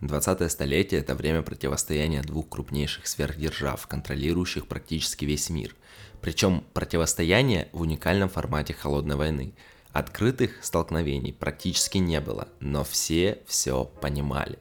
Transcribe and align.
20 0.00 0.50
столетие– 0.50 1.00
это 1.02 1.16
время 1.16 1.42
противостояния 1.42 2.22
двух 2.22 2.48
крупнейших 2.48 3.06
сверхдержав, 3.08 3.86
контролирующих 3.88 4.68
практически 4.68 5.24
весь 5.24 5.50
мир. 5.50 5.74
Причем 6.20 6.62
противостояние 6.72 7.68
в 7.72 7.80
уникальном 7.80 8.28
формате 8.28 8.74
холодной 8.74 9.16
войны. 9.16 9.54
Открытых 9.92 10.64
столкновений 10.64 11.32
практически 11.32 11.98
не 11.98 12.20
было, 12.20 12.48
но 12.60 12.84
все 12.84 13.38
все 13.46 13.84
понимали. 13.84 14.58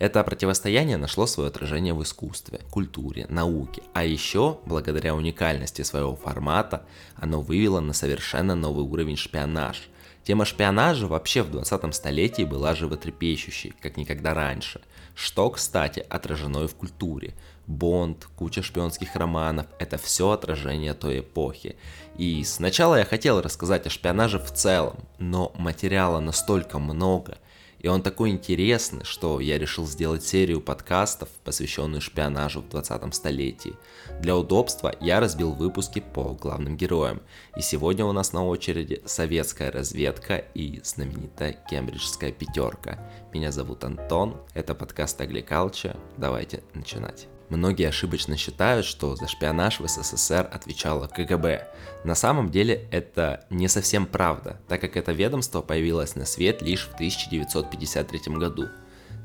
Это 0.00 0.24
противостояние 0.24 0.96
нашло 0.96 1.26
свое 1.26 1.48
отражение 1.48 1.94
в 1.94 2.02
искусстве, 2.02 2.60
культуре, 2.70 3.26
науке, 3.28 3.82
а 3.92 4.04
еще, 4.04 4.58
благодаря 4.66 5.14
уникальности 5.14 5.82
своего 5.82 6.16
формата, 6.16 6.84
оно 7.14 7.40
вывело 7.40 7.78
на 7.78 7.92
совершенно 7.92 8.56
новый 8.56 8.84
уровень 8.84 9.16
шпионаж. 9.16 9.88
Тема 10.24 10.46
шпионажа 10.46 11.06
вообще 11.06 11.42
в 11.42 11.50
20 11.50 11.94
столетии 11.94 12.44
была 12.44 12.74
животрепещущей, 12.74 13.74
как 13.82 13.98
никогда 13.98 14.32
раньше, 14.32 14.80
что, 15.14 15.50
кстати, 15.50 16.04
отражено 16.08 16.64
и 16.64 16.66
в 16.66 16.74
культуре. 16.74 17.34
Бонд, 17.66 18.26
куча 18.34 18.62
шпионских 18.62 19.14
романов– 19.16 19.66
это 19.78 19.98
все 19.98 20.30
отражение 20.30 20.94
той 20.94 21.20
эпохи. 21.20 21.76
И 22.16 22.42
сначала 22.44 22.96
я 22.96 23.04
хотел 23.04 23.42
рассказать 23.42 23.86
о 23.86 23.90
шпионаже 23.90 24.38
в 24.38 24.50
целом, 24.50 24.96
но 25.18 25.52
материала 25.56 26.20
настолько 26.20 26.78
много, 26.78 27.36
и 27.84 27.88
он 27.88 28.00
такой 28.00 28.30
интересный, 28.30 29.04
что 29.04 29.40
я 29.40 29.58
решил 29.58 29.86
сделать 29.86 30.24
серию 30.24 30.62
подкастов, 30.62 31.28
посвященную 31.44 32.00
шпионажу 32.00 32.62
в 32.62 32.68
20 32.70 33.14
столетии. 33.14 33.74
Для 34.20 34.38
удобства 34.38 34.94
я 35.02 35.20
разбил 35.20 35.52
выпуски 35.52 36.00
по 36.00 36.32
главным 36.32 36.78
героям. 36.78 37.20
И 37.58 37.60
сегодня 37.60 38.06
у 38.06 38.12
нас 38.12 38.32
на 38.32 38.42
очереди 38.46 39.02
советская 39.04 39.70
разведка 39.70 40.36
и 40.54 40.80
знаменитая 40.82 41.62
кембриджская 41.68 42.32
пятерка. 42.32 43.06
Меня 43.34 43.52
зовут 43.52 43.84
Антон, 43.84 44.38
это 44.54 44.74
подкаст 44.74 45.20
Агликалча. 45.20 45.94
Давайте 46.16 46.62
начинать. 46.72 47.28
Многие 47.54 47.88
ошибочно 47.88 48.36
считают, 48.36 48.84
что 48.84 49.14
за 49.14 49.28
шпионаж 49.28 49.78
в 49.78 49.86
СССР 49.86 50.48
отвечало 50.52 51.06
КГБ. 51.06 51.68
На 52.02 52.16
самом 52.16 52.50
деле 52.50 52.88
это 52.90 53.46
не 53.48 53.68
совсем 53.68 54.06
правда, 54.06 54.60
так 54.66 54.80
как 54.80 54.96
это 54.96 55.12
ведомство 55.12 55.60
появилось 55.60 56.16
на 56.16 56.24
свет 56.24 56.62
лишь 56.62 56.88
в 56.88 56.94
1953 56.94 58.34
году. 58.34 58.68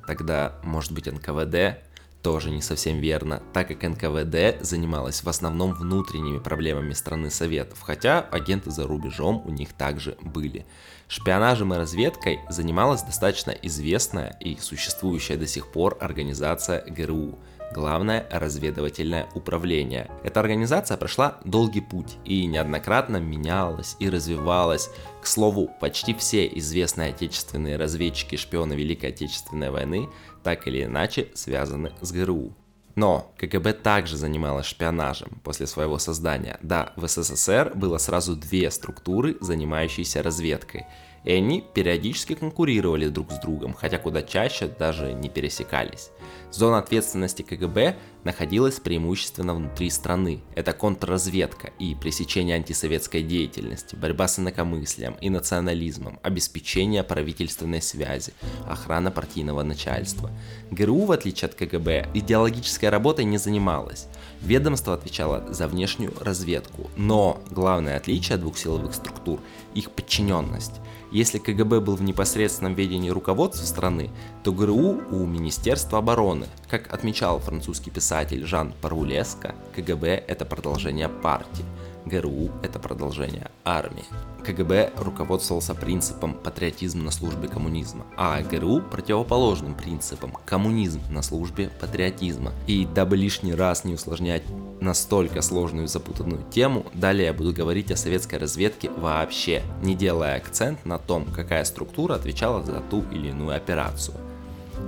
Тогда, 0.05 0.59
может 0.63 0.91
быть, 0.91 1.07
НКВД? 1.07 1.79
Тоже 2.21 2.51
не 2.51 2.61
совсем 2.61 2.99
верно, 2.99 3.41
так 3.53 3.69
как 3.69 3.81
НКВД 3.81 4.63
занималась 4.63 5.23
в 5.23 5.29
основном 5.29 5.73
внутренними 5.73 6.39
проблемами 6.39 6.93
страны 6.93 7.31
Советов, 7.31 7.81
хотя 7.81 8.19
агенты 8.19 8.71
за 8.71 8.85
рубежом 8.85 9.41
у 9.45 9.51
них 9.51 9.73
также 9.73 10.17
были. 10.21 10.65
Шпионажем 11.07 11.73
и 11.73 11.77
разведкой 11.77 12.41
занималась 12.49 13.01
достаточно 13.01 13.51
известная 13.51 14.37
и 14.41 14.57
существующая 14.57 15.37
до 15.37 15.47
сих 15.47 15.71
пор 15.71 15.97
организация 15.99 16.83
ГРУ– 16.85 17.39
Главное 17.71 18.27
разведывательное 18.31 19.29
управление. 19.35 20.09
Эта 20.23 20.39
организация 20.39 20.97
прошла 20.97 21.37
долгий 21.45 21.81
путь 21.81 22.17
и 22.25 22.45
неоднократно 22.47 23.17
менялась 23.17 23.95
и 23.99 24.09
развивалась. 24.09 24.89
К 25.21 25.27
слову, 25.27 25.69
почти 25.79 26.15
все 26.15 26.47
известные 26.47 27.09
отечественные 27.09 27.77
разведчики 27.77 28.37
шпионы 28.37 28.73
Великой 28.73 29.11
Отечественной 29.11 29.69
войны 29.69 30.09
так 30.43 30.67
или 30.67 30.83
иначе 30.83 31.27
связаны 31.35 31.91
с 32.01 32.11
ГРУ. 32.11 32.55
Но 32.95 33.31
КГБ 33.37 33.73
также 33.73 34.17
занималась 34.17 34.65
шпионажем 34.65 35.39
после 35.43 35.67
своего 35.67 35.99
создания. 35.99 36.57
Да, 36.63 36.91
в 36.95 37.07
СССР 37.07 37.73
было 37.75 37.97
сразу 37.97 38.35
две 38.35 38.71
структуры, 38.71 39.37
занимающиеся 39.41 40.23
разведкой– 40.23 40.85
и 41.23 41.31
они 41.31 41.63
периодически 41.73 42.35
конкурировали 42.35 43.07
друг 43.07 43.31
с 43.31 43.39
другом, 43.39 43.73
хотя 43.73 43.97
куда 43.97 44.21
чаще 44.21 44.67
даже 44.67 45.13
не 45.13 45.29
пересекались. 45.29 46.11
Зона 46.51 46.79
ответственности 46.79 47.43
КГБ 47.43 47.95
находилась 48.23 48.79
преимущественно 48.79 49.53
внутри 49.53 49.89
страны. 49.89 50.41
Это 50.55 50.73
контрразведка 50.73 51.71
и 51.79 51.95
пресечение 51.95 52.55
антисоветской 52.55 53.21
деятельности, 53.21 53.95
борьба 53.95 54.27
с 54.27 54.39
инакомыслием 54.39 55.15
и 55.21 55.29
национализмом, 55.29 56.19
обеспечение 56.23 57.03
правительственной 57.03 57.81
связи, 57.81 58.33
охрана 58.67 59.11
партийного 59.11 59.63
начальства. 59.63 60.31
ГРУ, 60.71 61.05
в 61.05 61.11
отличие 61.11 61.47
от 61.49 61.55
КГБ, 61.55 62.09
идеологической 62.13 62.89
работой 62.89 63.25
не 63.25 63.37
занималась. 63.37 64.07
Ведомство 64.41 64.95
отвечало 64.95 65.53
за 65.53 65.67
внешнюю 65.67 66.13
разведку, 66.19 66.89
но 66.95 67.41
главное 67.51 67.97
отличие 67.97 68.37
двух 68.37 68.57
силовых 68.57 68.95
структур– 68.95 69.39
их 69.75 69.91
подчиненность. 69.91 70.73
Если 71.11 71.39
КГБ 71.39 71.79
был 71.79 71.95
в 71.95 72.03
непосредственном 72.03 72.75
ведении 72.75 73.09
руководства 73.09 73.65
страны, 73.65 74.11
то 74.43 74.53
ГРУ 74.53 75.01
у 75.11 75.25
Министерства 75.25 75.97
обороны. 75.97 76.45
Как 76.69 76.93
отмечал 76.93 77.39
французский 77.39 77.89
писатель 77.89 78.45
Жан 78.45 78.73
Парулеско, 78.79 79.55
КГБ– 79.75 80.07
это 80.27 80.45
продолжение 80.45 81.09
партии. 81.09 81.65
ГРУ– 82.05 82.51
это 82.63 82.77
продолжение 82.77 83.49
армии. 83.65 84.05
КГБ 84.39 84.93
руководствовался 84.97 85.75
принципом 85.75 86.33
патриотизм 86.33 87.03
на 87.03 87.11
службе 87.11 87.47
коммунизма, 87.47 88.05
а 88.17 88.41
ГРУ– 88.41 88.81
противоположным 88.91 89.75
принципом 89.75 90.37
коммунизм 90.45 91.01
на 91.09 91.21
службе 91.21 91.69
патриотизма. 91.79 92.53
И 92.67 92.85
дабы 92.85 93.17
лишний 93.17 93.53
раз 93.53 93.83
не 93.83 93.93
усложнять 93.93 94.43
настолько 94.81 95.41
сложную 95.41 95.85
и 95.85 95.89
запутанную 95.89 96.43
тему, 96.51 96.85
далее 96.93 97.25
я 97.25 97.33
буду 97.33 97.53
говорить 97.53 97.91
о 97.91 97.97
советской 97.97 98.35
разведке 98.35 98.89
вообще, 98.89 99.61
не 99.81 99.95
делая 99.95 100.37
акцент 100.37 100.85
на 100.85 100.97
том, 100.97 101.25
какая 101.25 101.63
структура 101.63 102.15
отвечала 102.15 102.63
за 102.63 102.79
ту 102.79 103.03
или 103.11 103.29
иную 103.29 103.55
операцию. 103.55 104.15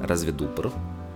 Разведупр 0.02 0.72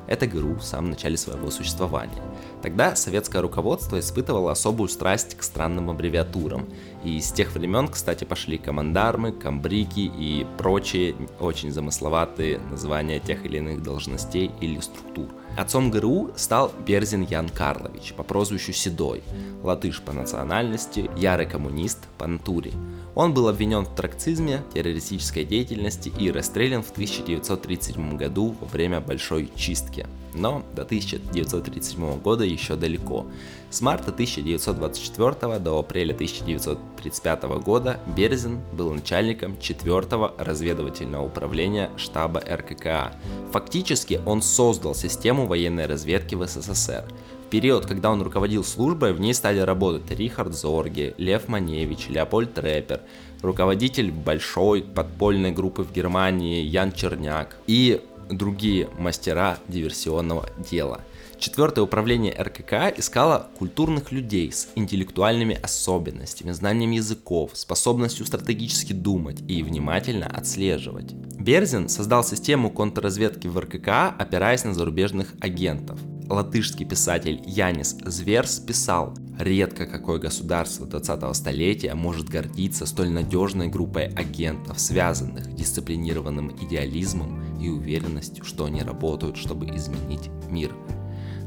это 0.07 0.27
ГРУ 0.27 0.55
в 0.55 0.63
самом 0.63 0.91
начале 0.91 1.17
своего 1.17 1.49
существования. 1.51 2.21
Тогда 2.61 2.95
советское 2.95 3.41
руководство 3.41 3.99
испытывало 3.99 4.51
особую 4.51 4.89
страсть 4.89 5.35
к 5.35 5.43
странным 5.43 5.89
аббревиатурам. 5.89 6.67
И 7.03 7.19
с 7.19 7.31
тех 7.31 7.53
времен, 7.53 7.87
кстати, 7.87 8.23
пошли 8.23 8.57
командармы, 8.57 9.31
комбрики 9.31 9.99
и 9.99 10.45
прочие 10.57 11.15
очень 11.39 11.71
замысловатые 11.71 12.59
названия 12.59 13.19
тех 13.19 13.45
или 13.45 13.57
иных 13.57 13.83
должностей 13.83 14.51
или 14.61 14.79
структур. 14.79 15.27
Отцом 15.57 15.89
ГРУ 15.89 16.31
стал 16.35 16.71
Берзин 16.85 17.21
Ян 17.21 17.47
Карлович 17.47 18.13
по 18.13 18.23
прозвищу 18.23 18.73
Седой, 18.73 19.23
латыш 19.63 20.01
по 20.01 20.11
национальности, 20.11 21.09
ярый 21.15 21.45
коммунист 21.45 21.99
по 22.17 22.27
натуре. 22.27 22.73
Он 23.15 23.33
был 23.33 23.47
обвинен 23.47 23.85
в 23.85 23.95
тракцизме, 23.95 24.61
террористической 24.73 25.45
деятельности 25.45 26.11
и 26.19 26.29
расстрелян 26.29 26.83
в 26.83 26.91
1937 26.91 28.17
году 28.17 28.55
во 28.59 28.67
время 28.67 28.99
Большой 28.99 29.49
чистки. 29.55 30.05
Но 30.33 30.63
до 30.75 30.81
1937 30.81 32.19
года 32.19 32.43
еще 32.43 32.75
далеко. 32.75 33.25
С 33.69 33.79
марта 33.79 34.11
1924 34.11 35.59
до 35.59 35.79
апреля 35.79 36.13
1935 36.13 37.43
года 37.63 38.01
Берзин 38.17 38.59
был 38.73 38.93
начальником 38.93 39.57
4 39.61 40.07
разведывательного 40.37 41.25
управления 41.25 41.89
штаба 41.95 42.41
РККА. 42.41 43.13
Фактически 43.53 44.19
он 44.25 44.41
создал 44.41 44.93
систему 44.93 45.47
военной 45.47 45.85
разведки 45.85 46.35
в 46.35 46.45
СССР– 46.45 47.05
период, 47.55 47.85
когда 47.85 48.11
он 48.11 48.21
руководил 48.21 48.65
службой, 48.65 49.13
в 49.13 49.21
ней 49.21 49.33
стали 49.33 49.59
работать 49.59 50.11
Рихард 50.11 50.53
Зорги, 50.53 51.15
Лев 51.17 51.47
Маневич, 51.47 52.09
Леопольд 52.09 52.59
Рэпер, 52.59 52.99
руководитель 53.41 54.11
большой 54.11 54.81
подпольной 54.81 55.53
группы 55.53 55.83
в 55.83 55.93
Германии 55.93 56.63
Ян 56.63 56.91
Черняк 56.91 57.55
и 57.65 58.01
другие 58.29 58.89
мастера 58.99 59.57
диверсионного 59.69 60.49
дела. 60.69 60.99
Четвертое 61.39 61.79
управление 61.79 62.35
РКК 62.37 62.99
искало 62.99 63.47
культурных 63.57 64.11
людей 64.11 64.51
с 64.51 64.67
интеллектуальными 64.75 65.57
особенностями, 65.57 66.51
знанием 66.51 66.91
языков, 66.91 67.51
способностью 67.53 68.25
стратегически 68.25 68.91
думать 68.91 69.41
и 69.47 69.63
внимательно 69.63 70.27
отслеживать. 70.27 71.13
Берзин 71.13 71.87
создал 71.87 72.25
систему 72.25 72.69
контрразведки 72.69 73.47
в 73.47 73.57
РКК, 73.57 74.13
опираясь 74.19 74.65
на 74.65 74.73
зарубежных 74.73 75.33
агентов– 75.39 75.97
латышский 76.29 76.85
писатель 76.85 77.41
Янис 77.45 77.95
Зверс 78.03 78.59
писал, 78.59 79.13
редко 79.39 79.85
какое 79.85 80.19
государство 80.19 80.85
20-го 80.85 81.33
столетия 81.33 81.93
может 81.93 82.29
гордиться 82.29 82.85
столь 82.85 83.09
надежной 83.09 83.67
группой 83.67 84.07
агентов, 84.07 84.79
связанных 84.79 85.53
дисциплинированным 85.53 86.55
идеализмом 86.61 87.59
и 87.59 87.69
уверенностью, 87.69 88.45
что 88.45 88.65
они 88.65 88.81
работают, 88.81 89.37
чтобы 89.37 89.67
изменить 89.75 90.29
мир. 90.49 90.75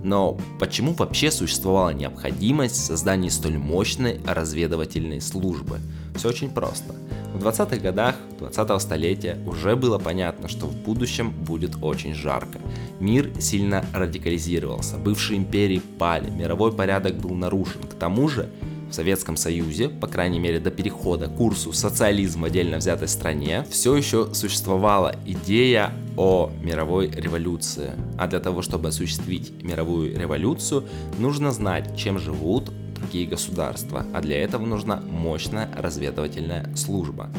Но 0.02 0.38
почему 0.60 0.92
вообще 0.92 1.30
существовала 1.30 1.90
необходимость 1.90 2.76
в 2.76 2.84
создании 2.84 3.30
столь 3.30 3.58
мощной 3.58 4.20
разведывательной 4.24 5.20
службы? 5.20 5.80
Все 6.14 6.28
очень 6.28 6.50
просто– 6.50 6.94
в 7.38 7.40
20-х 7.40 7.76
годах 7.76 8.16
20-го 8.40 8.78
столетия 8.80 9.38
уже 9.46 9.76
было 9.76 9.98
понятно, 9.98 10.48
что 10.48 10.66
в 10.66 10.74
будущем 10.74 11.30
будет 11.30 11.76
очень 11.82 12.12
жарко. 12.12 12.58
Мир 12.98 13.30
сильно 13.38 13.84
радикализировался, 13.94 14.96
бывшие 14.96 15.38
империи 15.38 15.80
пали, 15.98 16.30
мировой 16.30 16.72
порядок 16.72 17.16
был 17.16 17.34
нарушен. 17.34 17.82
К 17.82 17.94
тому 17.94 18.28
же 18.28 18.48
в 18.90 18.94
Советском 18.94 19.36
Союзе, 19.36 19.88
по 19.88 20.08
крайней 20.08 20.40
мере 20.40 20.58
до 20.58 20.72
перехода 20.72 21.28
к 21.28 21.36
курсу 21.36 21.72
социализм 21.72 22.40
в 22.40 22.44
отдельно 22.44 22.78
взятой 22.78 23.06
стране, 23.06 23.64
все 23.70 23.94
еще 23.94 24.34
существовала 24.34 25.14
идея 25.24 25.92
о 26.16 26.50
мировой 26.60 27.08
революции. 27.08 27.92
А 28.18 28.26
для 28.26 28.40
того, 28.40 28.62
чтобы 28.62 28.88
осуществить 28.88 29.62
мировую 29.62 30.18
революцию, 30.18 30.84
нужно 31.18 31.52
знать, 31.52 31.96
чем 31.96 32.18
живут 32.18 32.72
другие 32.98 33.26
государства, 33.26 34.04
а 34.12 34.20
для 34.20 34.42
этого 34.42 34.66
нужна 34.66 35.00
мощная 35.00 35.70
разведывательная 35.76 36.74
служба. 36.76 37.30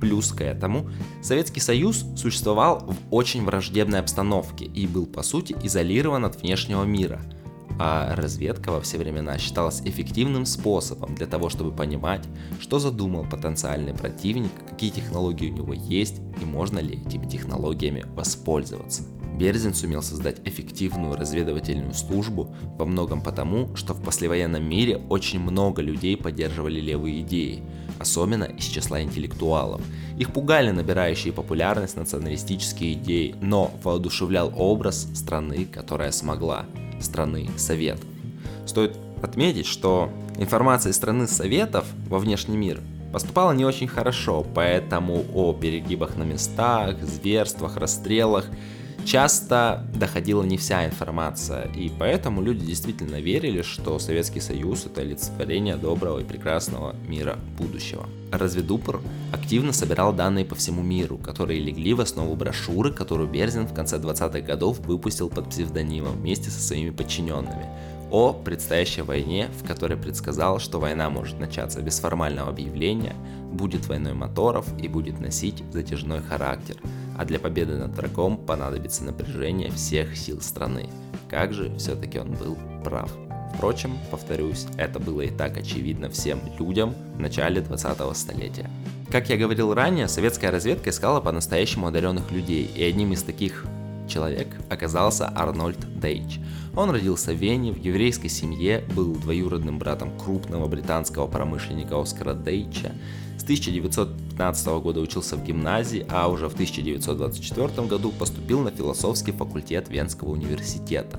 Плюс 0.00 0.32
к 0.32 0.42
этому 0.42 0.88
Советский 1.22 1.60
Союз 1.60 2.04
существовал 2.16 2.80
в 2.80 2.96
очень 3.14 3.44
враждебной 3.44 4.00
обстановке 4.00 4.64
и 4.64 4.86
был 4.86 5.06
по 5.06 5.22
сути 5.22 5.56
изолирован 5.62 6.24
от 6.24 6.40
внешнего 6.40 6.84
мира– 6.84 7.20
а 7.78 8.14
разведка 8.16 8.72
во 8.72 8.80
все 8.80 8.98
времена 8.98 9.38
считалась 9.38 9.80
эффективным 9.84 10.46
способом 10.46 11.14
для 11.14 11.26
того, 11.26 11.48
чтобы 11.48 11.70
понимать, 11.70 12.24
что 12.60 12.78
задумал 12.78 13.24
потенциальный 13.24 13.94
противник, 13.94 14.50
какие 14.68 14.90
технологии 14.90 15.50
у 15.50 15.54
него 15.54 15.72
есть 15.72 16.20
и 16.40 16.44
можно 16.44 16.80
ли 16.80 17.00
этими 17.06 17.26
технологиями 17.26 18.04
воспользоваться. 18.14 19.04
Берзин 19.38 19.72
сумел 19.72 20.02
создать 20.02 20.40
эффективную 20.44 21.16
разведывательную 21.16 21.94
службу 21.94 22.52
во 22.76 22.84
многом 22.84 23.20
потому, 23.22 23.74
что 23.76 23.94
в 23.94 24.02
послевоенном 24.02 24.68
мире 24.68 25.00
очень 25.08 25.38
много 25.38 25.80
людей 25.80 26.16
поддерживали 26.16 26.80
левые 26.80 27.20
идеи, 27.20 27.62
особенно 28.00 28.44
из 28.44 28.64
числа 28.64 29.00
интеллектуалов. 29.00 29.80
Их 30.18 30.32
пугали 30.32 30.72
набирающие 30.72 31.32
популярность 31.32 31.96
националистические 31.96 32.94
идеи, 32.94 33.36
но 33.40 33.70
воодушевлял 33.84 34.52
образ 34.56 35.06
страны, 35.14 35.66
которая 35.66 36.10
смогла 36.10 36.66
страны 37.00 37.48
Советов. 37.56 38.04
Стоит 38.66 38.96
отметить, 39.22 39.66
что 39.66 40.10
информация 40.36 40.90
из 40.90 40.96
страны 40.96 41.28
Советов 41.28 41.86
во 42.08 42.18
внешний 42.18 42.56
мир 42.56 42.80
поступала 43.12 43.52
не 43.52 43.64
очень 43.64 43.86
хорошо, 43.86 44.44
поэтому 44.52 45.24
о 45.32 45.52
перегибах 45.52 46.16
на 46.16 46.24
местах, 46.24 47.00
зверствах, 47.02 47.76
расстрелах 47.76 48.46
часто 49.04 49.86
доходила 49.94 50.42
не 50.42 50.56
вся 50.56 50.86
информация, 50.86 51.64
и 51.74 51.90
поэтому 51.90 52.42
люди 52.42 52.64
действительно 52.64 53.16
верили, 53.16 53.62
что 53.62 53.98
Советский 53.98 54.40
Союз 54.40 54.86
это 54.86 55.00
олицетворение 55.00 55.76
доброго 55.76 56.20
и 56.20 56.24
прекрасного 56.24 56.94
мира 57.06 57.38
будущего. 57.56 58.06
Разведупор 58.30 59.00
активно 59.32 59.72
собирал 59.72 60.12
данные 60.12 60.44
по 60.44 60.54
всему 60.54 60.82
миру, 60.82 61.16
которые 61.16 61.60
легли 61.60 61.94
в 61.94 62.00
основу 62.00 62.34
брошюры, 62.36 62.92
которую 62.92 63.28
Берзин 63.28 63.66
в 63.66 63.74
конце 63.74 63.96
20-х 63.96 64.40
годов 64.40 64.80
выпустил 64.80 65.30
под 65.30 65.48
псевдонимом 65.48 66.12
вместе 66.12 66.50
со 66.50 66.60
своими 66.60 66.90
подчиненными 66.90 67.66
о 68.10 68.32
предстоящей 68.32 69.02
войне, 69.02 69.48
в 69.60 69.66
которой 69.66 69.96
предсказал, 69.96 70.58
что 70.58 70.80
война 70.80 71.10
может 71.10 71.38
начаться 71.38 71.82
без 71.82 71.98
формального 71.98 72.50
объявления, 72.50 73.14
будет 73.52 73.86
войной 73.86 74.14
моторов 74.14 74.66
и 74.80 74.88
будет 74.88 75.20
носить 75.20 75.62
затяжной 75.72 76.20
характер, 76.20 76.76
а 77.18 77.24
для 77.24 77.38
победы 77.38 77.76
над 77.76 77.96
врагом 77.96 78.36
понадобится 78.36 79.04
напряжение 79.04 79.70
всех 79.70 80.16
сил 80.16 80.40
страны. 80.40 80.88
Как 81.28 81.52
же 81.52 81.74
все-таки 81.76 82.18
он 82.18 82.32
был 82.32 82.56
прав. 82.84 83.12
Впрочем, 83.54 83.98
повторюсь, 84.10 84.66
это 84.76 84.98
было 84.98 85.22
и 85.22 85.30
так 85.30 85.56
очевидно 85.56 86.10
всем 86.10 86.40
людям 86.58 86.94
в 87.16 87.20
начале 87.20 87.60
20-го 87.60 88.14
столетия. 88.14 88.70
Как 89.10 89.30
я 89.30 89.38
говорил 89.38 89.72
ранее, 89.72 90.06
советская 90.06 90.50
разведка 90.50 90.90
искала 90.90 91.20
по-настоящему 91.20 91.86
одаренных 91.86 92.30
людей, 92.30 92.70
и 92.74 92.82
одним 92.84 93.14
из 93.14 93.22
таких 93.22 93.64
человек 94.08 94.48
оказался 94.68 95.28
Арнольд 95.34 95.78
Дейч. 96.00 96.40
Он 96.74 96.90
родился 96.90 97.32
в 97.32 97.36
Вене 97.36 97.72
в 97.72 97.78
еврейской 97.78 98.28
семье, 98.28 98.84
был 98.94 99.14
двоюродным 99.14 99.78
братом 99.78 100.16
крупного 100.18 100.66
британского 100.66 101.26
промышленника 101.26 102.00
Оскара 102.00 102.34
Дейча, 102.34 102.92
1915 103.48 104.66
года 104.82 105.00
учился 105.00 105.34
в 105.34 105.42
гимназии, 105.42 106.04
а 106.10 106.28
уже 106.28 106.50
в 106.50 106.52
1924 106.52 107.88
году 107.88 108.10
поступил 108.10 108.60
на 108.60 108.70
философский 108.70 109.32
факультет 109.32 109.88
Венского 109.88 110.32
университета. 110.32 111.18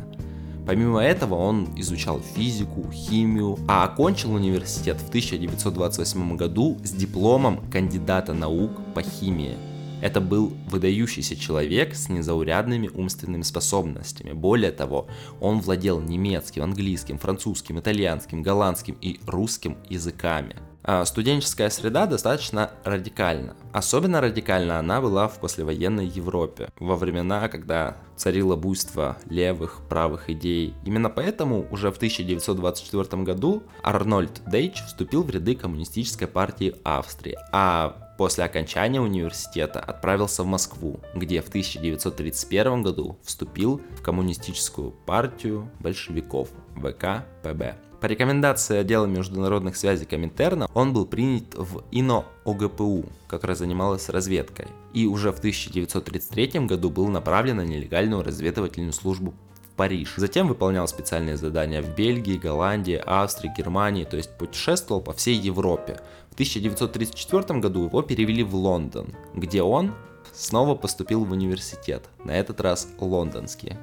Помимо 0.68 1.00
этого 1.00 1.34
он 1.34 1.70
изучал 1.78 2.20
физику, 2.20 2.92
химию, 2.92 3.58
а 3.68 3.84
окончил 3.86 4.36
университет 4.36 4.98
в 4.98 5.10
1928 5.10 6.36
году 6.36 6.78
с 6.84 6.92
дипломом 6.92 7.68
кандидата 7.72 8.34
наук 8.34 8.74
по 8.94 9.02
химии. 9.02 9.58
Это 10.02 10.22
был 10.22 10.54
выдающийся 10.68 11.36
человек 11.36 11.96
с 11.96 12.10
незаурядными 12.10 12.90
умственными 12.94 13.44
способностями. 13.44 14.34
Более 14.34 14.72
того, 14.72 15.08
он 15.40 15.60
владел 15.60 16.00
немецким, 16.00 16.64
английским, 16.64 17.18
французским, 17.18 17.80
итальянским, 17.80 18.42
голландским 18.44 18.98
и 19.02 19.20
русским 19.26 19.78
языками– 19.90 20.56
а, 20.92 21.06
студенческая 21.06 21.70
среда 21.70 22.06
достаточно 22.06 22.72
радикальна. 22.84 23.56
Особенно 23.74 24.22
радикальна 24.22 24.80
она 24.80 25.02
была 25.02 25.28
в 25.28 25.40
послевоенной 25.40 26.08
Европе, 26.08 26.70
во 26.80 26.96
времена, 26.96 27.48
когда 27.50 27.98
царило 28.16 28.56
буйство 28.56 29.18
левых, 29.30 29.82
правых 29.90 30.30
идей. 30.30 30.74
Именно 30.86 31.10
поэтому 31.10 31.68
уже 31.70 31.92
в 31.92 31.98
1924 31.98 33.24
году 33.24 33.62
Арнольд 33.84 34.42
Дейч 34.48 34.82
вступил 34.84 35.24
в 35.24 35.30
ряды 35.30 35.56
коммунистической 35.56 36.28
партии 36.28 36.74
Австрии, 36.84 37.38
а 37.52 38.09
после 38.20 38.44
окончания 38.44 39.00
университета 39.00 39.80
отправился 39.80 40.44
в 40.44 40.46
Москву, 40.46 41.00
где 41.16 41.42
в 41.42 41.48
1931 41.48 42.84
году 42.84 43.18
вступил 43.24 43.80
в 43.98 44.02
коммунистическую 44.02 44.92
партию 44.92 45.72
большевиков 45.80 46.50
ВКПБ. 46.76 47.78
По 48.02 48.06
рекомендации 48.06 48.76
отдела 48.76 49.06
международных 49.06 49.78
связей 49.78 50.04
Коминтерна 50.04 50.68
он 50.74 50.92
был 50.92 51.06
принят 51.06 51.56
в 51.56 51.86
ИНО 51.92 52.26
ОГПУ, 52.44 53.06
которая 53.30 53.56
занималась 53.56 54.10
разведкой, 54.10 54.68
и 54.94 55.06
уже 55.06 55.32
в 55.32 55.38
1933 55.38 56.66
году 56.66 56.90
был 56.90 57.08
направлен 57.08 57.56
на 57.56 57.66
нелегальную 57.66 58.22
разведывательную 58.22 58.92
службу 58.92 59.34
в 59.64 59.76
Париж. 59.78 60.16
Затем 60.18 60.50
выполнял 60.50 60.90
специальные 60.90 61.38
задания 61.38 61.82
в 61.82 61.96
Бельгии, 61.96 62.38
Голландии, 62.38 63.02
Австрии, 63.06 63.54
Германии, 63.58 64.04
то 64.04 64.18
есть 64.18 64.38
путешествовал 64.38 65.00
по 65.00 65.14
всей 65.14 65.36
Европе. 65.36 66.02
В 66.40 66.42
1934 66.42 67.60
году 67.60 67.84
его 67.84 68.02
перевели 68.02 68.44
в 68.44 68.56
Лондон, 68.56 69.14
где 69.36 69.62
он 69.62 69.94
снова 70.32 70.74
поступил 70.74 71.26
в 71.26 71.34
университет, 71.34 72.06
на 72.24 72.32
этот 72.32 72.62
раз 72.62 72.88
лондонский, 72.98 73.76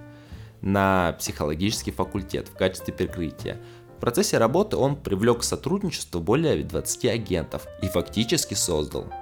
на 0.63 1.13
психологический 1.19 1.91
факультет 1.91 2.49
в 2.49 2.57
качестве 2.57 2.95
прикрытия. 2.95 3.61
В 3.99 4.01
процессе 4.01 4.39
работы 4.39 4.79
он 4.79 4.97
привлек 4.97 5.41
к 5.41 5.45
сотрудничеству 5.45 6.19
более 6.19 6.65
20 6.65 7.05
агентов 7.05 7.67
и 7.83 7.89
фактически 7.89 8.55
создал 8.55 9.13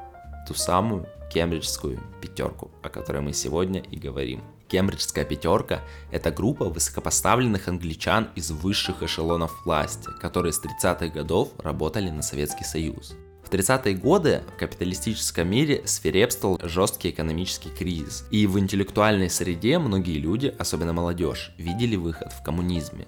ту 0.46 0.54
самую 0.54 1.08
кембриджскую 1.32 1.98
пятерку, 2.20 2.70
о 2.84 2.88
которой 2.88 3.20
мы 3.20 3.32
сегодня 3.32 3.81
и 3.81 3.96
говорим. 3.96 4.44
Кембриджская 4.69 5.25
пятерка– 5.25 5.81
это 6.12 6.31
группа 6.31 6.66
высокопоставленных 6.66 7.66
англичан 7.66 8.29
из 8.36 8.53
высших 8.53 9.03
эшелонов 9.03 9.64
власти, 9.64 10.08
которые 10.20 10.53
с 10.53 10.62
30-х 10.62 11.08
годов 11.08 11.48
работали 11.58 12.10
на 12.10 12.22
Советский 12.22 12.64
Союз. 12.64 13.17
В 13.44 13.51
30-е 13.51 13.94
годы 13.94 14.43
в 14.55 14.58
капиталистическом 14.58 15.48
мире 15.48 15.82
свирепствовал 15.84 16.58
жесткий 16.63 17.10
экономический 17.10 17.69
кризис, 17.69 18.24
и 18.31 18.46
в 18.46 18.58
интеллектуальной 18.58 19.29
среде 19.29 19.79
многие 19.79 20.19
люди, 20.19 20.53
особенно 20.58 20.93
молодежь, 20.93 21.53
видели 21.58 21.96
выход 21.96 22.32
в 22.32 22.43
коммунизме. 22.43 23.06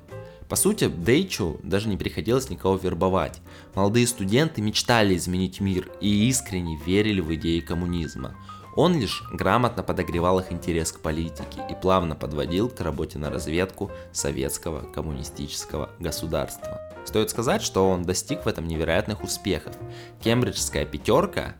По 0.48 0.54
сути, 0.54 0.88
Дейчу 0.88 1.58
даже 1.62 1.88
не 1.88 1.96
приходилось 1.96 2.50
никого 2.50 2.76
вербовать. 2.76 3.40
Молодые 3.74 4.06
студенты 4.06 4.62
мечтали 4.62 5.16
изменить 5.16 5.60
мир 5.60 5.90
и 6.00 6.28
искренне 6.28 6.78
верили 6.86 7.20
в 7.20 7.34
идеи 7.34 7.60
коммунизма. 7.60 8.36
Он 8.76 8.94
лишь 9.00 9.24
грамотно 9.32 9.82
подогревал 9.82 10.38
их 10.38 10.52
интерес 10.52 10.92
к 10.92 11.00
политике 11.00 11.62
и 11.70 11.74
плавно 11.74 12.14
подводил 12.14 12.68
к 12.68 12.80
работе 12.82 13.18
на 13.18 13.30
разведку 13.30 13.90
советского 14.12 14.82
коммунистического 14.92 15.90
государства. 15.98 16.80
Стоит 17.06 17.30
сказать, 17.30 17.62
что 17.62 17.88
он 17.88 18.02
достиг 18.02 18.44
в 18.44 18.48
этом 18.48 18.66
невероятных 18.66 19.22
успехов. 19.22 19.74
Кембриджская 20.22 20.84
пятерка 20.84 21.54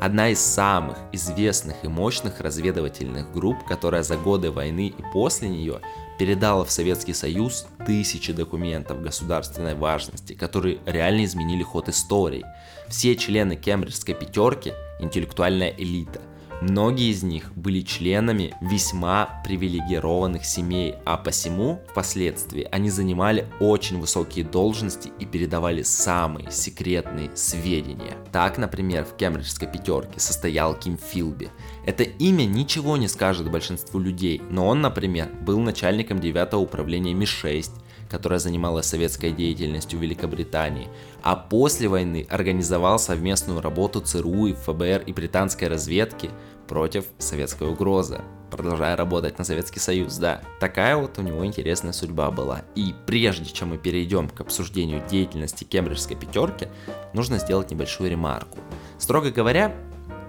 одна 0.00 0.30
из 0.30 0.40
самых 0.40 0.96
известных 1.10 1.76
и 1.82 1.88
мощных 1.88 2.40
разведывательных 2.40 3.32
групп, 3.32 3.64
которая 3.66 4.04
за 4.04 4.16
годы 4.16 4.50
войны 4.50 4.94
и 4.96 5.02
после 5.12 5.48
нее 5.48 5.80
передала 6.18 6.64
в 6.64 6.70
Советский 6.70 7.14
Союз 7.14 7.66
тысячи 7.84 8.32
документов 8.32 9.02
государственной 9.02 9.74
важности, 9.74 10.34
которые 10.34 10.78
реально 10.86 11.24
изменили 11.24 11.64
ход 11.64 11.88
истории. 11.88 12.44
Все 12.88 13.16
члены 13.16 13.56
Кембриджской 13.56 14.14
пятерки– 14.14 14.72
интеллектуальная 15.00 15.70
элита– 15.76 16.20
Многие 16.62 17.10
из 17.10 17.24
них 17.24 17.52
были 17.56 17.80
членами 17.80 18.54
весьма 18.60 19.42
привилегированных 19.44 20.44
семей, 20.44 20.94
а 21.04 21.16
посему 21.16 21.82
впоследствии 21.90 22.68
они 22.70 22.88
занимали 22.88 23.48
очень 23.58 23.98
высокие 23.98 24.44
должности 24.44 25.10
и 25.18 25.26
передавали 25.26 25.82
самые 25.82 26.52
секретные 26.52 27.34
сведения. 27.34 28.16
Так, 28.30 28.58
например, 28.58 29.04
в 29.04 29.16
кембриджской 29.16 29.66
пятерке 29.66 30.20
состоял 30.20 30.78
Ким 30.78 30.98
Филби. 30.98 31.50
Это 31.84 32.04
имя 32.04 32.44
ничего 32.44 32.96
не 32.96 33.08
скажет 33.08 33.50
большинству 33.50 33.98
людей, 33.98 34.40
но 34.48 34.68
он, 34.68 34.82
например, 34.82 35.30
был 35.40 35.58
начальником 35.58 36.20
9 36.20 36.54
управления 36.54 37.12
Ми-6, 37.12 37.72
которая 38.08 38.38
занималась 38.38 38.86
советской 38.86 39.32
деятельностью 39.32 39.98
в 39.98 40.02
Великобритании, 40.02 40.88
а 41.22 41.34
после 41.34 41.88
войны 41.88 42.26
организовал 42.28 42.98
совместную 42.98 43.62
работу 43.62 44.00
ЦРУ 44.02 44.48
и 44.48 44.52
ФБР 44.52 45.04
и 45.06 45.12
британской 45.12 45.68
разведки 45.68 46.28
против 46.72 47.04
советской 47.18 47.68
угрозы. 47.68 48.22
продолжая 48.50 48.96
работать 48.96 49.36
на 49.36 49.44
Советский 49.44 49.78
Союз, 49.78 50.16
да. 50.16 50.40
Такая 50.58 50.96
вот 50.96 51.18
у 51.18 51.22
него 51.22 51.44
интересная 51.44 51.92
судьба 51.92 52.30
была. 52.30 52.62
И 52.74 52.94
прежде 53.06 53.44
чем 53.44 53.68
мы 53.68 53.76
перейдем 53.78 54.30
к 54.30 54.40
обсуждению 54.40 55.02
деятельности 55.06 55.64
кембриджской 55.64 56.16
пятерки, 56.16 56.68
нужно 57.12 57.38
сделать 57.38 57.70
небольшую 57.70 58.08
ремарку. 58.10 58.56
Строго 58.98 59.30
говоря, 59.30 59.74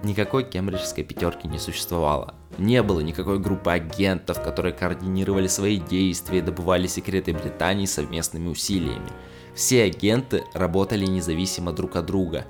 никакой 0.02 0.44
кембриджской 0.44 1.02
пятерки 1.02 1.48
не 1.48 1.58
существовало. 1.58 2.34
Не 2.58 2.82
было 2.82 3.00
никакой 3.00 3.38
группы 3.38 3.70
агентов, 3.70 4.42
которые 4.42 4.74
координировали 4.74 5.46
свои 5.46 5.78
действия 5.78 6.40
и 6.40 6.42
добывали 6.42 6.86
секреты 6.86 7.32
Британии 7.32 7.86
совместными 7.86 8.48
усилиями. 8.48 9.08
Все 9.54 9.84
агенты 9.84 10.44
работали 10.52 11.06
независимо 11.06 11.72
друг 11.72 11.96
от 11.96 12.04
друга 12.04 12.44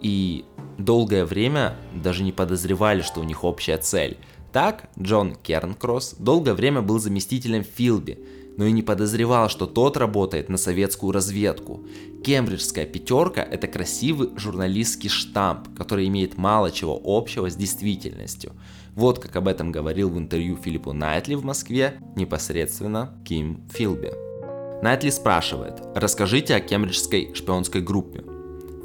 и 0.00 0.44
долгое 0.78 1.24
время 1.24 1.76
даже 1.94 2.22
не 2.22 2.32
подозревали, 2.32 3.02
что 3.02 3.20
у 3.20 3.24
них 3.24 3.44
общая 3.44 3.78
цель. 3.78 4.18
Так, 4.52 4.88
Джон 4.98 5.34
Кернкросс 5.34 6.14
долгое 6.18 6.54
время 6.54 6.80
был 6.80 6.98
заместителем 6.98 7.62
Филби, 7.62 8.18
но 8.56 8.64
и 8.64 8.72
не 8.72 8.82
подозревал, 8.82 9.50
что 9.50 9.66
тот 9.66 9.96
работает 9.96 10.48
на 10.48 10.56
советскую 10.56 11.12
разведку. 11.12 11.84
Кембриджская 12.24 12.86
пятерка– 12.86 13.42
это 13.50 13.68
красивый 13.68 14.30
журналистский 14.36 15.10
штамп, 15.10 15.76
который 15.76 16.06
имеет 16.08 16.38
мало 16.38 16.70
чего 16.70 16.98
общего 17.04 17.50
с 17.50 17.56
действительностью. 17.56 18.52
Вот 18.94 19.18
как 19.18 19.36
об 19.36 19.46
этом 19.46 19.72
говорил 19.72 20.08
в 20.08 20.18
интервью 20.18 20.56
Филиппу 20.56 20.94
Найтли 20.94 21.34
в 21.34 21.44
Москве 21.44 22.00
непосредственно 22.16 23.20
Ким 23.26 23.60
Филби. 23.70 24.10
Найтли 24.82 25.10
спрашивает, 25.10 25.74
расскажите 25.94 26.54
о 26.54 26.60
кембриджской 26.60 27.34
шпионской 27.34 27.82
группе. 27.82 28.24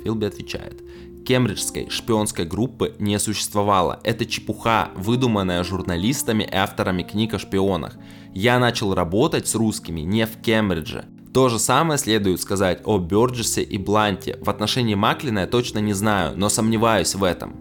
Филби 0.03 0.25
отвечает, 0.25 0.81
Кембриджской 1.23 1.89
шпионской 1.89 2.45
группы 2.45 2.95
не 2.99 3.19
существовало. 3.19 3.99
Это 4.03 4.25
чепуха, 4.25 4.89
выдуманная 4.95 5.63
журналистами 5.63 6.43
и 6.43 6.55
авторами 6.55 7.03
книг 7.03 7.33
о 7.33 7.39
шпионах. 7.39 7.97
Я 8.33 8.59
начал 8.59 8.93
работать 8.93 9.47
с 9.47 9.55
русскими 9.55 10.01
не 10.01 10.25
в 10.25 10.41
Кембридже. 10.41 11.05
То 11.33 11.47
же 11.47 11.59
самое 11.59 11.97
следует 11.97 12.41
сказать 12.41 12.81
о 12.83 12.97
Бёрджесе 12.97 13.63
и 13.63 13.77
Бланте. 13.77 14.37
В 14.41 14.49
отношении 14.49 14.95
Маклина 14.95 15.39
я 15.39 15.47
точно 15.47 15.79
не 15.79 15.93
знаю, 15.93 16.37
но 16.37 16.49
сомневаюсь 16.49 17.15
в 17.15 17.23
этом. 17.23 17.55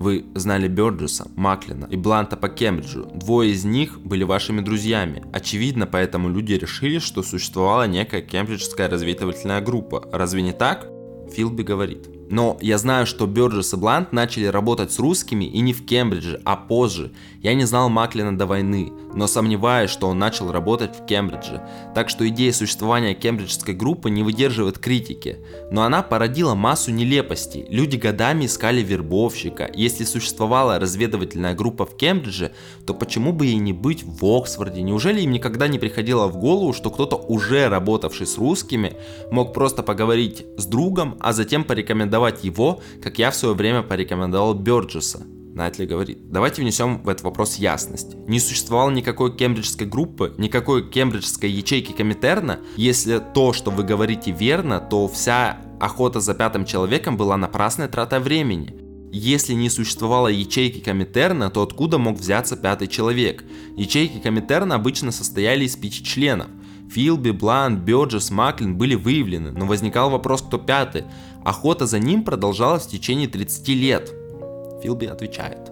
Вы 0.00 0.24
знали 0.34 0.66
Бёрджеса, 0.66 1.30
Маклина 1.36 1.86
и 1.90 1.96
Бланта 1.96 2.38
по 2.38 2.48
Кембриджу. 2.48 3.10
Двое 3.14 3.50
из 3.50 3.66
них 3.66 4.00
были 4.00 4.24
вашими 4.24 4.62
друзьями. 4.62 5.22
Очевидно, 5.34 5.86
поэтому 5.86 6.30
люди 6.30 6.54
решили, 6.54 6.98
что 6.98 7.22
существовала 7.22 7.86
некая 7.86 8.22
кембриджская 8.22 8.88
разведывательная 8.88 9.60
группа. 9.60 10.08
Разве 10.10 10.40
не 10.40 10.52
так? 10.52 10.86
Филби 11.34 11.62
говорит. 11.62 12.19
Но 12.30 12.56
я 12.60 12.78
знаю, 12.78 13.06
что 13.06 13.26
Бёрджес 13.26 13.74
и 13.74 13.76
Блант 13.76 14.12
начали 14.12 14.46
работать 14.46 14.92
с 14.92 15.00
русскими 15.00 15.44
и 15.44 15.58
не 15.60 15.72
в 15.72 15.84
Кембридже, 15.84 16.40
а 16.44 16.56
позже. 16.56 17.10
Я 17.42 17.54
не 17.54 17.64
знал 17.64 17.88
Маклина 17.88 18.38
до 18.38 18.46
войны, 18.46 18.92
но 19.14 19.26
сомневаюсь, 19.26 19.90
что 19.90 20.06
он 20.06 20.20
начал 20.20 20.52
работать 20.52 20.94
в 20.96 21.06
Кембридже. 21.06 21.60
Так 21.92 22.08
что 22.08 22.28
идея 22.28 22.52
существования 22.52 23.14
кембриджской 23.14 23.74
группы 23.74 24.10
не 24.10 24.22
выдерживает 24.22 24.78
критики. 24.78 25.38
Но 25.72 25.82
она 25.82 26.02
породила 26.02 26.54
массу 26.54 26.92
нелепостей. 26.92 27.66
Люди 27.68 27.96
годами 27.96 28.46
искали 28.46 28.80
вербовщика. 28.80 29.68
Если 29.74 30.04
существовала 30.04 30.78
разведывательная 30.78 31.54
группа 31.54 31.84
в 31.84 31.96
Кембридже, 31.96 32.52
то 32.86 32.94
почему 32.94 33.32
бы 33.32 33.46
ей 33.46 33.56
не 33.56 33.72
быть 33.72 34.04
в 34.04 34.24
Оксфорде? 34.24 34.82
Неужели 34.82 35.22
им 35.22 35.32
никогда 35.32 35.66
не 35.66 35.80
приходило 35.80 36.28
в 36.28 36.36
голову, 36.36 36.72
что 36.74 36.90
кто-то 36.90 37.16
уже 37.16 37.68
работавший 37.68 38.28
с 38.28 38.38
русскими 38.38 38.92
мог 39.32 39.52
просто 39.52 39.82
поговорить 39.82 40.46
с 40.56 40.66
другом, 40.66 41.16
а 41.18 41.32
затем 41.32 41.64
порекомендовать 41.64 42.19
порекомендовать 42.20 42.44
его, 42.44 42.80
как 43.02 43.18
я 43.18 43.30
в 43.30 43.34
свое 43.34 43.54
время 43.54 43.82
порекомендовал 43.82 44.54
Бёрджеса. 44.54 45.22
Найтли 45.54 45.84
говорит, 45.84 46.30
давайте 46.30 46.62
внесем 46.62 47.02
в 47.02 47.08
этот 47.08 47.24
вопрос 47.24 47.56
ясность. 47.56 48.14
Не 48.28 48.38
существовало 48.38 48.90
никакой 48.90 49.36
кембриджской 49.36 49.86
группы, 49.86 50.32
никакой 50.38 50.88
кембриджской 50.88 51.50
ячейки 51.50 51.92
Коминтерна. 51.92 52.60
Если 52.76 53.20
то, 53.34 53.52
что 53.52 53.70
вы 53.70 53.82
говорите 53.82 54.30
верно, 54.30 54.78
то 54.78 55.08
вся 55.08 55.58
охота 55.80 56.20
за 56.20 56.34
пятым 56.34 56.64
человеком 56.64 57.16
была 57.16 57.36
напрасной 57.36 57.88
тратой 57.88 58.20
времени. 58.20 58.76
Если 59.12 59.54
не 59.54 59.70
существовало 59.70 60.28
ячейки 60.28 60.78
Коминтерна, 60.78 61.50
то 61.50 61.62
откуда 61.62 61.98
мог 61.98 62.18
взяться 62.18 62.56
пятый 62.56 62.86
человек? 62.86 63.44
Ячейки 63.76 64.20
Коминтерна 64.20 64.76
обычно 64.76 65.10
состояли 65.10 65.64
из 65.64 65.74
пяти 65.74 66.04
членов. 66.04 66.46
Филби, 66.90 67.30
Блант, 67.30 67.80
Бёрджес, 67.80 68.30
Маклин 68.30 68.76
были 68.76 68.96
выявлены, 68.96 69.52
но 69.52 69.66
возникал 69.66 70.10
вопрос, 70.10 70.42
кто 70.42 70.58
пятый. 70.58 71.04
Охота 71.44 71.86
за 71.86 71.98
ним 71.98 72.24
продолжалась 72.24 72.84
в 72.84 72.90
течение 72.90 73.28
30 73.28 73.68
лет. 73.68 74.12
Филби 74.82 75.06
отвечает. 75.06 75.70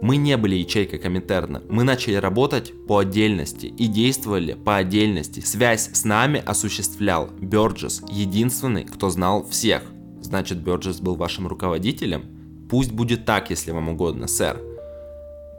Мы 0.00 0.16
не 0.16 0.36
были 0.36 0.54
ячейкой 0.54 1.00
Коминтерна, 1.00 1.62
мы 1.68 1.82
начали 1.82 2.14
работать 2.14 2.72
по 2.86 2.98
отдельности 2.98 3.66
и 3.66 3.86
действовали 3.86 4.52
по 4.52 4.76
отдельности. 4.76 5.40
Связь 5.40 5.90
с 5.92 6.04
нами 6.04 6.42
осуществлял 6.44 7.30
Бёрджес, 7.40 8.02
единственный, 8.08 8.84
кто 8.84 9.10
знал 9.10 9.44
всех. 9.48 9.82
Значит, 10.20 10.58
Бёрджес 10.58 11.00
был 11.00 11.16
вашим 11.16 11.48
руководителем? 11.48 12.26
Пусть 12.70 12.92
будет 12.92 13.24
так, 13.24 13.50
если 13.50 13.72
вам 13.72 13.88
угодно, 13.88 14.28
сэр. 14.28 14.60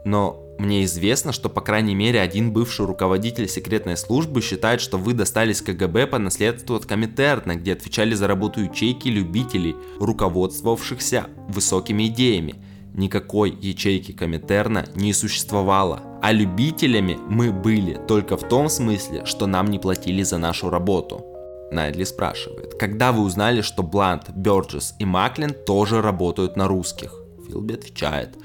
Но 0.06 0.42
мне 0.60 0.84
известно, 0.84 1.32
что 1.32 1.48
по 1.48 1.60
крайней 1.60 1.94
мере 1.94 2.20
один 2.20 2.52
бывший 2.52 2.84
руководитель 2.86 3.48
секретной 3.48 3.96
службы 3.96 4.42
считает, 4.42 4.80
что 4.80 4.98
вы 4.98 5.14
достались 5.14 5.62
КГБ 5.62 6.06
по 6.06 6.18
наследству 6.18 6.76
от 6.76 6.86
Коминтерна, 6.86 7.56
где 7.56 7.72
отвечали 7.72 8.14
за 8.14 8.26
работу 8.26 8.60
ячейки 8.60 9.08
любителей, 9.08 9.74
руководствовавшихся 9.98 11.28
высокими 11.48 12.08
идеями. 12.08 12.56
Никакой 12.92 13.50
ячейки 13.50 14.12
Коминтерна 14.12 14.86
не 14.94 15.14
существовало. 15.14 16.02
А 16.22 16.32
любителями 16.32 17.18
мы 17.28 17.52
были 17.52 17.98
только 18.06 18.36
в 18.36 18.46
том 18.46 18.68
смысле, 18.68 19.24
что 19.24 19.46
нам 19.46 19.68
не 19.68 19.78
платили 19.78 20.22
за 20.22 20.36
нашу 20.38 20.68
работу. 20.68 21.24
Найдли 21.72 22.04
спрашивает, 22.04 22.74
когда 22.74 23.12
вы 23.12 23.22
узнали, 23.22 23.62
что 23.62 23.82
Блант, 23.82 24.28
Бёрджес 24.30 24.94
и 24.98 25.04
Маклин 25.04 25.54
тоже 25.54 26.02
работают 26.02 26.56
на 26.56 26.68
русских? 26.68 27.14
Филби 27.46 27.74
отвечает, 27.74 28.36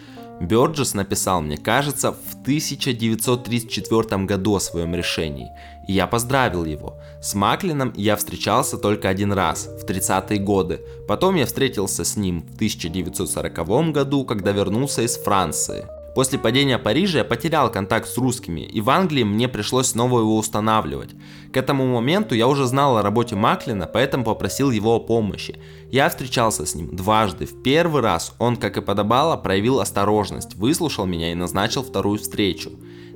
Бёрджес 0.42 0.94
написал 0.94 1.42
мне, 1.42 1.58
кажется, 1.58 2.12
в 2.12 2.42
1934 2.42 4.26
году 4.26 4.56
о 4.56 4.60
своем 4.60 4.94
решении, 4.94 5.50
и 5.88 5.94
я 5.94 6.08
поздравил 6.08 6.66
его. 6.66 7.00
С 7.22 7.36
Маклином 7.36 7.94
я 7.96 8.16
встречался 8.16 8.78
только 8.78 9.08
один 9.10 9.32
раз, 9.32 9.68
в 9.82 9.86
30-е 9.86 10.40
годы. 10.40 10.82
Потом 11.08 11.36
я 11.36 11.46
встретился 11.46 12.04
с 12.04 12.18
ним 12.18 12.42
в 12.42 12.56
1940 12.56 13.92
году, 13.92 14.26
когда 14.26 14.52
вернулся 14.52 15.04
из 15.04 15.18
Франции. 15.18 15.86
После 16.16 16.40
падения 16.40 16.80
Парижа 16.80 17.20
я 17.20 17.26
потерял 17.26 17.70
контакт 17.70 18.08
с 18.08 18.18
русскими, 18.18 18.62
и 18.62 18.80
в 18.80 18.90
Англии 18.90 19.24
мне 19.24 19.50
пришлось 19.50 19.88
снова 19.88 20.22
его 20.22 20.38
устанавливать. 20.38 21.10
К 21.52 21.58
этому 21.58 21.86
моменту 21.86 22.36
я 22.36 22.48
уже 22.48 22.66
знал 22.68 22.98
о 22.98 23.02
работе 23.02 23.36
Маклина, 23.36 23.86
поэтому 23.86 24.24
попросил 24.24 24.72
его 24.72 24.96
о 24.96 25.02
помощи. 25.02 25.60
Я 25.92 26.08
встречался 26.08 26.66
с 26.66 26.74
ним 26.74 26.96
дважды. 26.96 27.46
В 27.46 27.62
первый 27.62 28.02
раз 28.02 28.34
он, 28.40 28.56
как 28.56 28.78
и 28.78 28.82
подобало, 28.82 29.36
проявил 29.36 29.82
осторожность, 29.82 30.56
выслушал 30.56 31.06
меня 31.06 31.34
и 31.34 31.36
назначил 31.36 31.84
вторую 31.84 32.18
встречу. 32.18 32.72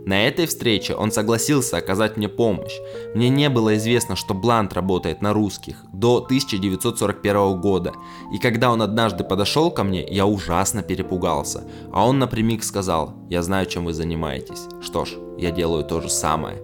На 0.05 0.27
этой 0.27 0.45
встрече 0.45 0.95
он 0.95 1.11
согласился 1.11 1.77
оказать 1.77 2.17
мне 2.17 2.29
помощь. 2.29 2.73
Мне 3.13 3.29
не 3.29 3.49
было 3.49 3.75
известно, 3.77 4.15
что 4.15 4.33
Блант 4.33 4.73
работает 4.73 5.21
на 5.21 5.33
русских 5.33 5.83
до 5.93 6.17
1941 6.17 7.59
года. 7.59 7.93
И 8.33 8.39
когда 8.39 8.71
он 8.71 8.81
однажды 8.81 9.23
подошел 9.23 9.71
ко 9.71 9.83
мне, 9.83 10.05
я 10.09 10.25
ужасно 10.25 10.81
перепугался. 10.81 11.63
А 11.91 12.07
он 12.07 12.19
напрямик 12.19 12.63
сказал, 12.63 13.13
я 13.29 13.41
знаю, 13.41 13.65
чем 13.65 13.85
вы 13.85 13.93
занимаетесь. 13.93 14.67
Что 14.81 15.05
ж, 15.05 15.11
я 15.37 15.51
делаю 15.51 15.83
то 15.83 16.01
же 16.01 16.09
самое. 16.09 16.57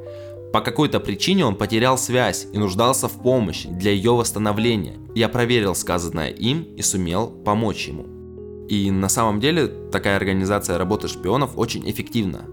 По 0.54 0.62
какой-то 0.62 1.01
причине 1.01 1.46
он 1.46 1.56
потерял 1.56 1.98
связь 1.98 2.48
и 2.54 2.58
нуждался 2.58 3.10
в 3.10 3.22
помощи 3.22 3.68
для 3.68 3.92
ее 3.92 4.12
восстановления. 4.13 4.98
Я 5.13 5.27
проверил 5.27 5.75
сказанное 5.75 6.30
им 6.30 6.63
и 6.77 6.82
сумел 6.82 7.27
помочь 7.27 7.88
ему. 7.88 8.06
И 8.70 8.89
на 8.89 9.10
самом 9.10 9.39
деле 9.39 9.68
такая 9.92 10.15
организация 10.15 10.77
работы 10.77 11.08
шпионов 11.08 11.58
очень 11.58 11.89
эффективна. 11.89 12.46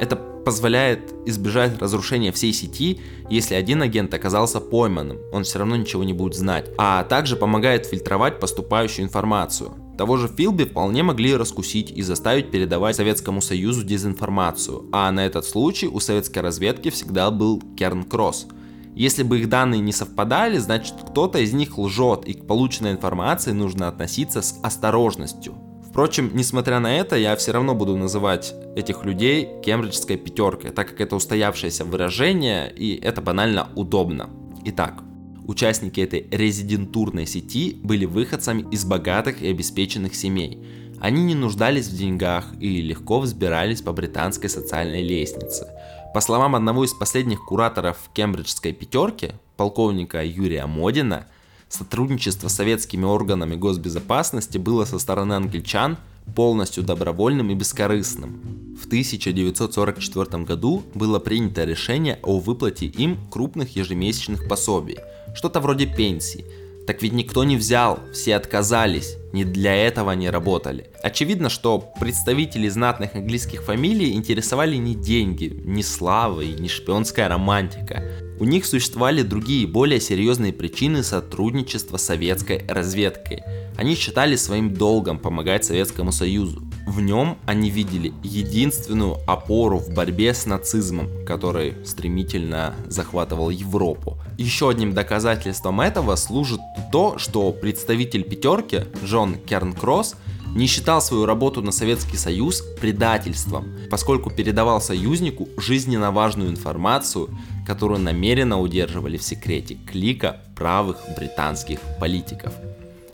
Это 0.00 0.16
позволяет 0.44 1.12
избежать 1.26 1.80
разрушения 1.80 2.32
всей 2.32 2.52
сети, 2.52 3.00
если 3.28 3.54
один 3.54 3.82
агент 3.82 4.12
оказался 4.14 4.60
пойманным, 4.60 5.18
он 5.32 5.44
все 5.44 5.58
равно 5.58 5.76
ничего 5.76 6.04
не 6.04 6.12
будет 6.12 6.34
знать, 6.34 6.70
а 6.78 7.04
также 7.04 7.36
помогает 7.36 7.86
фильтровать 7.86 8.40
поступающую 8.40 9.04
информацию. 9.04 9.72
Того 9.96 10.16
же 10.16 10.28
Филби 10.28 10.64
вполне 10.64 11.02
могли 11.02 11.36
раскусить 11.36 11.90
и 11.90 12.02
заставить 12.02 12.50
передавать 12.50 12.96
Советскому 12.96 13.42
Союзу 13.42 13.84
дезинформацию, 13.84 14.88
а 14.92 15.10
на 15.12 15.26
этот 15.26 15.44
случай 15.44 15.88
у 15.88 16.00
советской 16.00 16.38
разведки 16.38 16.88
всегда 16.90 17.30
был 17.30 17.62
Керн 17.76 18.04
Кросс. 18.04 18.46
Если 18.94 19.22
бы 19.22 19.38
их 19.38 19.48
данные 19.48 19.80
не 19.80 19.92
совпадали, 19.92 20.58
значит 20.58 20.94
кто-то 21.10 21.38
из 21.38 21.52
них 21.52 21.78
лжет, 21.78 22.24
и 22.24 22.32
к 22.32 22.46
полученной 22.46 22.92
информации 22.92 23.52
нужно 23.52 23.88
относиться 23.88 24.42
с 24.42 24.58
осторожностью. 24.62 25.69
Впрочем, 25.90 26.30
несмотря 26.34 26.78
на 26.78 26.96
это, 26.96 27.16
я 27.16 27.34
все 27.34 27.50
равно 27.50 27.74
буду 27.74 27.96
называть 27.96 28.54
этих 28.76 29.04
людей 29.04 29.48
кембриджской 29.64 30.16
пятеркой, 30.16 30.70
так 30.70 30.88
как 30.90 31.00
это 31.00 31.16
устоявшееся 31.16 31.84
выражение 31.84 32.72
и 32.72 32.96
это 32.96 33.20
банально 33.20 33.68
удобно. 33.74 34.30
Итак, 34.66 35.02
участники 35.48 36.00
этой 36.00 36.28
резидентурной 36.30 37.26
сети 37.26 37.76
были 37.82 38.04
выходцами 38.04 38.64
из 38.70 38.84
богатых 38.84 39.42
и 39.42 39.48
обеспеченных 39.48 40.14
семей. 40.14 40.64
Они 41.00 41.24
не 41.24 41.34
нуждались 41.34 41.88
в 41.88 41.96
деньгах 41.96 42.46
и 42.60 42.80
легко 42.80 43.18
взбирались 43.18 43.82
по 43.82 43.92
британской 43.92 44.48
социальной 44.48 45.02
лестнице. 45.02 45.66
По 46.14 46.20
словам 46.20 46.54
одного 46.54 46.84
из 46.84 46.94
последних 46.94 47.40
кураторов 47.44 47.98
кембриджской 48.14 48.72
пятерки, 48.72 49.32
полковника 49.56 50.24
Юрия 50.24 50.66
Модина, 50.66 51.26
сотрудничество 51.70 52.48
с 52.48 52.54
советскими 52.54 53.04
органами 53.04 53.54
госбезопасности 53.54 54.58
было 54.58 54.84
со 54.84 54.98
стороны 54.98 55.34
англичан 55.34 55.96
полностью 56.34 56.82
добровольным 56.82 57.50
и 57.50 57.54
бескорыстным. 57.54 58.76
В 58.80 58.86
1944 58.86 60.44
году 60.44 60.82
было 60.94 61.18
принято 61.18 61.64
решение 61.64 62.18
о 62.22 62.38
выплате 62.38 62.86
им 62.86 63.18
крупных 63.30 63.76
ежемесячных 63.76 64.48
пособий, 64.48 64.98
что-то 65.34 65.60
вроде 65.60 65.86
пенсии. 65.86 66.44
Так 66.86 67.02
ведь 67.02 67.12
никто 67.12 67.44
не 67.44 67.56
взял, 67.56 68.00
все 68.12 68.34
отказались, 68.36 69.16
не 69.32 69.44
для 69.44 69.76
этого 69.76 70.12
они 70.12 70.28
работали. 70.28 70.90
Очевидно, 71.02 71.48
что 71.48 71.92
представители 72.00 72.68
знатных 72.68 73.14
английских 73.14 73.62
фамилий 73.62 74.12
интересовали 74.12 74.76
не 74.76 74.94
деньги, 74.94 75.62
не 75.64 75.82
слава 75.82 76.40
и 76.40 76.52
не 76.52 76.68
шпионская 76.68 77.28
романтика. 77.28 78.02
У 78.40 78.44
них 78.46 78.64
существовали 78.64 79.20
другие, 79.20 79.66
более 79.66 80.00
серьезные 80.00 80.54
причины 80.54 81.02
сотрудничества 81.02 81.98
с 81.98 82.04
советской 82.04 82.64
разведкой. 82.66 83.42
Они 83.76 83.94
считали 83.94 84.34
своим 84.34 84.72
долгом 84.72 85.18
помогать 85.18 85.66
Советскому 85.66 86.10
Союзу. 86.10 86.62
В 86.86 87.02
нем 87.02 87.36
они 87.44 87.68
видели 87.68 88.14
единственную 88.22 89.18
опору 89.26 89.76
в 89.78 89.92
борьбе 89.92 90.32
с 90.32 90.46
нацизмом, 90.46 91.08
который 91.26 91.74
стремительно 91.84 92.74
захватывал 92.88 93.50
Европу. 93.50 94.16
Еще 94.38 94.70
одним 94.70 94.94
доказательством 94.94 95.82
этого 95.82 96.16
служит 96.16 96.60
то, 96.90 97.18
что 97.18 97.52
представитель 97.52 98.24
пятерки 98.24 98.84
Джон 99.04 99.34
Кернкросс 99.34 100.16
не 100.54 100.66
считал 100.66 101.00
свою 101.00 101.26
работу 101.26 101.62
на 101.62 101.72
Советский 101.72 102.16
Союз 102.16 102.62
предательством, 102.80 103.72
поскольку 103.90 104.30
передавал 104.30 104.80
союзнику 104.80 105.48
жизненно 105.56 106.10
важную 106.10 106.50
информацию, 106.50 107.28
которую 107.66 108.00
намеренно 108.00 108.60
удерживали 108.60 109.16
в 109.16 109.22
секрете 109.22 109.76
клика 109.90 110.40
правых 110.56 110.98
британских 111.16 111.78
политиков. 112.00 112.52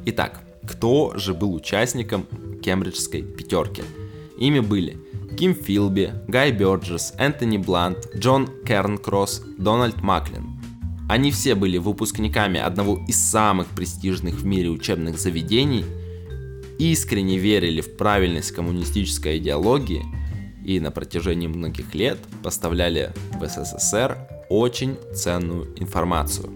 Итак, 0.06 0.40
кто 0.66 1.16
же 1.16 1.34
был 1.34 1.54
участником 1.54 2.26
кембриджской 2.62 3.22
пятерки? 3.22 3.82
Ими 4.38 4.60
были 4.60 4.98
Ким 5.38 5.54
Филби, 5.54 6.12
Гай 6.28 6.52
Бёрджес, 6.52 7.12
Энтони 7.18 7.58
Блант, 7.58 7.98
Джон 8.16 8.48
Кернкросс, 8.64 9.42
Дональд 9.58 10.00
Маклин. 10.02 10.58
Они 11.08 11.30
все 11.30 11.54
были 11.54 11.78
выпускниками 11.78 12.58
одного 12.58 13.04
из 13.06 13.22
самых 13.22 13.68
престижных 13.68 14.34
в 14.36 14.44
мире 14.46 14.70
учебных 14.70 15.18
заведений– 15.18 15.84
искренне 16.78 17.38
верили 17.38 17.80
в 17.80 17.96
правильность 17.96 18.52
коммунистической 18.52 19.38
идеологии 19.38 20.04
и 20.64 20.80
на 20.80 20.90
протяжении 20.90 21.46
многих 21.46 21.94
лет 21.94 22.18
поставляли 22.42 23.12
в 23.38 23.46
СССР 23.46 24.18
очень 24.48 24.96
ценную 25.14 25.72
информацию. 25.80 26.50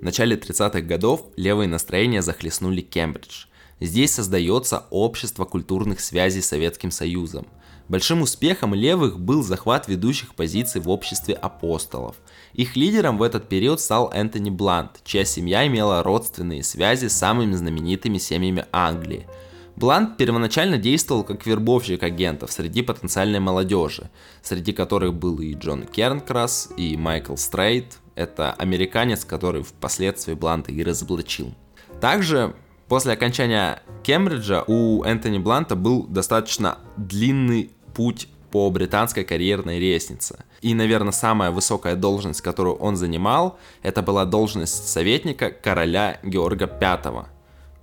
В 0.00 0.02
начале 0.02 0.36
30-х 0.36 0.80
годов 0.82 1.24
левые 1.36 1.68
настроения 1.68 2.22
захлестнули 2.22 2.80
Кембридж. 2.80 3.46
Здесь 3.80 4.14
создается 4.14 4.84
общество 4.90 5.44
культурных 5.44 6.00
связей 6.00 6.40
с 6.40 6.48
Советским 6.48 6.90
Союзом. 6.90 7.46
Большим 7.88 8.22
успехом 8.22 8.74
левых 8.74 9.20
был 9.20 9.42
захват 9.42 9.86
ведущих 9.86 10.34
позиций 10.34 10.80
в 10.80 10.88
обществе 10.88 11.34
апостолов. 11.34 12.16
Их 12.52 12.74
лидером 12.74 13.18
в 13.18 13.22
этот 13.22 13.48
период 13.48 13.80
стал 13.80 14.10
Энтони 14.12 14.50
Блант, 14.50 15.02
чья 15.04 15.24
семья 15.24 15.66
имела 15.66 16.02
родственные 16.02 16.62
связи 16.62 17.06
с 17.06 17.16
самыми 17.16 17.54
знаменитыми 17.54 18.18
семьями 18.18 18.64
Англии– 18.72 19.26
Блант 19.76 20.16
первоначально 20.16 20.78
действовал 20.78 21.22
как 21.22 21.44
вербовщик 21.44 22.02
агентов 22.02 22.50
среди 22.50 22.80
потенциальной 22.80 23.40
молодежи, 23.40 24.10
среди 24.42 24.72
которых 24.72 25.14
был 25.14 25.38
и 25.40 25.52
Джон 25.52 25.84
Кернкрас, 25.84 26.70
и 26.78 26.96
Майкл 26.96 27.36
Стрейт. 27.36 27.98
Это 28.14 28.52
американец, 28.52 29.26
который 29.26 29.62
впоследствии 29.62 30.32
Бланта 30.32 30.72
и 30.72 30.82
разоблачил. 30.82 31.52
Также 32.00 32.54
после 32.88 33.12
окончания 33.12 33.82
Кембриджа 34.02 34.64
у 34.66 35.04
Энтони 35.04 35.38
Бланта 35.38 35.76
был 35.76 36.04
достаточно 36.06 36.78
длинный 36.96 37.70
путь 37.94 38.28
по 38.50 38.70
британской 38.70 39.24
карьерной 39.24 39.78
лестнице. 39.78 40.44
И, 40.62 40.72
наверное, 40.72 41.12
самая 41.12 41.50
высокая 41.50 41.96
должность, 41.96 42.40
которую 42.40 42.76
он 42.76 42.96
занимал, 42.96 43.58
это 43.82 44.00
была 44.00 44.24
должность 44.24 44.88
советника 44.88 45.50
короля 45.50 46.18
Георга 46.22 46.66
V. 46.66 47.26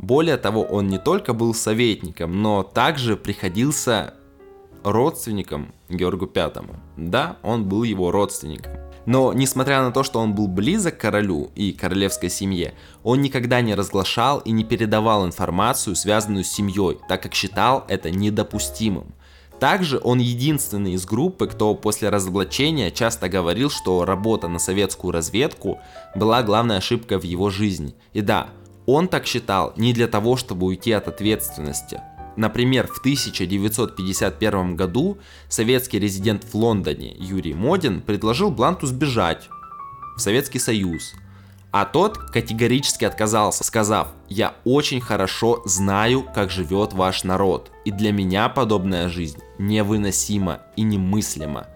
Более 0.03 0.35
того, 0.35 0.63
он 0.63 0.89
не 0.89 0.97
только 0.97 1.31
был 1.33 1.53
советником, 1.53 2.41
но 2.41 2.61
также 2.61 3.15
приходился 3.15 4.15
родственником 4.83 5.73
Георгу 5.87 6.27
Пятому. 6.27 6.75
Да, 6.97 7.37
он 7.41 7.69
был 7.69 7.83
его 7.83 8.11
родственником. 8.11 8.73
Но, 9.05 9.31
несмотря 9.31 9.81
на 9.81 9.93
то, 9.93 10.03
что 10.03 10.19
он 10.19 10.35
был 10.35 10.49
близок 10.49 10.97
к 10.97 10.99
королю 10.99 11.51
и 11.55 11.71
королевской 11.71 12.29
семье, 12.29 12.73
он 13.01 13.21
никогда 13.21 13.61
не 13.61 13.75
разглашал 13.75 14.39
и 14.39 14.51
не 14.51 14.65
передавал 14.65 15.25
информацию, 15.25 15.95
связанную 15.95 16.43
с 16.43 16.49
семьей, 16.49 16.99
так 17.07 17.23
как 17.23 17.33
считал 17.33 17.85
это 17.87 18.11
недопустимым. 18.11 19.13
Также 19.57 20.01
он 20.03 20.19
единственный 20.19 20.95
из 20.95 21.05
группы, 21.05 21.47
кто 21.47 21.75
после 21.75 22.09
разоблачения 22.09 22.91
часто 22.91 23.29
говорил, 23.29 23.69
что 23.69 24.03
работа 24.03 24.49
на 24.49 24.59
советскую 24.59 25.13
разведку 25.13 25.79
была 26.13 26.43
главной 26.43 26.75
ошибкой 26.75 27.19
в 27.19 27.23
его 27.23 27.49
жизни. 27.49 27.95
И 28.11 28.19
да, 28.19 28.49
он 28.86 29.08
так 29.08 29.26
считал 29.26 29.74
не 29.78 29.93
для 29.93 30.08
того, 30.08 30.36
чтобы 30.38 30.65
уйти 30.67 30.91
от 30.91 31.08
ответственности. 31.08 32.02
Например, 32.36 32.88
в 32.88 33.00
1951 33.00 34.76
году 34.76 35.19
советский 35.50 36.00
резидент 36.00 36.43
в 36.43 36.56
Лондоне 36.56 37.15
Юрий 37.19 37.54
Модин 37.54 38.02
предложил 38.02 38.50
Бланту 38.50 38.88
сбежать 38.88 39.50
в 40.17 40.19
Советский 40.19 40.60
Союз, 40.60 41.13
а 41.72 41.86
тот 41.86 42.17
категорически 42.17 43.06
отказался, 43.06 43.63
сказав, 43.63 44.10
«Я 44.30 44.56
очень 44.63 45.02
хорошо 45.02 45.62
знаю, 45.65 46.24
как 46.24 46.52
живет 46.52 46.93
ваш 46.93 47.24
народ, 47.24 47.72
и 47.86 47.91
для 47.91 48.12
меня 48.12 48.50
подобная 48.50 49.10
жизнь 49.10 49.39
невыносима 49.58 50.62
и 50.76 50.84
немыслима». 50.84 51.67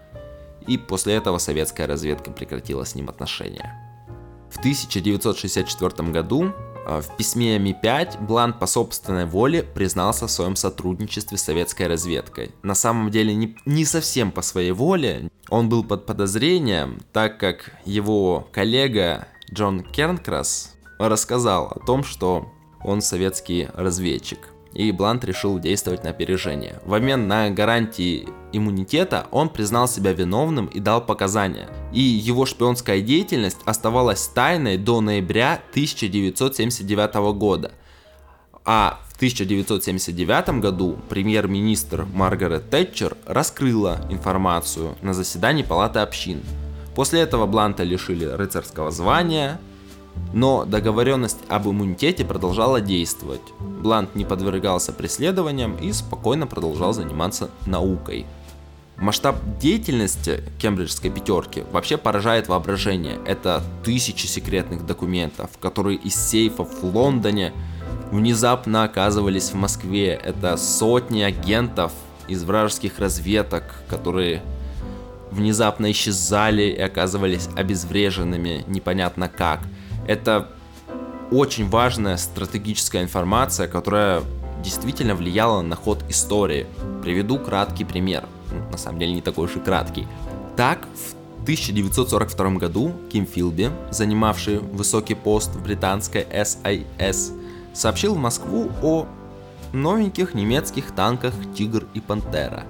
И 0.68 0.78
после 0.78 1.16
этого 1.16 1.38
советская 1.38 1.88
разведка 1.88 2.30
прекратила 2.32 2.84
с 2.84 2.94
ним 2.94 3.10
отношения. 3.10 3.74
В 4.52 4.60
1964 4.60 6.12
году 6.12 6.54
в 6.88 7.18
письме 7.18 7.60
Ми-5 7.60 8.26
Блант 8.26 8.60
по 8.60 8.66
собственной 8.66 9.26
воле 9.26 9.62
признался 9.62 10.28
в 10.28 10.32
своем 10.32 10.56
сотрудничестве 10.56 11.38
с 11.38 11.44
советской 11.44 11.88
разведкой. 11.88 12.52
На 12.64 12.76
самом 12.76 13.12
деле 13.12 13.36
не, 13.36 13.58
не 13.66 13.84
совсем 13.84 14.32
по 14.32 14.42
своей 14.42 14.72
воле, 14.72 15.30
он 15.50 15.68
был 15.70 15.84
под 15.84 16.06
подозрением, 16.06 17.02
так 17.12 17.40
как 17.40 17.72
его 17.86 18.48
коллега 18.54 19.28
Джон 19.54 19.82
Кернкрас 19.84 20.76
рассказал 20.98 21.68
о 21.68 21.86
том, 21.86 22.04
что 22.04 22.52
он 22.84 23.02
советский 23.02 23.68
разведчик 23.74 24.40
и 24.78 24.92
Блант 24.92 25.26
решил 25.26 25.58
действовать 25.58 26.04
на 26.04 26.12
опережение. 26.12 26.80
В 26.86 26.94
обмен 26.94 27.28
на 27.28 27.50
гарантии 27.50 28.28
иммунитета 28.54 29.26
он 29.32 29.50
признал 29.50 29.88
себя 29.88 30.14
виновным 30.14 30.68
и 30.68 30.80
дал 30.80 31.02
показания. 31.02 31.68
И 31.92 32.00
его 32.00 32.46
шпионская 32.46 33.02
деятельность 33.02 33.58
оставалась 33.66 34.28
тайной 34.28 34.78
до 34.78 35.02
ноября 35.02 35.64
1979 35.72 37.16
года. 37.36 37.72
А 38.66 39.00
в 39.10 39.16
1979 39.16 40.62
году 40.62 41.00
премьер-министр 41.10 42.06
Маргарет 42.14 42.70
Тэтчер 42.70 43.18
раскрыла 43.26 44.02
информацию 44.12 44.96
на 45.02 45.16
заседании 45.16 45.64
Палаты 45.64 46.00
общин. 46.00 46.44
После 46.94 47.22
этого 47.22 47.48
Бланта 47.48 47.82
лишили 47.82 48.26
рыцарского 48.26 48.92
звания, 48.92 49.60
но 50.34 50.66
договоренность 50.66 51.40
об 51.50 51.68
иммунитете 51.68 52.26
продолжала 52.26 52.82
действовать. 52.82 53.42
Блант 53.60 54.16
не 54.16 54.26
подвергался 54.26 54.92
преследованиям 54.92 55.76
и 55.78 55.92
спокойно 55.92 56.48
продолжал 56.48 56.94
заниматься 56.94 57.50
наукой. 57.66 58.26
Масштаб 58.98 59.36
деятельности 59.60 60.44
кембриджской 60.60 61.12
пятерки 61.12 61.64
вообще 61.72 61.98
поражает 61.98 62.48
воображение. 62.48 63.20
Это 63.26 63.64
тысячи 63.84 64.26
секретных 64.26 64.86
документов, 64.86 65.52
которые 65.60 65.98
из 65.98 66.16
сейфов 66.16 66.82
в 66.82 66.96
Лондоне 66.96 67.54
внезапно 68.12 68.84
оказывались 68.84 69.52
в 69.52 69.56
Москве. 69.56 70.20
Это 70.24 70.58
сотни 70.58 71.22
агентов 71.22 71.92
из 72.28 72.44
вражеских 72.44 72.98
разведок, 72.98 73.64
которые 73.88 74.42
внезапно 75.30 75.92
исчезали 75.92 76.64
и 76.64 76.80
оказывались 76.80 77.50
обезвреженными 77.56 78.66
непонятно 78.68 79.30
как– 79.30 79.62
это 80.08 80.50
очень 81.32 81.70
важная 81.70 82.18
стратегическая 82.18 83.04
информация, 83.04 83.68
которая 83.68 84.24
действительно 84.64 85.14
влияла 85.14 85.62
на 85.62 85.76
ход 85.76 86.04
истории. 86.10 86.66
Приведу 87.04 87.38
краткий 87.38 87.86
пример. 87.86 88.26
Ну, 88.52 88.72
на 88.72 88.78
самом 88.78 89.00
деле 89.00 89.14
не 89.14 89.22
такой 89.22 89.46
уж 89.46 89.56
и 89.56 89.60
краткий. 89.60 90.08
Так, 90.56 90.88
в 90.96 91.44
1942 91.44 92.50
году 92.52 92.94
Ким 93.12 93.26
Филби, 93.26 93.70
занимавший 93.92 94.60
высокий 94.60 95.16
пост 95.16 95.54
в 95.54 95.64
британской 95.64 96.24
SIS, 96.24 97.34
сообщил 97.74 98.16
в 98.16 98.18
Москву 98.18 98.72
о 98.82 99.06
новеньких 99.74 100.34
немецких 100.34 100.92
танках 100.92 101.34
«Тигр» 101.56 101.86
и 101.94 102.00
«Пантера», 102.00 102.64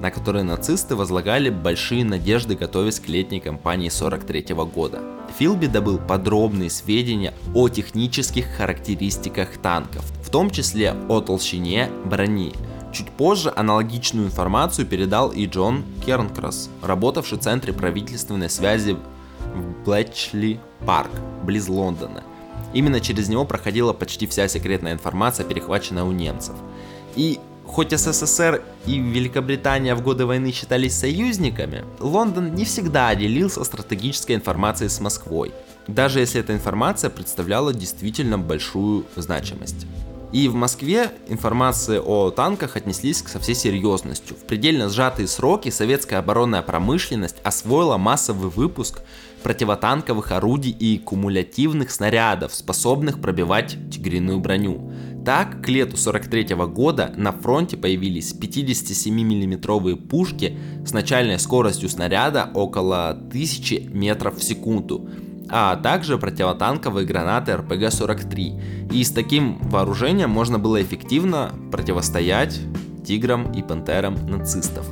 на 0.00 0.10
которые 0.10 0.42
нацисты 0.44 0.96
возлагали 0.96 1.50
большие 1.50 2.04
надежды, 2.04 2.54
готовясь 2.56 3.00
к 3.00 3.08
летней 3.08 3.40
кампании 3.40 3.88
43 3.88 4.54
года. 4.72 5.00
Филби 5.38 5.66
добыл 5.66 5.98
подробные 5.98 6.70
сведения 6.70 7.34
о 7.54 7.68
технических 7.68 8.46
характеристиках 8.56 9.58
танков, 9.58 10.02
в 10.22 10.30
том 10.30 10.50
числе 10.50 10.94
о 11.08 11.20
толщине 11.20 11.90
брони. 12.06 12.54
Чуть 12.90 13.10
позже 13.10 13.52
аналогичную 13.54 14.28
информацию 14.28 14.86
передал 14.86 15.30
и 15.30 15.44
Джон 15.44 15.84
Кернкрас, 16.06 16.70
работавший 16.82 17.36
в 17.36 17.42
Центре 17.42 17.74
правительственной 17.74 18.48
связи 18.48 18.96
в 19.54 19.84
Блэчли 19.84 20.58
Парк, 20.86 21.10
близ 21.42 21.68
Лондона. 21.68 22.22
Именно 22.72 23.00
через 23.00 23.28
него 23.28 23.44
проходила 23.44 23.92
почти 23.92 24.26
вся 24.26 24.48
секретная 24.48 24.94
информация, 24.94 25.44
перехваченная 25.44 26.04
у 26.04 26.12
немцев. 26.12 26.54
И 27.14 27.38
Хоть 27.66 27.92
СССР 27.92 28.62
и 28.86 28.98
Великобритания 28.98 29.94
в 29.94 30.02
годы 30.02 30.24
войны 30.24 30.52
считались 30.52 30.96
союзниками, 30.96 31.84
Лондон 32.00 32.54
не 32.54 32.64
всегда 32.64 33.14
делился 33.14 33.64
стратегической 33.64 34.36
информацией 34.36 34.88
с 34.88 35.00
Москвой, 35.00 35.52
даже 35.86 36.20
если 36.20 36.40
эта 36.40 36.54
информация 36.54 37.10
представляла 37.10 37.74
действительно 37.74 38.38
большую 38.38 39.04
значимость. 39.16 39.86
И 40.32 40.48
в 40.48 40.54
Москве 40.54 41.10
информации 41.28 42.00
о 42.04 42.30
танках 42.30 42.76
отнеслись 42.76 43.24
со 43.26 43.38
всей 43.38 43.54
серьезностью. 43.54 44.36
В 44.36 44.46
предельно 44.46 44.88
сжатые 44.88 45.28
сроки 45.28 45.70
советская 45.70 46.18
оборонная 46.18 46.62
промышленность 46.62 47.36
освоила 47.44 47.96
массовый 47.96 48.50
выпуск 48.50 49.02
противотанковых 49.42 50.32
орудий 50.32 50.72
и 50.72 50.98
кумулятивных 50.98 51.90
снарядов, 51.90 52.54
способных 52.54 53.20
пробивать 53.20 53.76
тигриную 53.90 54.40
броню. 54.40 54.92
Так, 55.26 55.60
к 55.60 55.68
лету 55.68 55.96
43 55.96 56.54
года 56.68 57.12
на 57.16 57.32
фронте 57.32 57.76
появились 57.76 58.32
57 58.32 59.12
миллиметровые 59.12 59.96
пушки 59.96 60.56
с 60.86 60.92
начальной 60.92 61.40
скоростью 61.40 61.88
снаряда 61.88 62.48
около 62.54 63.08
1000 63.08 63.88
метров 63.92 64.38
в 64.38 64.44
секунду, 64.44 65.10
а 65.48 65.74
также 65.74 66.16
противотанковые 66.16 67.04
гранаты 67.04 67.50
РПГ-43. 67.54 68.92
И 68.92 69.02
с 69.02 69.10
таким 69.10 69.58
вооружением 69.62 70.30
можно 70.30 70.60
было 70.60 70.80
эффективно 70.80 71.50
противостоять 71.72 72.60
тиграм 73.04 73.50
и 73.50 73.64
пантерам 73.64 74.14
нацистов. 74.28 74.86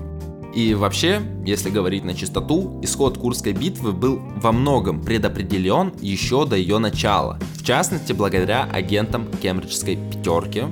И 0.55 0.73
вообще, 0.73 1.21
если 1.45 1.69
говорить 1.69 2.05
на 2.05 2.15
чистоту, 2.15 2.79
исход 2.83 3.19
Курской 3.19 3.53
битвы 3.53 3.93
был 3.93 4.21
во 4.37 4.53
многом 4.53 5.03
предопределен 5.03 5.93
еще 6.01 6.47
до 6.47 6.55
ее 6.55 6.79
начала. 6.79 7.41
В 7.57 7.65
частности, 7.65 8.13
благодаря 8.13 8.63
агентам 8.63 9.27
Кембриджской 9.43 9.97
пятерки, 9.97 10.63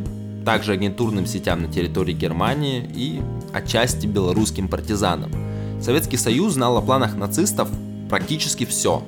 также 0.45 0.73
агентурным 0.73 1.27
сетям 1.27 1.63
на 1.63 1.69
территории 1.69 2.13
Германии 2.13 2.89
и 2.95 3.21
отчасти 3.53 4.07
белорусским 4.07 4.69
партизанам. 4.69 5.33
Советский 5.81 6.17
Союз 6.17 6.53
знал 6.55 6.77
о 6.77 6.83
планах 6.83 7.17
нацистов 7.17 7.69
практически 8.09 8.65
все, 8.65 9.03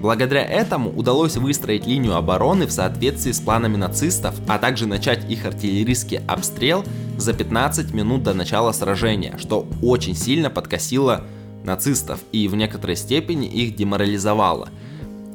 Благодаря 0.00 0.42
этому 0.42 0.90
удалось 0.90 1.36
выстроить 1.36 1.86
линию 1.86 2.16
обороны 2.16 2.66
в 2.66 2.72
соответствии 2.72 3.32
с 3.32 3.40
планами 3.40 3.76
нацистов, 3.76 4.34
а 4.48 4.58
также 4.58 4.86
начать 4.86 5.30
их 5.30 5.44
артиллерийский 5.44 6.20
обстрел 6.26 6.84
за 7.18 7.34
15 7.34 7.92
минут 7.92 8.22
до 8.22 8.32
начала 8.32 8.72
сражения, 8.72 9.36
что 9.36 9.66
очень 9.82 10.16
сильно 10.16 10.48
подкосило 10.48 11.26
нацистов 11.64 12.20
и 12.32 12.48
в 12.48 12.56
некоторой 12.56 12.96
степени 12.96 13.46
их 13.46 13.76
деморализовало. 13.76 14.70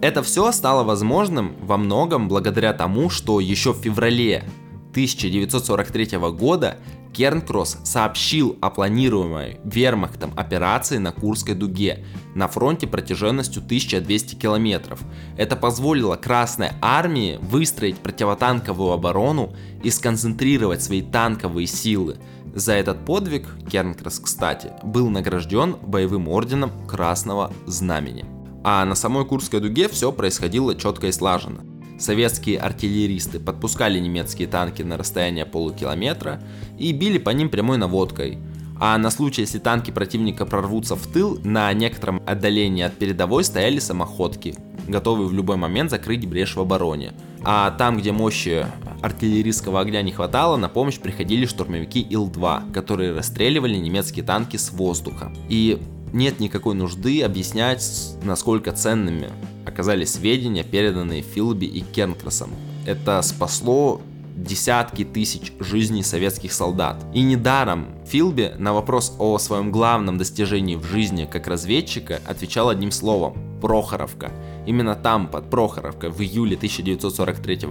Это 0.02 0.24
все 0.24 0.52
стало 0.52 0.84
возможным 0.84 1.56
во 1.62 1.78
многом 1.78 2.28
благодаря 2.28 2.74
тому, 2.74 3.12
что 3.12 3.40
еще 3.40 3.72
в 3.72 3.78
феврале 3.78 4.44
1943 4.92 6.18
года 6.32 6.78
Кернкросс 7.16 7.78
сообщил 7.86 8.58
о 8.60 8.70
планируемой 8.70 9.60
вермахтом 9.64 10.34
операции 10.36 10.98
на 10.98 11.14
Курской 11.14 11.56
дуге 11.56 12.04
на 12.34 12.50
фронте 12.50 12.88
протяженностью 12.88 13.64
1200 13.64 14.36
километров. 14.36 15.00
Это 15.38 15.56
позволило 15.56 16.18
Красной 16.18 16.72
армии 16.82 17.40
выстроить 17.42 18.00
противотанковую 18.00 18.92
оборону 18.92 19.56
и 19.82 19.90
сконцентрировать 19.90 20.84
свои 20.84 21.02
танковые 21.02 21.68
силы. 21.68 22.18
За 22.54 22.74
этот 22.74 23.06
подвиг 23.06 23.48
Кернкросс, 23.72 24.20
кстати, 24.20 24.74
был 24.84 25.10
награжден 25.10 25.78
боевым 25.82 26.28
орденом 26.28 26.86
Красного 26.86 27.54
Знамени. 27.66 28.26
А 28.66 28.84
на 28.84 28.96
самой 28.96 29.26
Курской 29.26 29.62
дуге 29.62 29.88
все 29.88 30.12
происходило 30.12 30.76
четко 30.76 31.08
и 31.08 31.12
слаженно. 31.14 31.75
Советские 31.98 32.60
артиллеристы 32.60 33.40
подпускали 33.40 34.00
немецкие 34.00 34.48
танки 34.48 34.82
на 34.82 34.98
расстояние 34.98 35.46
полукилометра 35.46 36.42
и 36.78 36.92
били 36.92 37.18
по 37.18 37.30
ним 37.30 37.50
прямой 37.50 37.78
наводкой. 37.78 38.38
А 38.78 38.98
на 38.98 39.10
случай, 39.10 39.42
если 39.42 39.60
танки 39.60 39.92
противника 39.92 40.46
прорвутся 40.46 40.96
в 40.96 41.08
тыл, 41.08 41.40
на 41.44 41.72
некотором 41.72 42.22
отдалении 42.26 42.84
от 42.84 42.94
передовой 42.96 43.46
стояли 43.46 43.80
самоходки, 43.80 44.56
готовые 44.88 45.30
в 45.30 45.34
любой 45.34 45.56
момент 45.56 45.92
закрыть 45.92 46.28
брешь 46.28 46.56
в 46.56 46.60
обороне. 46.60 47.14
А 47.44 47.72
там, 47.72 47.98
где 47.98 48.12
мощи 48.12 48.66
артиллерийского 49.02 49.80
огня 49.80 50.02
не 50.02 50.12
хватало, 50.12 50.58
на 50.58 50.68
помощь 50.68 51.00
приходили 51.00 51.46
штурмовики 51.46 52.02
Ил-2, 52.02 52.74
которые 52.74 53.14
расстреливали 53.14 53.78
немецкие 53.78 54.26
танки 54.26 54.58
с 54.58 54.72
воздуха. 54.72 55.32
И 55.48 55.82
нет 56.16 56.40
никакой 56.40 56.74
нужды 56.76 57.22
объяснять, 57.22 57.86
насколько 58.24 58.72
ценными 58.72 59.30
оказались 59.66 60.14
сведения, 60.14 60.64
переданные 60.64 61.22
Филби 61.22 61.66
и 61.66 61.82
Кернкрасом. 61.82 62.50
Это 62.86 63.22
спасло 63.22 64.02
десятки 64.36 65.04
тысяч 65.04 65.54
жизней 65.60 66.04
советских 66.04 66.54
солдат. 66.54 67.04
И 67.14 67.22
недаром 67.22 67.88
Филби 68.06 68.54
на 68.58 68.74
вопрос 68.74 69.16
о 69.20 69.38
своем 69.38 69.72
главном 69.72 70.18
достижении 70.18 70.76
в 70.76 70.84
жизни 70.86 71.28
как 71.30 71.48
разведчика 71.48 72.22
отвечал 72.26 72.70
одним 72.70 72.92
словом– 72.92 73.38
Прохоровка. 73.62 74.32
Именно 74.66 74.96
там, 74.96 75.28
под 75.28 75.50
Прохоровкой, 75.50 76.10
в 76.10 76.22
июле 76.22 76.56
1943 76.56 77.68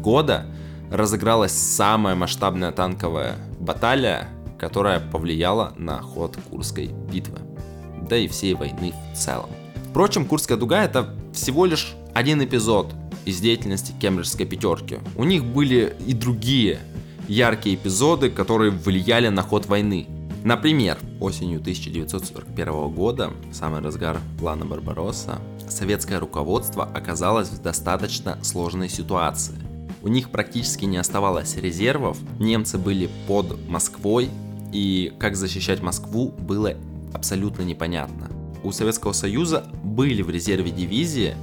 года 0.00 0.46
разыгралась 0.90 1.52
самая 1.52 2.14
масштабная 2.14 2.72
танковая 2.72 3.36
баталия, 3.58 4.28
которая 4.58 5.00
повлияла 5.00 5.72
на 5.76 6.00
ход 6.00 6.36
Курской 6.50 6.90
битвы, 7.12 7.38
да 8.08 8.16
и 8.16 8.28
всей 8.28 8.54
войны 8.54 8.92
в 9.12 9.16
целом. 9.16 9.50
Впрочем, 9.90 10.24
Курская 10.24 10.56
дуга 10.56 10.84
это 10.84 11.14
всего 11.32 11.66
лишь 11.66 11.94
один 12.14 12.42
эпизод 12.42 12.94
из 13.24 13.40
деятельности 13.40 13.92
Кембриджской 14.00 14.46
пятерки. 14.46 14.98
У 15.16 15.24
них 15.24 15.44
были 15.44 15.94
и 16.06 16.12
другие 16.12 16.80
яркие 17.28 17.76
эпизоды, 17.76 18.30
которые 18.30 18.70
влияли 18.70 19.28
на 19.28 19.42
ход 19.42 19.66
войны. 19.66 20.06
Например, 20.44 20.98
осенью 21.20 21.60
1941 21.60 22.88
года, 22.88 23.32
в 23.50 23.54
самый 23.54 23.80
разгар 23.80 24.18
плана 24.40 24.64
Барбаросса, 24.64 25.38
советское 25.68 26.18
руководство 26.18 26.84
оказалось 26.84 27.48
в 27.48 27.62
достаточно 27.62 28.38
сложной 28.42 28.88
ситуации. 28.88 29.54
У 30.02 30.08
них 30.08 30.30
практически 30.30 30.84
не 30.84 30.96
оставалось 30.96 31.56
резервов, 31.56 32.18
немцы 32.40 32.76
были 32.76 33.08
под 33.28 33.68
Москвой, 33.68 34.30
и 34.72 35.12
как 35.18 35.36
защищать 35.36 35.80
Москву 35.80 36.28
было 36.38 36.74
абсолютно 37.12 37.62
непонятно 37.62 38.30
у 38.62 38.72
Советского 38.72 39.12
Союза 39.12 39.66
были 39.82 40.22
в 40.22 40.30
резерве 40.30 40.70
дивизии, 40.70 41.36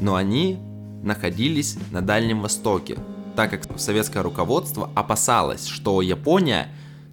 но 0.00 0.14
они 0.14 0.58
находились 1.02 1.76
на 1.90 2.02
Дальнем 2.02 2.42
Востоке, 2.42 2.98
так 3.36 3.50
как 3.50 3.78
советское 3.78 4.22
руководство 4.22 4.90
опасалось, 4.94 5.66
что 5.66 6.02
Япония, 6.02 6.68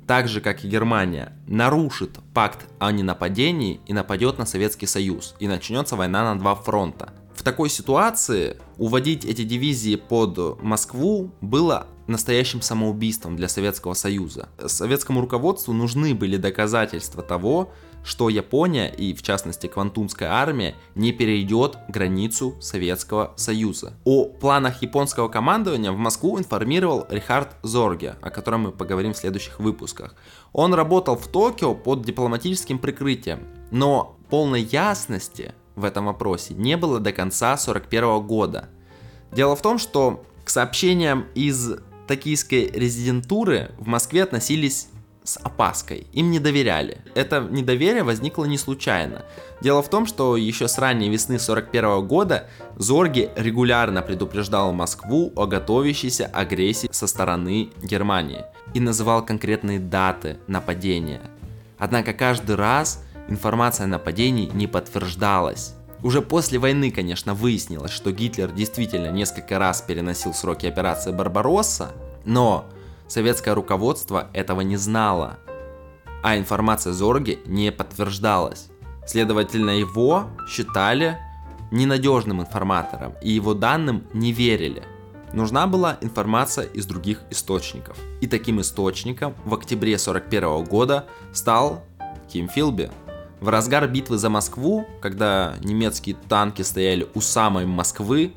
так 0.07 0.27
же 0.27 0.41
как 0.41 0.63
и 0.63 0.67
Германия, 0.67 1.33
нарушит 1.47 2.19
пакт 2.33 2.67
о 2.79 2.91
ненападении 2.91 3.79
и 3.85 3.93
нападет 3.93 4.37
на 4.37 4.45
Советский 4.45 4.87
Союз, 4.87 5.35
и 5.39 5.47
начнется 5.47 5.95
война 5.95 6.33
на 6.33 6.39
два 6.39 6.55
фронта. 6.55 7.13
В 7.35 7.43
такой 7.43 7.69
ситуации 7.69 8.57
уводить 8.77 9.25
эти 9.25 9.43
дивизии 9.43 9.97
под 9.97 10.61
Москву 10.63 11.31
было 11.41 11.85
настоящим 12.07 12.61
самоубийством 12.61 13.35
для 13.35 13.47
Советского 13.47 13.93
Союза. 13.93 14.49
Советскому 14.65 15.21
руководству 15.21 15.73
нужны 15.73 16.15
были 16.15 16.37
доказательства 16.37 17.21
того, 17.21 17.71
что 18.05 18.29
Япония 18.29 18.87
и, 18.87 19.13
в 19.13 19.23
частности, 19.23 19.67
Квантунская 19.67 20.29
армия 20.31 20.75
не 20.93 21.11
перейдет 21.11 21.77
границу 21.89 22.55
Советского 22.61 23.33
Союза. 23.35 23.93
О 24.05 24.25
планах 24.25 24.81
японского 24.83 25.27
командования 25.27 25.91
в 25.91 25.97
Москву 25.97 26.37
информировал 26.37 27.05
Рихард 27.09 27.55
Зорге, 27.63 28.15
о 28.21 28.29
котором 28.29 28.61
мы 28.61 28.71
поговорим 28.71 29.13
в 29.13 29.17
следующих 29.17 29.59
выпусках. 29.59 30.15
Он 30.53 30.73
работал 30.73 31.17
в 31.17 31.27
Токио 31.27 31.73
под 31.73 32.03
дипломатическим 32.03 32.77
прикрытием, 32.77 33.47
но 33.71 34.15
полной 34.29 34.61
ясности 34.61 35.53
в 35.75 35.83
этом 35.83 36.05
вопросе 36.05 36.53
не 36.53 36.77
было 36.77 36.99
до 36.99 37.11
конца 37.11 37.53
1941 37.53 38.25
года. 38.25 38.69
Дело 39.31 39.55
в 39.55 39.61
том, 39.61 39.79
что 39.79 40.23
к 40.43 40.49
сообщениям 40.49 41.25
из 41.33 41.71
токийской 42.07 42.69
резидентуры 42.69 43.71
в 43.79 43.87
Москве 43.87 44.23
относились 44.23 44.89
с 45.25 45.37
опаской, 45.37 46.07
им 46.13 46.31
не 46.31 46.39
доверяли. 46.39 46.99
Это 47.15 47.41
недоверие 47.41 48.03
возникло 48.03 48.45
не 48.45 48.57
случайно. 48.57 49.25
Дело 49.61 49.81
в 49.81 49.89
том, 49.89 50.05
что 50.05 50.37
еще 50.37 50.67
с 50.67 50.77
ранней 50.77 51.09
весны 51.09 51.39
41 51.39 52.05
года 52.07 52.47
Зорги 52.77 53.29
регулярно 53.35 54.01
предупреждал 54.01 54.71
Москву 54.73 55.33
о 55.35 55.47
готовящейся 55.47 56.25
агрессии 56.27 56.89
со 56.91 57.07
стороны 57.07 57.69
Германии 57.81 58.45
и 58.73 58.79
называл 58.79 59.25
конкретные 59.25 59.79
даты 59.79 60.37
нападения. 60.47 61.21
Однако 61.77 62.13
каждый 62.13 62.55
раз 62.55 63.03
информация 63.27 63.85
о 63.85 63.87
нападении 63.87 64.49
не 64.53 64.67
подтверждалась. 64.67 65.73
Уже 66.03 66.21
после 66.21 66.59
войны, 66.59 66.91
конечно, 66.91 67.33
выяснилось, 67.33 67.91
что 67.91 68.11
Гитлер 68.11 68.51
действительно 68.51 69.09
несколько 69.09 69.57
раз 69.57 69.81
переносил 69.81 70.33
сроки 70.33 70.67
операции 70.67 71.11
Барбаросса, 71.11 71.93
но 72.25 72.65
Советское 73.07 73.53
руководство 73.53 74.29
этого 74.33 74.61
не 74.61 74.77
знало, 74.77 75.37
а 76.23 76.37
информация 76.37 76.93
Зорги 76.93 77.39
не 77.45 77.71
подтверждалась. 77.71 78.69
Следовательно, 79.05 79.69
его 79.69 80.27
считали 80.49 81.19
ненадежным 81.71 82.41
информатором, 82.41 83.13
и 83.21 83.29
его 83.29 83.53
данным 83.53 84.05
не 84.13 84.31
верили. 84.31 84.83
Нужна 85.33 85.67
была 85.67 85.97
информация 86.01 86.65
из 86.65 86.85
других 86.85 87.21
источников. 87.29 87.97
И 88.21 88.27
таким 88.27 88.61
источником 88.61 89.35
в 89.43 89.53
октябре 89.53 89.95
1941 89.95 90.63
года 90.63 91.05
стал 91.33 91.83
Ким 92.31 92.47
Филби. 92.47 92.89
В 93.41 93.49
разгар 93.49 93.87
битвы 93.87 94.17
за 94.17 94.29
Москву, 94.29 94.87
когда 95.01 95.55
немецкие 95.61 96.15
танки 96.15 96.61
стояли 96.61 97.07
у 97.13 97.21
самой 97.21 97.65
Москвы, 97.65 98.33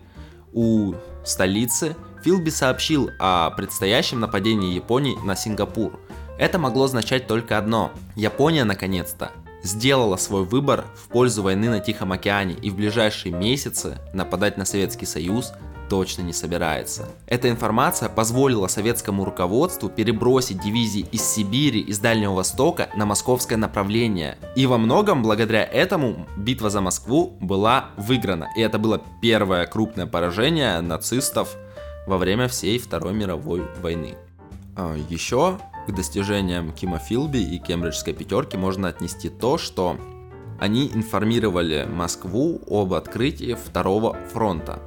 у 0.52 0.94
столицы, 1.24 1.96
Филби 2.22 2.50
сообщил 2.50 3.10
о 3.18 3.50
предстоящем 3.50 4.20
нападении 4.20 4.74
Японии 4.74 5.16
на 5.24 5.36
Сингапур. 5.36 5.98
Это 6.38 6.58
могло 6.58 6.84
означать 6.84 7.26
только 7.26 7.58
одно. 7.58 7.92
Япония 8.16 8.64
наконец-то 8.64 9.32
сделала 9.62 10.16
свой 10.16 10.44
выбор 10.44 10.86
в 10.96 11.08
пользу 11.08 11.42
войны 11.42 11.68
на 11.68 11.80
Тихом 11.80 12.12
океане 12.12 12.54
и 12.54 12.70
в 12.70 12.76
ближайшие 12.76 13.34
месяцы 13.34 13.98
нападать 14.12 14.56
на 14.56 14.64
Советский 14.64 15.06
Союз 15.06 15.52
точно 15.88 16.22
не 16.22 16.32
собирается. 16.32 17.08
Эта 17.26 17.48
информация 17.48 18.08
позволила 18.08 18.66
советскому 18.66 19.24
руководству 19.24 19.88
перебросить 19.88 20.62
дивизии 20.62 21.06
из 21.10 21.22
Сибири, 21.22 21.80
из 21.80 21.98
Дальнего 21.98 22.34
Востока 22.34 22.88
на 22.94 23.06
московское 23.06 23.56
направление. 23.56 24.38
И 24.54 24.66
во 24.66 24.78
многом 24.78 25.22
благодаря 25.22 25.64
этому 25.64 26.26
битва 26.36 26.70
за 26.70 26.80
Москву 26.80 27.36
была 27.40 27.86
выиграна. 27.96 28.48
И 28.56 28.60
это 28.60 28.78
было 28.78 29.00
первое 29.22 29.66
крупное 29.66 30.06
поражение 30.06 30.80
нацистов 30.80 31.56
во 32.08 32.16
время 32.16 32.48
всей 32.48 32.78
Второй 32.78 33.12
мировой 33.12 33.62
войны. 33.82 34.16
А, 34.74 34.96
Еще 35.10 35.58
к 35.86 35.92
достижениям 35.94 36.72
Кима 36.72 36.98
Филби 36.98 37.38
и 37.38 37.58
Кембриджской 37.58 38.14
пятерки 38.14 38.56
можно 38.56 38.88
отнести 38.88 39.28
то, 39.28 39.58
что 39.58 39.98
они 40.58 40.90
информировали 40.92 41.86
Москву 41.88 42.60
об 42.66 42.94
открытии 42.94 43.54
второго 43.54 44.16
фронта. 44.32 44.80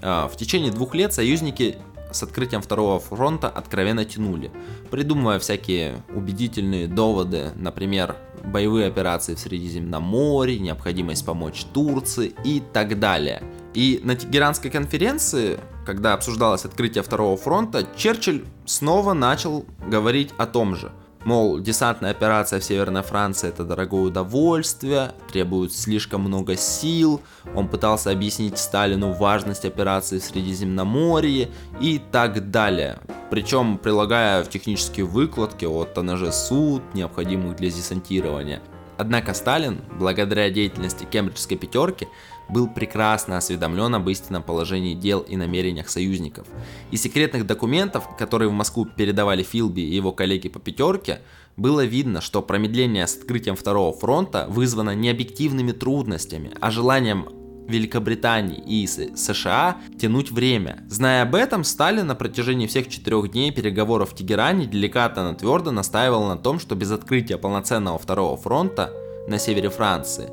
А, 0.00 0.28
в 0.28 0.36
течение 0.36 0.70
двух 0.70 0.94
лет 0.94 1.12
союзники 1.12 1.76
с 2.12 2.22
открытием 2.22 2.62
второго 2.62 3.00
фронта 3.00 3.48
откровенно 3.48 4.04
тянули, 4.04 4.52
придумывая 4.90 5.40
всякие 5.40 6.02
убедительные 6.14 6.86
доводы, 6.86 7.50
например, 7.56 8.16
боевые 8.44 8.86
операции 8.86 9.34
в 9.34 9.40
Средиземноморье, 9.40 10.58
необходимость 10.58 11.26
помочь 11.26 11.64
Турции 11.72 12.32
и 12.44 12.62
так 12.72 12.98
далее. 12.98 13.42
И 13.74 14.00
на 14.02 14.16
Тегеранской 14.16 14.70
конференции 14.70 15.58
когда 15.84 16.14
обсуждалось 16.14 16.64
открытие 16.64 17.02
второго 17.02 17.36
фронта, 17.36 17.86
Черчилль 17.96 18.44
снова 18.64 19.12
начал 19.12 19.64
говорить 19.86 20.30
о 20.38 20.46
том 20.46 20.76
же. 20.76 20.92
Мол, 21.24 21.60
десантная 21.60 22.12
операция 22.12 22.60
в 22.60 22.64
Северной 22.64 23.02
Франции 23.02 23.48
это 23.50 23.64
дорогое 23.64 24.02
удовольствие, 24.02 25.12
требует 25.30 25.74
слишком 25.74 26.22
много 26.22 26.56
сил. 26.56 27.20
Он 27.54 27.68
пытался 27.68 28.10
объяснить 28.10 28.56
Сталину 28.56 29.12
важность 29.12 29.66
операции 29.66 30.18
в 30.18 30.24
Средиземноморье 30.24 31.50
и 31.78 32.00
так 32.10 32.50
далее. 32.50 33.00
Причем 33.30 33.76
прилагая 33.76 34.42
в 34.42 34.48
технические 34.48 35.04
выкладки 35.04 35.66
о 35.66 35.84
тоннаже 35.84 36.32
суд, 36.32 36.82
необходимых 36.94 37.56
для 37.56 37.68
десантирования. 37.68 38.62
Однако 38.96 39.32
Сталин, 39.32 39.80
благодаря 39.98 40.50
деятельности 40.50 41.04
Кембриджской 41.04 41.56
пятерки, 41.56 42.06
был 42.52 42.68
прекрасно 42.68 43.36
осведомлен 43.36 43.94
об 43.94 44.08
истинном 44.08 44.42
положении 44.42 44.94
дел 44.94 45.20
и 45.20 45.36
намерениях 45.36 45.88
союзников. 45.88 46.46
Из 46.90 47.02
секретных 47.02 47.46
документов, 47.46 48.04
которые 48.16 48.48
в 48.48 48.52
Москву 48.52 48.84
передавали 48.84 49.42
Филби 49.42 49.80
и 49.80 49.94
его 49.94 50.12
коллеги 50.12 50.48
по 50.48 50.58
пятерке, 50.58 51.20
было 51.56 51.84
видно, 51.84 52.20
что 52.20 52.42
промедление 52.42 53.06
с 53.06 53.16
открытием 53.16 53.56
Второго 53.56 53.96
фронта 53.96 54.46
вызвано 54.48 54.94
не 54.94 55.10
объективными 55.10 55.72
трудностями, 55.72 56.52
а 56.60 56.70
желанием 56.70 57.28
Великобритании 57.68 58.62
и 58.66 58.86
США 58.86 59.76
тянуть 59.98 60.30
время. 60.30 60.84
Зная 60.88 61.22
об 61.22 61.34
этом, 61.34 61.64
Сталин 61.64 62.06
на 62.06 62.14
протяжении 62.14 62.66
всех 62.66 62.88
четырех 62.88 63.30
дней 63.30 63.52
переговоров 63.52 64.10
в 64.10 64.16
Тегеране 64.16 64.66
деликатно, 64.66 65.30
но 65.30 65.34
твердо 65.34 65.70
настаивал 65.70 66.26
на 66.26 66.36
том, 66.36 66.58
что 66.58 66.74
без 66.74 66.90
открытия 66.90 67.38
полноценного 67.38 67.98
второго 67.98 68.36
фронта 68.36 68.92
на 69.28 69.38
севере 69.38 69.70
Франции 69.70 70.30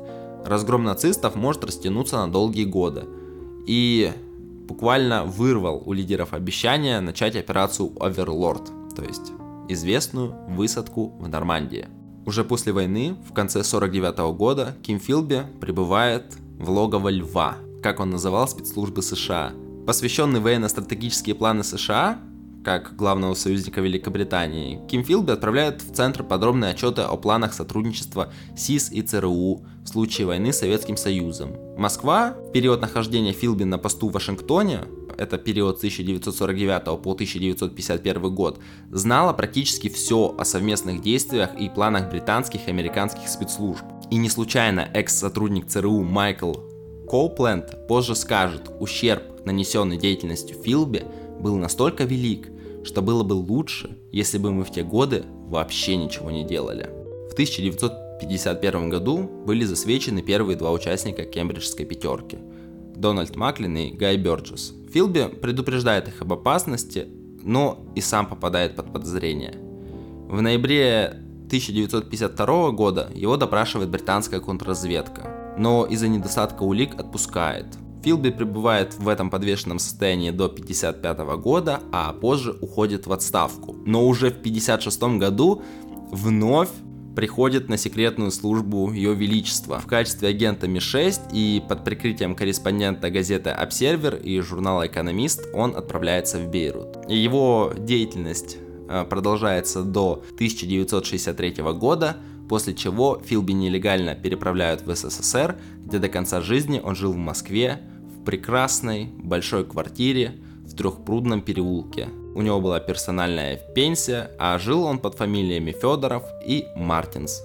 разгром 0.48 0.84
нацистов 0.84 1.34
может 1.34 1.64
растянуться 1.64 2.16
на 2.16 2.30
долгие 2.30 2.64
годы. 2.64 3.04
И 3.66 4.12
буквально 4.66 5.24
вырвал 5.24 5.82
у 5.84 5.92
лидеров 5.92 6.32
обещание 6.32 7.00
начать 7.00 7.36
операцию 7.36 7.92
Оверлорд, 8.00 8.70
то 8.94 9.02
есть 9.02 9.32
известную 9.68 10.34
высадку 10.48 11.14
в 11.18 11.28
Нормандии. 11.28 11.88
Уже 12.26 12.44
после 12.44 12.72
войны, 12.72 13.16
в 13.28 13.32
конце 13.32 13.64
49 13.64 14.18
года, 14.36 14.76
Ким 14.82 15.00
Филби 15.00 15.44
прибывает 15.60 16.36
в 16.58 16.70
логово 16.70 17.08
Льва, 17.08 17.56
как 17.82 18.00
он 18.00 18.10
называл 18.10 18.46
спецслужбы 18.48 19.02
США. 19.02 19.52
Посвященный 19.86 20.40
военно-стратегические 20.40 21.34
планы 21.34 21.64
США, 21.64 22.18
как 22.68 22.96
главного 22.96 23.32
союзника 23.32 23.80
Великобритании, 23.80 24.78
Ким 24.88 25.02
Филби 25.02 25.32
отправляет 25.32 25.80
в 25.80 25.94
Центр 25.94 26.22
подробные 26.22 26.72
отчеты 26.72 27.00
о 27.00 27.16
планах 27.16 27.54
сотрудничества 27.54 28.30
СИС 28.58 28.92
и 28.92 29.00
ЦРУ 29.00 29.64
в 29.84 29.88
случае 29.88 30.26
войны 30.26 30.52
с 30.52 30.58
Советским 30.58 30.98
Союзом. 30.98 31.56
Москва 31.78 32.36
в 32.36 32.52
период 32.52 32.82
нахождения 32.82 33.32
Филби 33.32 33.64
на 33.64 33.78
посту 33.78 34.10
в 34.10 34.12
Вашингтоне, 34.12 34.80
это 35.16 35.38
период 35.38 35.76
с 35.76 35.78
1949 35.78 36.84
по 37.00 37.12
1951 37.12 38.34
год, 38.34 38.60
знала 38.90 39.32
практически 39.32 39.88
все 39.88 40.34
о 40.38 40.44
совместных 40.44 41.00
действиях 41.00 41.58
и 41.58 41.70
планах 41.70 42.10
британских 42.10 42.66
и 42.66 42.70
американских 42.70 43.30
спецслужб. 43.30 43.82
И 44.10 44.16
не 44.16 44.28
случайно 44.28 44.90
экс-сотрудник 44.92 45.68
ЦРУ 45.68 46.02
Майкл 46.02 46.52
Коупленд 47.08 47.88
позже 47.88 48.14
скажет, 48.14 48.70
ущерб, 48.78 49.46
нанесенный 49.46 49.96
деятельностью 49.96 50.54
Филби, 50.62 51.06
был 51.40 51.56
настолько 51.56 52.04
велик, 52.04 52.50
что 52.84 53.02
было 53.02 53.22
бы 53.22 53.34
лучше, 53.34 53.98
если 54.12 54.38
бы 54.38 54.52
мы 54.52 54.64
в 54.64 54.70
те 54.70 54.82
годы 54.82 55.24
вообще 55.48 55.96
ничего 55.96 56.30
не 56.30 56.44
делали. 56.44 56.90
В 57.30 57.32
1951 57.32 58.90
году 58.90 59.30
были 59.46 59.64
засвечены 59.64 60.22
первые 60.22 60.56
два 60.56 60.72
участника 60.72 61.24
Кембриджской 61.24 61.84
пятерки– 61.84 62.38
Дональд 62.98 63.36
Маклин 63.36 63.76
и 63.76 63.90
Гай 63.92 64.16
Бёрджес. 64.16 64.74
Филби 64.92 65.28
предупреждает 65.28 66.08
их 66.08 66.20
об 66.20 66.32
опасности, 66.32 67.06
но 67.42 67.86
и 67.94 68.00
сам 68.00 68.26
попадает 68.26 68.74
под 68.74 68.92
подозрение. 68.92 69.54
В 70.28 70.42
ноябре 70.42 71.22
1952 71.46 72.70
года 72.72 73.08
его 73.14 73.36
допрашивает 73.36 73.88
британская 73.88 74.40
контрразведка, 74.40 75.54
но 75.56 75.86
из-за 75.86 76.08
недостатка 76.08 76.64
улик 76.64 76.98
отпускает. 76.98 77.66
Филби 78.02 78.30
пребывает 78.30 78.94
в 78.94 79.08
этом 79.08 79.30
подвешенном 79.30 79.78
состоянии 79.78 80.30
до 80.30 80.46
1955 80.46 81.18
года, 81.40 81.80
а 81.92 82.12
позже 82.12 82.56
уходит 82.60 83.06
в 83.06 83.12
отставку. 83.12 83.76
Но 83.84 84.06
уже 84.06 84.30
в 84.30 84.38
1956 84.38 85.18
году 85.18 85.62
вновь 86.10 86.70
приходит 87.16 87.68
на 87.68 87.76
секретную 87.76 88.30
службу 88.30 88.92
Ее 88.92 89.14
Величества 89.14 89.80
в 89.80 89.86
качестве 89.86 90.28
агента 90.28 90.68
Ми-6 90.68 91.32
и 91.32 91.62
под 91.68 91.84
прикрытием 91.84 92.36
корреспондента 92.36 93.10
газеты 93.10 93.50
Обсервер 93.50 94.14
и 94.14 94.40
журнала 94.40 94.86
Экономист 94.86 95.48
он 95.52 95.76
отправляется 95.76 96.38
в 96.38 96.48
Бейрут. 96.48 96.98
Его 97.08 97.72
деятельность 97.76 98.58
Э, 98.88 99.04
продолжается 99.04 99.82
до 99.82 100.22
1963 100.34 101.62
года, 101.74 102.16
после 102.48 102.74
чего 102.74 103.20
Филби 103.24 103.52
нелегально 103.52 104.14
переправляют 104.14 104.82
в 104.82 104.94
СССР, 104.94 105.56
где 105.84 105.98
до 105.98 106.08
конца 106.08 106.40
жизни 106.40 106.80
он 106.82 106.94
жил 106.94 107.12
в 107.12 107.16
Москве, 107.16 107.80
в 108.02 108.24
прекрасной 108.24 109.06
большой 109.06 109.64
квартире 109.64 110.40
в 110.64 110.74
Трехпрудном 110.74 111.42
переулке. 111.42 112.08
У 112.34 112.42
него 112.42 112.60
была 112.60 112.80
персональная 112.80 113.56
пенсия, 113.74 114.30
а 114.38 114.58
жил 114.58 114.84
он 114.84 114.98
под 114.98 115.14
фамилиями 115.14 115.72
Федоров 115.72 116.22
и 116.46 116.66
Мартинс. 116.76 117.42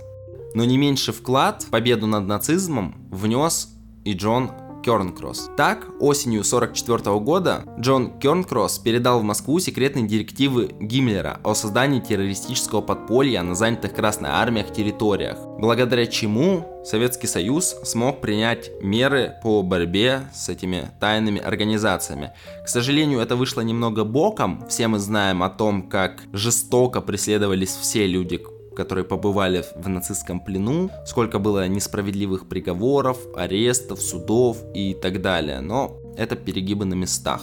Но 0.53 0.65
не 0.65 0.77
меньше 0.77 1.11
вклад 1.11 1.63
в 1.63 1.69
победу 1.69 2.05
над 2.05 2.27
нацизмом 2.27 2.95
внес 3.09 3.73
и 4.03 4.13
Джон 4.13 4.51
Кернкросс. 4.83 5.49
Так, 5.57 5.87
осенью 5.99 6.41
1944 6.41 7.19
года 7.19 7.63
Джон 7.79 8.19
Кернкросс 8.19 8.79
передал 8.79 9.19
в 9.19 9.23
Москву 9.23 9.59
секретные 9.59 10.05
директивы 10.05 10.75
Гиммлера 10.79 11.39
о 11.43 11.53
создании 11.53 11.99
террористического 11.99 12.81
подполья 12.81 13.41
на 13.41 13.55
занятых 13.55 13.93
Красной 13.93 14.29
Армиях 14.29 14.71
территориях, 14.73 15.37
благодаря 15.57 16.05
чему 16.05 16.67
Советский 16.83 17.27
Союз 17.27 17.75
смог 17.83 18.19
принять 18.19 18.71
меры 18.81 19.35
по 19.41 19.61
борьбе 19.61 20.23
с 20.33 20.49
этими 20.49 20.91
тайными 20.99 21.39
организациями. 21.39 22.33
К 22.65 22.67
сожалению, 22.67 23.19
это 23.19 23.37
вышло 23.37 23.61
немного 23.61 24.03
боком. 24.03 24.67
Все 24.67 24.87
мы 24.87 24.99
знаем 24.99 25.43
о 25.43 25.49
том, 25.49 25.89
как 25.89 26.23
жестоко 26.33 26.99
преследовались 26.99 27.75
все 27.81 28.05
люди, 28.05 28.37
которые 28.75 29.05
побывали 29.05 29.63
в 29.75 29.87
нацистском 29.89 30.39
плену, 30.39 30.89
сколько 31.05 31.39
было 31.39 31.67
несправедливых 31.67 32.47
приговоров, 32.47 33.17
арестов, 33.35 34.01
судов 34.01 34.57
и 34.73 34.93
так 34.93 35.21
далее. 35.21 35.61
Но 35.61 35.97
это 36.17 36.35
перегибы 36.35 36.85
на 36.85 36.93
местах. 36.93 37.41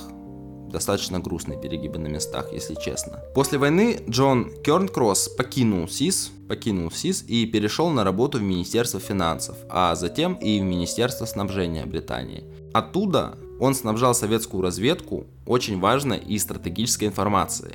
Достаточно 0.71 1.19
грустные 1.19 1.61
перегибы 1.61 1.99
на 1.99 2.07
местах, 2.07 2.53
если 2.53 2.77
честно. 2.77 3.25
После 3.35 3.59
войны 3.59 4.01
Джон 4.09 4.53
Кернкросс 4.63 5.29
покинул 5.29 5.89
СИС, 5.89 6.31
покинул 6.49 6.93
СИС 6.93 7.25
и 7.27 7.45
перешел 7.47 7.91
на 7.91 8.05
работу 8.05 8.39
в 8.39 8.43
Министерство 8.43 9.01
финансов, 9.01 9.57
а 9.69 9.95
затем 9.97 10.35
и 10.35 10.61
в 10.61 10.63
Министерство 10.63 11.25
снабжения 11.25 11.87
Британии. 11.87 12.45
Оттуда 12.73 13.37
он 13.59 13.75
снабжал 13.75 14.15
советскую 14.15 14.63
разведку 14.63 15.27
очень 15.45 15.81
важной 15.81 16.19
и 16.19 16.39
стратегической 16.39 17.09
информацией. 17.09 17.75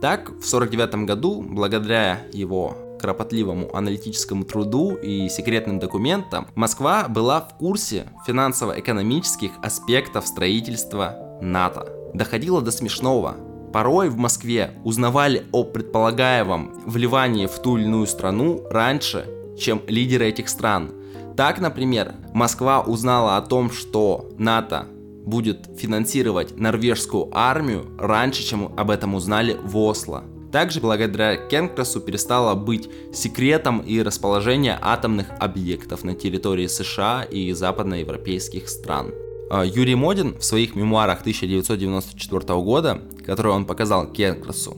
Так, 0.00 0.24
в 0.24 0.52
1949 0.52 1.06
году, 1.06 1.42
благодаря 1.42 2.22
его 2.32 2.76
кропотливому 3.02 3.74
аналитическому 3.76 4.44
труду 4.44 4.94
и 4.94 5.28
секретным 5.28 5.78
документам, 5.78 6.46
Москва 6.54 7.08
была 7.08 7.40
в 7.40 7.58
курсе 7.58 8.06
финансово-экономических 8.26 9.50
аспектов 9.62 10.26
строительства 10.26 11.38
НАТО. 11.42 11.92
Доходило 12.14 12.62
до 12.62 12.70
смешного. 12.70 13.36
Порой 13.72 14.08
в 14.08 14.16
Москве 14.16 14.70
узнавали 14.84 15.46
о 15.50 15.64
предполагаемом 15.64 16.72
вливании 16.86 17.46
в 17.46 17.58
ту 17.58 17.76
или 17.76 17.84
иную 17.84 18.06
страну 18.06 18.62
раньше, 18.70 19.26
чем 19.58 19.82
лидеры 19.86 20.28
этих 20.28 20.48
стран. 20.48 20.92
Так, 21.36 21.60
например, 21.60 22.14
Москва 22.34 22.82
узнала 22.82 23.36
о 23.36 23.42
том, 23.42 23.70
что 23.70 24.28
НАТО 24.38 24.86
будет 25.24 25.70
финансировать 25.78 26.58
норвежскую 26.58 27.30
армию 27.32 27.86
раньше, 27.98 28.42
чем 28.42 28.72
об 28.76 28.90
этом 28.90 29.14
узнали 29.14 29.56
в 29.62 29.76
Осло. 29.78 30.24
Также 30.52 30.80
благодаря 30.80 31.36
Кенкрасу 31.36 32.00
перестало 32.00 32.54
быть 32.54 32.90
секретом 33.12 33.80
и 33.80 34.02
расположение 34.02 34.78
атомных 34.82 35.28
объектов 35.40 36.04
на 36.04 36.14
территории 36.14 36.66
США 36.66 37.22
и 37.22 37.52
западноевропейских 37.52 38.68
стран. 38.68 39.12
А, 39.50 39.64
Юрий 39.64 39.94
Модин 39.94 40.36
в 40.38 40.44
своих 40.44 40.76
мемуарах 40.76 41.20
1994 41.20 42.60
года, 42.60 43.00
которые 43.24 43.54
он 43.54 43.64
показал 43.64 44.06
Кенкрасу, 44.06 44.76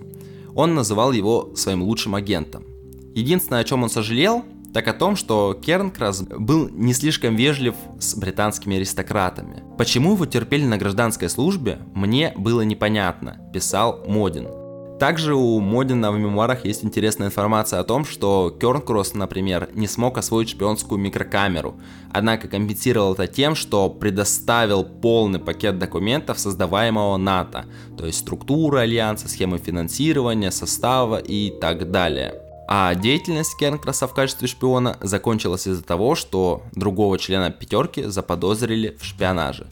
он 0.54 0.76
называл 0.76 1.10
его 1.10 1.50
своим 1.56 1.82
лучшим 1.82 2.14
агентом. 2.14 2.64
Единственное, 3.14 3.60
о 3.60 3.64
чем 3.64 3.82
он 3.82 3.90
сожалел, 3.90 4.44
так 4.72 4.86
о 4.88 4.92
том, 4.92 5.16
что 5.16 5.54
Кернкрас 5.54 6.22
был 6.22 6.68
не 6.68 6.92
слишком 6.94 7.36
вежлив 7.36 7.74
с 8.00 8.16
британскими 8.16 8.76
аристократами. 8.76 9.62
Почему 9.76 10.14
его 10.14 10.26
терпели 10.26 10.64
на 10.64 10.78
гражданской 10.78 11.28
службе, 11.28 11.78
мне 11.94 12.32
было 12.36 12.62
непонятно, 12.62 13.38
писал 13.52 14.04
Модин. 14.06 14.63
Также 14.98 15.34
у 15.34 15.58
Модина 15.58 16.12
в 16.12 16.18
мемуарах 16.18 16.64
есть 16.64 16.84
интересная 16.84 17.26
информация 17.26 17.80
о 17.80 17.84
том, 17.84 18.04
что 18.04 18.56
Кернкросс, 18.60 19.14
например, 19.14 19.68
не 19.74 19.88
смог 19.88 20.18
освоить 20.18 20.50
шпионскую 20.50 21.00
микрокамеру, 21.00 21.74
однако 22.12 22.46
компенсировал 22.46 23.14
это 23.14 23.26
тем, 23.26 23.56
что 23.56 23.90
предоставил 23.90 24.84
полный 24.84 25.40
пакет 25.40 25.78
документов 25.78 26.38
создаваемого 26.38 27.16
НАТО, 27.16 27.64
то 27.98 28.06
есть 28.06 28.20
структура 28.20 28.80
альянса, 28.80 29.28
схемы 29.28 29.58
финансирования, 29.58 30.52
состава 30.52 31.16
и 31.16 31.50
так 31.50 31.90
далее. 31.90 32.40
А 32.68 32.94
деятельность 32.94 33.58
Кернкраса 33.58 34.06
в 34.06 34.14
качестве 34.14 34.46
шпиона 34.46 34.96
закончилась 35.02 35.66
из-за 35.66 35.82
того, 35.82 36.14
что 36.14 36.62
другого 36.72 37.18
члена 37.18 37.50
пятерки 37.50 38.04
заподозрили 38.04 38.96
в 38.98 39.04
шпионаже. 39.04 39.66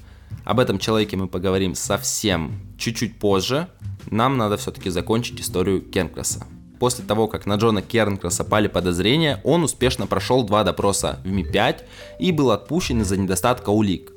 Об 0.45 0.59
этом 0.59 0.79
человеке 0.79 1.17
мы 1.17 1.29
поговорим 1.29 1.75
совсем 1.75 2.61
чуть-чуть 2.77 3.19
позже, 3.19 3.69
нам 4.11 4.37
надо 4.37 4.57
все-таки 4.57 4.91
закончить 4.91 5.41
историю 5.41 5.81
Кернкраса. 5.81 6.47
После 6.79 7.05
того, 7.05 7.29
как 7.29 7.47
на 7.47 7.55
Джона 7.55 7.81
Кернкраса 7.81 8.43
пали 8.43 8.67
подозрения, 8.67 9.41
он 9.45 9.63
успешно 9.63 10.07
прошел 10.09 10.43
два 10.43 10.65
допроса 10.65 11.21
в 11.25 11.29
Ми-5 11.29 11.77
и 12.19 12.33
был 12.33 12.51
отпущен 12.51 13.03
из-за 13.03 13.17
недостатка 13.17 13.71
улик. 13.71 14.13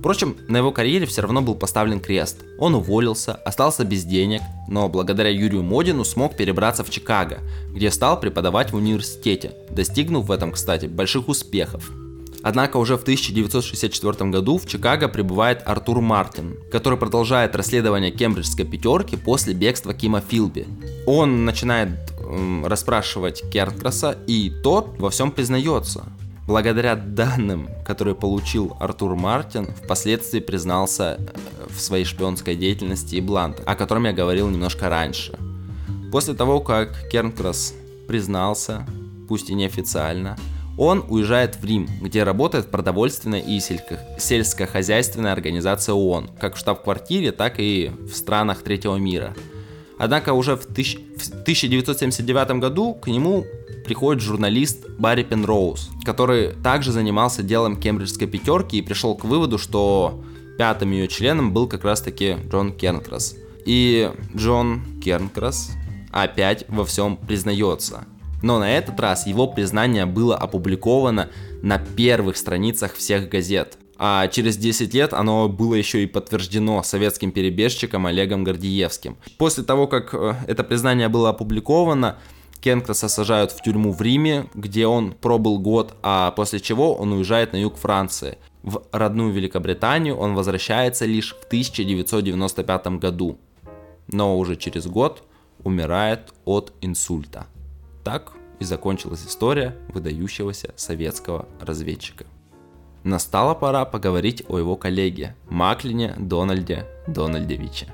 Впрочем, 0.00 0.36
на 0.48 0.58
его 0.58 0.72
карьере 0.72 1.06
все 1.06 1.22
равно 1.22 1.42
был 1.42 1.54
поставлен 1.54 2.00
крест. 2.00 2.38
Он 2.58 2.74
уволился, 2.74 3.34
остался 3.34 3.84
без 3.84 4.04
денег, 4.04 4.40
но 4.68 4.88
благодаря 4.88 5.30
Юрию 5.30 5.62
Модину 5.62 6.04
смог 6.04 6.36
перебраться 6.36 6.84
в 6.84 6.90
Чикаго, 6.90 7.38
где 7.74 7.90
стал 7.90 8.18
преподавать 8.18 8.72
в 8.72 8.76
университете, 8.76 9.52
достигнув 9.70 10.26
в 10.26 10.32
этом, 10.32 10.52
кстати, 10.52 10.86
больших 10.86 11.28
успехов. 11.28 11.90
Однако 12.42 12.78
уже 12.78 12.96
в 12.96 13.02
1964 13.02 14.30
году 14.30 14.58
в 14.58 14.66
Чикаго 14.66 15.08
прибывает 15.08 15.62
Артур 15.66 16.00
Мартин, 16.00 16.56
который 16.72 16.98
продолжает 16.98 17.54
расследование 17.54 18.10
кембриджской 18.10 18.64
пятерки 18.64 19.16
после 19.16 19.52
бегства 19.52 19.92
Кима 19.92 20.20
Филби. 20.20 20.66
Он 21.06 21.44
начинает 21.44 21.90
эм, 22.18 22.64
расспрашивать 22.64 23.42
Кернкраса, 23.50 24.16
и 24.26 24.50
тот 24.62 24.98
во 24.98 25.10
всем 25.10 25.32
признается. 25.32 26.04
Благодаря 26.46 26.96
данным, 26.96 27.68
которые 27.84 28.14
получил 28.14 28.76
Артур 28.80 29.14
Мартин, 29.14 29.68
впоследствии 29.84 30.40
признался 30.40 31.18
э, 31.18 31.66
в 31.68 31.80
своей 31.80 32.04
шпионской 32.04 32.56
деятельности 32.56 33.16
и 33.16 33.20
Блант, 33.20 33.62
о 33.66 33.76
котором 33.76 34.06
я 34.06 34.12
говорил 34.12 34.48
немножко 34.48 34.88
раньше. 34.88 35.38
После 36.10 36.34
того, 36.34 36.60
как 36.60 37.08
Кернкрас 37.08 37.74
признался, 38.08 38.84
пусть 39.28 39.50
и 39.50 39.54
неофициально, 39.54 40.36
он 40.80 41.04
уезжает 41.08 41.56
в 41.56 41.64
Рим, 41.66 41.86
где 42.00 42.22
работает 42.24 42.70
продовольственная 42.70 43.40
и 43.40 43.60
сельскохозяйственная 43.60 45.34
организация 45.34 45.94
ООН, 45.94 46.30
как 46.40 46.54
в 46.54 46.58
штаб-квартире, 46.58 47.32
так 47.32 47.56
и 47.58 47.90
в 48.00 48.14
странах 48.14 48.62
третьего 48.62 48.96
мира. 48.96 49.34
Однако 49.98 50.32
уже 50.32 50.56
в, 50.56 50.64
тысяч... 50.64 50.98
в 51.18 51.28
1979 51.42 52.52
году 52.52 52.94
к 52.94 53.08
нему 53.08 53.44
приходит 53.84 54.22
журналист 54.22 54.88
Барри 54.98 55.22
Пенроуз, 55.22 55.90
который 56.02 56.54
также 56.64 56.92
занимался 56.92 57.42
делом 57.42 57.76
кембриджской 57.76 58.26
пятерки 58.26 58.78
и 58.78 58.82
пришел 58.82 59.14
к 59.14 59.26
выводу, 59.26 59.58
что 59.58 60.24
пятым 60.56 60.92
ее 60.92 61.08
членом 61.08 61.52
был 61.52 61.68
как 61.68 61.84
раз 61.84 62.00
таки 62.00 62.38
Джон 62.50 62.72
Кернкрас. 62.72 63.36
И 63.66 64.10
Джон 64.34 64.80
Кернкрас 65.04 65.72
опять 66.10 66.64
во 66.68 66.86
всем 66.86 67.18
признается. 67.18 68.06
Но 68.42 68.58
на 68.58 68.70
этот 68.70 68.98
раз 69.00 69.26
его 69.26 69.46
признание 69.46 70.06
было 70.06 70.36
опубликовано 70.36 71.30
на 71.62 71.78
первых 71.78 72.36
страницах 72.36 72.94
всех 72.94 73.28
газет. 73.28 73.78
А 74.02 74.28
через 74.28 74.56
10 74.56 74.94
лет 74.94 75.12
оно 75.12 75.48
было 75.48 75.74
еще 75.74 76.02
и 76.02 76.06
подтверждено 76.06 76.82
советским 76.82 77.32
перебежчиком 77.32 78.06
Олегом 78.06 78.44
Гордиевским. 78.44 79.18
После 79.36 79.62
того, 79.62 79.86
как 79.86 80.14
э, 80.14 80.34
это 80.46 80.64
признание 80.64 81.08
было 81.08 81.28
опубликовано, 81.28 82.16
Кенкраса 82.62 83.08
сажают 83.08 83.52
в 83.52 83.62
тюрьму 83.62 83.92
в 83.92 84.00
Риме, 84.00 84.46
где 84.54 84.86
он 84.86 85.12
пробыл 85.12 85.58
год, 85.58 85.94
а 86.02 86.30
после 86.30 86.60
чего 86.60 86.94
он 86.94 87.12
уезжает 87.12 87.52
на 87.52 87.58
юг 87.58 87.76
Франции. 87.76 88.38
В 88.62 88.82
родную 88.92 89.32
Великобританию 89.32 90.16
он 90.16 90.34
возвращается 90.34 91.04
лишь 91.06 91.34
в 91.34 91.44
1995 91.44 92.86
году, 92.98 93.38
но 94.08 94.38
уже 94.38 94.56
через 94.56 94.86
год 94.86 95.24
умирает 95.62 96.32
от 96.44 96.72
инсульта. 96.80 97.46
Так 98.04 98.32
и 98.58 98.64
закончилась 98.64 99.24
история 99.26 99.76
выдающегося 99.92 100.72
советского 100.76 101.48
разведчика. 101.60 102.26
Настала 103.02 103.54
пора 103.54 103.84
поговорить 103.86 104.42
о 104.48 104.58
его 104.58 104.76
коллеге 104.76 105.34
Маклине 105.48 106.14
Дональде 106.18 106.86
Дональдевиче. 107.06 107.92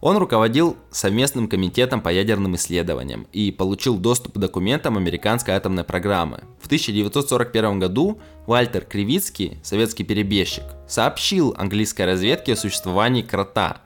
Он 0.00 0.18
руководил 0.18 0.76
совместным 0.90 1.48
комитетом 1.48 2.00
по 2.00 2.10
ядерным 2.10 2.54
исследованиям 2.56 3.26
и 3.32 3.50
получил 3.50 3.96
доступ 3.96 4.34
к 4.34 4.38
документам 4.38 4.96
американской 4.96 5.54
атомной 5.54 5.84
программы. 5.84 6.42
В 6.60 6.66
1941 6.66 7.78
году 7.78 8.20
Вальтер 8.46 8.84
Кривицкий, 8.84 9.58
советский 9.62 10.04
перебежчик, 10.04 10.64
сообщил 10.86 11.54
английской 11.56 12.02
разведке 12.02 12.52
о 12.52 12.56
существовании 12.56 13.22
крота, 13.22 13.78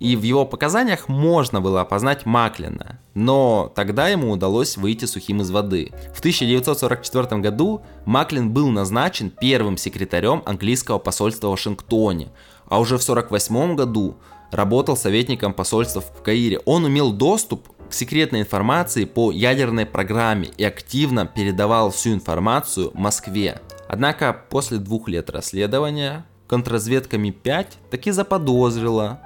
и 0.00 0.16
в 0.16 0.22
его 0.22 0.46
показаниях 0.46 1.08
можно 1.08 1.60
было 1.60 1.82
опознать 1.82 2.24
Маклина, 2.24 2.98
но 3.14 3.70
тогда 3.76 4.08
ему 4.08 4.30
удалось 4.30 4.78
выйти 4.78 5.04
сухим 5.04 5.42
из 5.42 5.50
воды. 5.50 5.92
В 6.14 6.20
1944 6.20 7.40
году 7.42 7.82
Маклин 8.06 8.50
был 8.50 8.70
назначен 8.70 9.30
первым 9.30 9.76
секретарем 9.76 10.42
английского 10.46 10.98
посольства 10.98 11.48
в 11.48 11.50
Вашингтоне, 11.50 12.32
а 12.66 12.80
уже 12.80 12.96
в 12.96 13.02
1948 13.02 13.76
году 13.76 14.16
работал 14.50 14.96
советником 14.96 15.52
посольства 15.52 16.00
в 16.00 16.22
Каире. 16.22 16.60
Он 16.64 16.88
имел 16.88 17.12
доступ 17.12 17.68
к 17.90 17.92
секретной 17.92 18.40
информации 18.40 19.04
по 19.04 19.30
ядерной 19.30 19.84
программе 19.84 20.48
и 20.56 20.64
активно 20.64 21.26
передавал 21.26 21.90
всю 21.90 22.14
информацию 22.14 22.90
Москве. 22.94 23.60
Однако 23.86 24.34
после 24.48 24.78
двух 24.78 25.08
лет 25.08 25.28
расследования 25.28 26.24
контрразведка 26.46 27.18
Ми-5 27.18 27.66
таки 27.90 28.12
заподозрила 28.12 29.20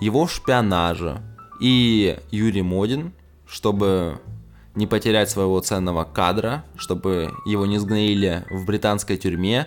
его 0.00 0.26
в 0.26 0.32
шпионаже. 0.32 1.20
И 1.60 2.18
Юрий 2.30 2.62
Модин, 2.62 3.12
чтобы 3.46 4.20
не 4.74 4.86
потерять 4.86 5.30
своего 5.30 5.58
ценного 5.60 6.04
кадра, 6.04 6.64
чтобы 6.76 7.32
его 7.46 7.66
не 7.66 7.78
сгноили 7.78 8.44
в 8.50 8.66
британской 8.66 9.16
тюрьме, 9.16 9.66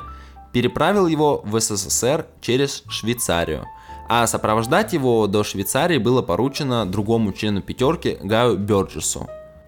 переправил 0.51 1.07
его 1.07 1.41
в 1.43 1.59
СССР 1.59 2.27
через 2.41 2.83
Швейцарию. 2.87 3.65
А 4.07 4.25
сопровождать 4.25 4.93
его 4.93 5.27
до 5.27 5.43
Швейцарии 5.43 5.97
было 5.97 6.21
поручено 6.21 6.85
другому 6.85 7.33
члену 7.33 7.61
пятерки 7.61 8.17
Гаю 8.21 8.57
Бёрджесу. 8.57 9.27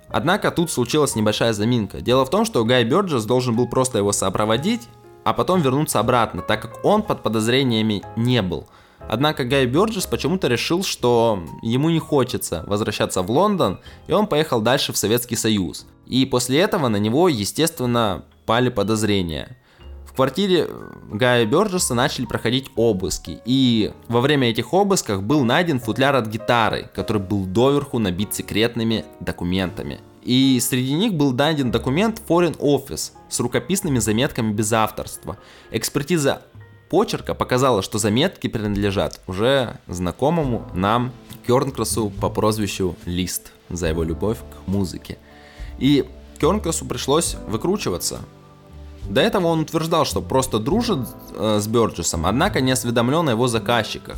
Однако 0.10 0.52
тут 0.52 0.70
случилась 0.72 1.16
небольшая 1.16 1.54
заминка. 1.54 2.02
Дело 2.02 2.26
в 2.26 2.30
том, 2.30 2.46
что 2.46 2.66
Гай 2.66 2.84
Бёрджес 2.84 3.26
должен 3.26 3.56
был 3.56 3.68
просто 3.68 4.00
его 4.00 4.12
сопроводить, 4.12 4.82
а 5.24 5.34
потом 5.34 5.62
вернуться 5.62 6.00
обратно, 6.00 6.42
так 6.42 6.62
как 6.62 6.84
он 6.84 7.04
под 7.04 7.24
подозрениями 7.24 8.04
не 8.16 8.42
был. 8.42 8.68
Однако 9.10 9.44
Гай 9.44 9.66
Бёрджес 9.66 10.06
почему-то 10.06 10.48
решил, 10.48 10.84
что 10.84 11.44
ему 11.62 11.90
не 11.90 12.00
хочется 12.00 12.64
возвращаться 12.68 13.22
в 13.22 13.30
Лондон, 13.30 13.80
и 14.08 14.14
он 14.14 14.28
поехал 14.28 14.62
дальше 14.62 14.94
в 14.94 14.98
Советский 14.98 15.36
Союз. 15.36 15.86
И 16.06 16.26
после 16.26 16.60
этого 16.60 16.88
на 16.88 16.98
него, 16.98 17.28
естественно, 17.30 18.26
пали 18.46 18.70
подозрения. 18.70 19.58
В 20.06 20.14
квартире 20.14 20.68
Гая 21.10 21.46
Бёрджеса 21.46 21.94
начали 21.94 22.26
проходить 22.26 22.70
обыски, 22.76 23.40
и 23.46 23.94
во 24.10 24.20
время 24.20 24.50
этих 24.50 24.74
обысков 24.74 25.24
был 25.24 25.46
найден 25.46 25.80
футляр 25.80 26.18
от 26.18 26.28
гитары, 26.28 26.90
который 26.94 27.22
был 27.22 27.46
доверху 27.46 27.98
набит 27.98 28.34
секретными 28.34 29.06
документами. 29.22 30.02
И 30.22 30.60
среди 30.60 30.94
них 30.94 31.14
был 31.14 31.32
найден 31.32 31.72
документ 31.72 32.22
Foreign 32.28 32.58
Office 32.60 33.14
с 33.30 33.40
рукописными 33.40 34.00
заметками 34.00 34.52
без 34.52 34.72
авторства. 34.74 35.38
Экспертиза 35.72 36.42
почерка 36.92 37.34
показала, 37.34 37.82
что 37.82 37.98
заметки 38.00 38.48
принадлежат 38.48 39.22
уже 39.26 39.78
знакомому 39.88 40.68
нам 40.74 41.14
Кернкрасу 41.48 42.10
по 42.10 42.30
прозвищу 42.30 42.98
Лист 43.06 43.54
за 43.70 43.88
его 43.88 44.04
любовь 44.04 44.38
к 44.38 44.68
музыке. 44.68 45.18
И 45.80 46.06
Кернкрасу 46.38 46.86
пришлось 46.86 47.38
выкручиваться. 47.48 48.20
До 49.10 49.22
этого 49.22 49.48
он 49.48 49.62
утверждал, 49.62 50.04
что 50.04 50.22
просто 50.22 50.60
дружит 50.60 51.08
э, 51.34 51.60
с 51.62 51.68
Бёрджесом, 51.68 52.26
однако 52.26 52.60
не 52.60 52.74
осведомлен 52.74 53.30
о 53.30 53.32
его 53.32 53.48
заказчиках. 53.48 54.18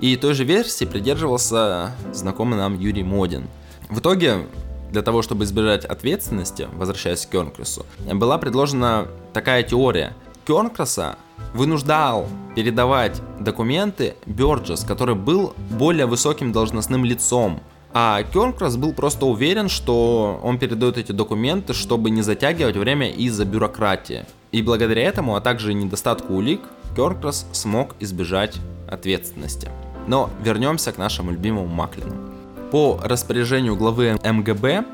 И 0.00 0.16
той 0.16 0.34
же 0.34 0.42
версии 0.42 0.86
придерживался 0.86 1.92
знакомый 2.12 2.58
нам 2.58 2.76
Юрий 2.80 3.04
Модин. 3.04 3.46
В 3.88 4.00
итоге 4.00 4.48
для 4.90 5.02
того, 5.02 5.22
чтобы 5.22 5.44
избежать 5.44 5.84
ответственности, 5.84 6.66
возвращаясь 6.74 7.24
к 7.24 7.30
Кернкрасу, 7.30 7.86
была 8.12 8.38
предложена 8.38 9.06
такая 9.32 9.62
теория. 9.62 10.16
Кернкраса 10.46 11.16
вынуждал 11.54 12.26
передавать 12.54 13.20
документы 13.40 14.16
Бёрджес, 14.26 14.84
который 14.84 15.14
был 15.14 15.54
более 15.70 16.06
высоким 16.06 16.52
должностным 16.52 17.04
лицом. 17.04 17.60
А 17.94 18.22
Кернкрас 18.22 18.76
был 18.76 18.92
просто 18.92 19.26
уверен, 19.26 19.68
что 19.68 20.40
он 20.42 20.58
передает 20.58 20.98
эти 20.98 21.12
документы, 21.12 21.72
чтобы 21.72 22.10
не 22.10 22.22
затягивать 22.22 22.76
время 22.76 23.10
из-за 23.10 23.44
бюрократии. 23.44 24.26
И 24.52 24.62
благодаря 24.62 25.02
этому, 25.02 25.36
а 25.36 25.40
также 25.40 25.74
недостатку 25.74 26.34
улик, 26.34 26.60
Кернкрас 26.94 27.46
смог 27.52 27.94
избежать 28.00 28.56
ответственности. 28.90 29.70
Но 30.06 30.30
вернемся 30.42 30.92
к 30.92 30.98
нашему 30.98 31.30
любимому 31.30 31.66
Маклину. 31.66 32.14
По 32.70 33.00
распоряжению 33.02 33.76
главы 33.76 34.18
МГБ 34.22 34.84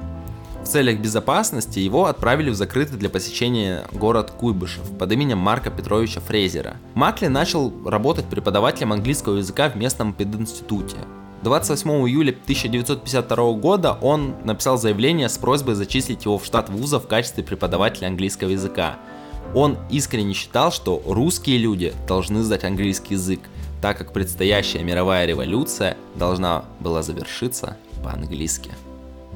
в 0.65 0.67
целях 0.67 0.99
безопасности 0.99 1.79
его 1.79 2.07
отправили 2.07 2.49
в 2.49 2.55
закрытый 2.55 2.99
для 2.99 3.11
посещения 3.11 3.85
город 3.93 4.31
Куйбышев 4.31 4.83
под 4.99 5.13
именем 5.13 5.37
Марка 5.37 5.71
Петровича 5.71 6.21
Фрейзера. 6.21 6.77
Макли 6.95 7.27
начал 7.27 7.73
работать 7.87 8.25
преподавателем 8.25 8.93
английского 8.93 9.37
языка 9.37 9.69
в 9.69 9.77
местном 9.77 10.15
пединституте. 10.15 10.97
28 11.43 11.91
июля 12.09 12.31
1952 12.31 13.53
года 13.53 13.99
он 14.01 14.37
написал 14.45 14.79
заявление 14.79 15.29
с 15.29 15.37
просьбой 15.37 15.75
зачислить 15.75 16.25
его 16.25 16.39
в 16.39 16.47
штат 16.47 16.71
вуза 16.71 16.99
в 16.99 17.07
качестве 17.07 17.45
преподавателя 17.45 18.07
английского 18.07 18.49
языка. 18.49 18.97
Он 19.55 19.77
искренне 19.91 20.33
считал, 20.33 20.73
что 20.73 21.03
русские 21.05 21.59
люди 21.59 21.93
должны 22.09 22.43
знать 22.43 22.65
английский 22.65 23.15
язык, 23.15 23.41
так 23.83 23.99
как 23.99 24.15
предстоящая 24.15 24.83
мировая 24.83 25.27
революция 25.27 25.99
должна 26.15 26.65
была 26.81 27.03
завершиться 27.03 27.77
по-английски. 28.03 28.71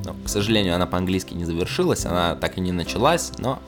Но, 0.04 0.14
к 0.24 0.28
сожалению, 0.28 0.74
она 0.74 0.86
по-английски 0.86 1.34
не 1.34 1.44
завершилась, 1.44 2.06
она 2.06 2.34
так 2.34 2.58
и 2.58 2.60
не 2.60 2.72
началась, 2.72 3.32
но 3.38 3.58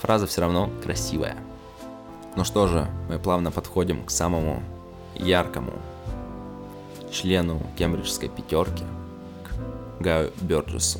фраза 0.00 0.26
все 0.26 0.40
равно 0.40 0.70
красивая. 0.82 1.36
Ну 2.36 2.44
что 2.44 2.66
же, 2.66 2.88
мы 3.08 3.18
плавно 3.18 3.50
подходим 3.50 4.04
к 4.04 4.10
самому 4.10 4.62
яркому 5.14 5.72
члену 7.10 7.60
кембриджской 7.76 8.28
пятерки, 8.28 8.84
к 9.98 10.02
Гаю 10.02 10.32
Бёрджесу. 10.40 10.98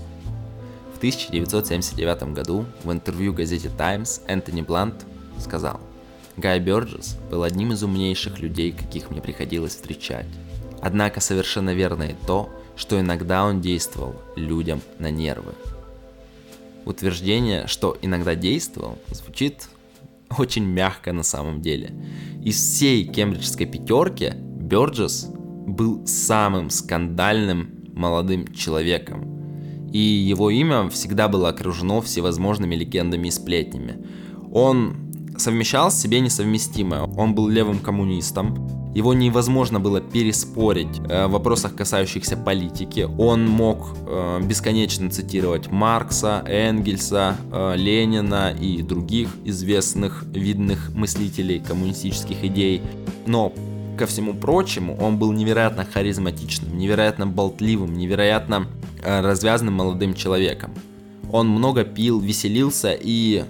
В 0.95 0.99
1979 0.99 2.35
году 2.35 2.67
в 2.85 2.93
интервью 2.93 3.33
газете 3.33 3.71
Times 3.77 4.21
Энтони 4.27 4.61
Блант 4.63 5.07
сказал– 5.39 5.81
Гай 6.37 6.61
Бёрджес 6.61 7.19
был 7.31 7.43
одним 7.43 7.73
из 7.73 7.83
умнейших 7.83 8.39
людей, 8.39 8.73
каких 8.73 9.11
мне 9.11 9.21
приходилось 9.21 9.75
встречать. 9.75 10.27
Однако 10.81 11.21
совершенно 11.21 11.75
верно 11.75 12.05
и 12.05 12.15
то, 12.27 12.49
что 12.83 12.99
иногда 12.99 13.45
он 13.45 13.61
действовал 13.61 14.17
людям 14.35 14.81
на 14.99 15.09
нервы. 15.09 15.55
Утверждение, 16.85 17.69
что 17.69 17.97
иногда 18.03 18.35
действовал, 18.35 18.99
звучит 19.07 19.69
очень 20.37 20.65
мягко 20.65 21.13
на 21.13 21.23
самом 21.23 21.63
деле. 21.63 21.95
Из 22.43 22.57
всей 22.57 23.05
кембриджской 23.05 23.67
пятерки 23.67 24.33
Бёрджес 24.35 25.29
был 25.33 26.05
самым 26.09 26.71
скандальным 26.71 27.71
молодым 27.95 28.53
человеком. 28.53 29.89
И 29.93 30.01
его 30.01 30.51
имя 30.51 30.89
всегда 30.89 31.29
было 31.29 31.51
окружено 31.51 32.01
всевозможными 32.01 32.75
легендами 32.75 33.29
и 33.29 33.31
сплетнями. 33.31 34.05
Он 34.53 34.97
совмещал 35.37 35.91
в 35.91 35.95
себе 35.95 36.19
несовместимое. 36.19 37.03
Он 37.03 37.33
был 37.37 37.47
левым 37.47 37.79
коммунистом, 37.79 38.82
его 38.95 39.15
невозможно 39.15 39.81
было 39.81 40.01
переспорить 40.01 41.01
э, 41.09 41.27
в 41.27 41.31
вопросах, 41.31 41.75
касающихся 41.75 42.37
политики. 42.37 43.09
Он 43.19 43.47
мог 43.47 43.97
э, 44.07 44.41
бесконечно 44.43 45.11
цитировать 45.11 45.71
Маркса, 45.71 46.45
Энгельса, 46.47 47.37
э, 47.51 47.75
Ленина 47.77 48.53
и 48.53 48.83
других 48.83 49.31
известных 49.45 50.25
видных 50.25 50.91
мыслителей 50.95 51.61
коммунистических 51.61 52.45
идей. 52.45 52.83
Но 53.27 53.53
ко 53.99 54.07
всему 54.07 54.35
прочему, 54.35 54.97
он 55.01 55.17
был 55.17 55.33
невероятно 55.33 55.87
харизматичным, 55.87 56.77
невероятно 56.77 57.27
болтливым, 57.27 57.95
невероятно 57.95 58.67
развязанным 59.05 59.75
молодым 59.75 60.15
человеком. 60.15 60.73
Он 61.33 61.49
много 61.49 61.85
пил, 61.85 62.21
веселился 62.21 62.97
и 62.99 63.45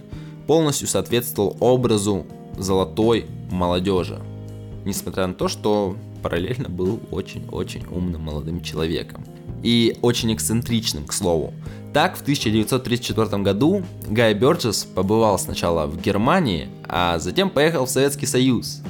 полностью 0.46 0.88
соответствовал 0.88 1.56
образу 1.60 2.26
золотой 2.56 3.26
молодежи. 3.50 4.20
Несмотря 4.84 5.26
на 5.26 5.34
то, 5.34 5.48
что 5.48 5.96
параллельно 6.22 6.68
был 6.68 7.00
очень-очень 7.10 7.84
умным 7.90 8.22
молодым 8.22 8.62
человеком. 8.62 9.24
И 9.62 9.96
очень 10.02 10.34
эксцентричным, 10.34 11.06
к 11.06 11.12
слову. 11.12 11.52
Так, 11.92 12.16
в 12.16 12.22
1934 12.22 13.42
году 13.42 13.84
Гай 14.08 14.34
Бёрджес 14.34 14.84
побывал 14.84 15.38
сначала 15.38 15.86
в 15.86 16.00
Германии, 16.00 16.68
а 16.88 17.18
затем 17.18 17.50
поехал 17.50 17.86
в 17.86 17.90
Советский 17.90 18.26
Союз. 18.26 18.82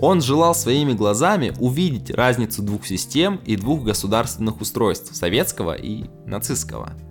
Он 0.00 0.22
желал 0.22 0.54
своими 0.54 0.92
глазами 0.92 1.52
увидеть 1.58 2.10
разницу 2.10 2.62
двух 2.62 2.86
систем 2.86 3.40
и 3.44 3.56
двух 3.56 3.82
государственных 3.82 4.60
устройств, 4.60 5.14
советского 5.16 5.74
и 5.74 6.04
нацистского– 6.24 6.92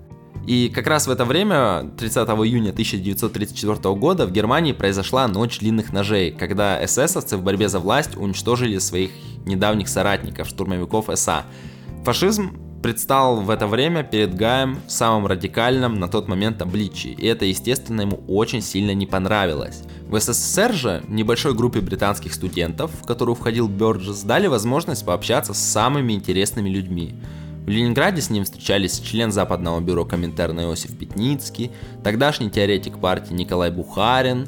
и 0.47 0.69
как 0.69 0.87
раз 0.87 1.07
в 1.07 1.11
это 1.11 1.25
время, 1.25 1.91
30 1.97 2.25
июня 2.29 2.69
1934 2.69 3.95
года, 3.95 4.25
в 4.25 4.31
Германии 4.31 4.71
произошла 4.71 5.27
ночь 5.27 5.59
длинных 5.59 5.91
ножей, 5.91 6.31
когда 6.31 6.83
эсэсовцы 6.83 7.35
в 7.35 7.43
борьбе 7.43 7.67
за 7.67 7.79
власть 7.79 8.15
уничтожили 8.15 8.77
своих 8.77 9.11
недавних 9.45 9.89
соратников, 9.89 10.47
штурмовиков 10.47 11.09
СА. 11.15 11.43
Фашизм 12.05 12.57
предстал 12.81 13.41
в 13.41 13.49
это 13.49 13.67
время 13.67 14.03
перед 14.03 14.35
Гаем 14.35 14.79
в 14.87 14.91
самом 14.91 15.27
радикальном 15.27 15.99
на 15.99 16.07
тот 16.07 16.29
момент 16.29 16.61
обличии, 16.61 17.11
и 17.11 17.25
это, 17.27 17.43
естественно, 17.43 18.01
ему 18.01 18.23
очень 18.29 18.61
сильно 18.61 18.93
не 18.93 19.05
понравилось. 19.05 19.83
В 20.07 20.17
СССР 20.17 20.73
же 20.73 21.03
небольшой 21.09 21.55
группе 21.55 21.81
британских 21.81 22.33
студентов, 22.33 22.91
в 23.01 23.05
которую 23.05 23.35
входил 23.35 23.67
Бёрджес, 23.67 24.21
дали 24.21 24.47
возможность 24.47 25.05
пообщаться 25.05 25.53
с 25.53 25.57
самыми 25.57 26.13
интересными 26.13 26.69
людьми. 26.69 27.15
В 27.67 27.69
Ленинграде 27.69 28.21
с 28.21 28.29
ним 28.29 28.45
встречались 28.45 28.97
член 28.97 29.29
Западного 29.29 29.81
бюро 29.81 30.05
Коминтерна 30.05 30.61
Иосиф 30.61 30.97
Пятницкий, 30.97 31.69
тогдашний 32.01 32.49
теоретик 32.49 32.97
партии 32.97 33.33
Николай 33.33 33.71
Бухарин. 33.71 34.47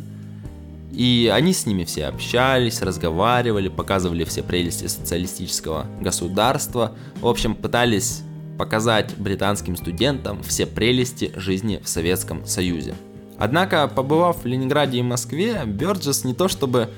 И 0.94 1.30
они 1.32 1.52
с 1.52 1.66
ними 1.66 1.84
все 1.84 2.06
общались, 2.06 2.82
разговаривали, 2.82 3.68
показывали 3.68 4.24
все 4.24 4.42
прелести 4.42 4.88
социалистического 4.88 5.86
государства. 6.00 6.94
В 7.20 7.28
общем, 7.28 7.56
пытались 7.56 8.22
показать 8.58 9.14
британским 9.18 9.76
студентам 9.76 10.42
все 10.42 10.66
прелести 10.66 11.34
жизни 11.36 11.82
в 11.84 11.90
Советском 11.90 12.46
Союзе. 12.46 12.96
Однако, 13.38 13.90
побывав 13.90 14.44
в 14.44 14.46
Ленинграде 14.46 15.00
и 15.00 15.04
Москве, 15.04 15.64
Бёрджес 15.66 16.24
не 16.24 16.34
то 16.34 16.48
чтобы 16.48 16.90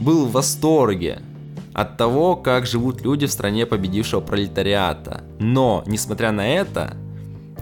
был 0.00 0.24
в 0.24 0.32
восторге 0.32 1.20
от 1.72 1.96
того, 1.96 2.36
как 2.36 2.66
живут 2.66 3.02
люди 3.02 3.26
в 3.26 3.32
стране 3.32 3.66
победившего 3.66 4.20
пролетариата. 4.20 5.22
Но, 5.38 5.82
несмотря 5.86 6.32
на 6.32 6.48
это, 6.48 6.96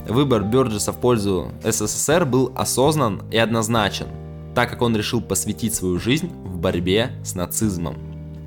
выбор 0.09 0.43
Бёрджеса 0.45 0.93
в 0.93 1.01
пользу 1.01 1.53
СССР 1.63 2.25
был 2.25 2.53
осознан 2.57 3.23
и 3.31 3.37
однозначен, 3.37 4.09
так 4.55 4.71
как 4.71 4.83
он 4.83 4.97
решил 4.97 5.21
посвятить 5.21 5.75
свою 5.75 5.99
жизнь 5.99 6.31
в 6.45 6.59
борьбе 6.59 7.13
с 7.25 7.35
нацизмом. 7.35 7.97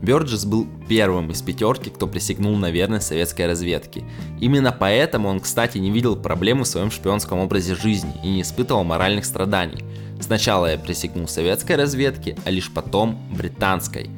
Бёрджес 0.01 0.45
был 0.45 0.67
первым 0.89 1.29
из 1.29 1.43
пятерки, 1.43 1.91
кто 1.91 2.07
присягнул 2.07 2.55
на 2.55 2.71
верность 2.71 3.07
советской 3.07 3.45
разведке. 3.45 4.03
Именно 4.39 4.71
поэтому 4.71 5.29
он, 5.29 5.39
кстати, 5.39 5.77
не 5.77 5.91
видел 5.91 6.15
проблемы 6.15 6.63
в 6.63 6.67
своем 6.67 6.89
шпионском 6.89 7.37
образе 7.37 7.75
жизни 7.75 8.13
и 8.23 8.27
не 8.29 8.41
испытывал 8.41 8.83
моральных 8.83 9.25
страданий. 9.25 9.83
Сначала 10.19 10.71
я 10.71 10.79
присягнул 10.79 11.27
советской 11.27 11.75
разведке, 11.75 12.35
а 12.45 12.49
лишь 12.49 12.71
потом 12.71 13.19
британской. 13.31 14.09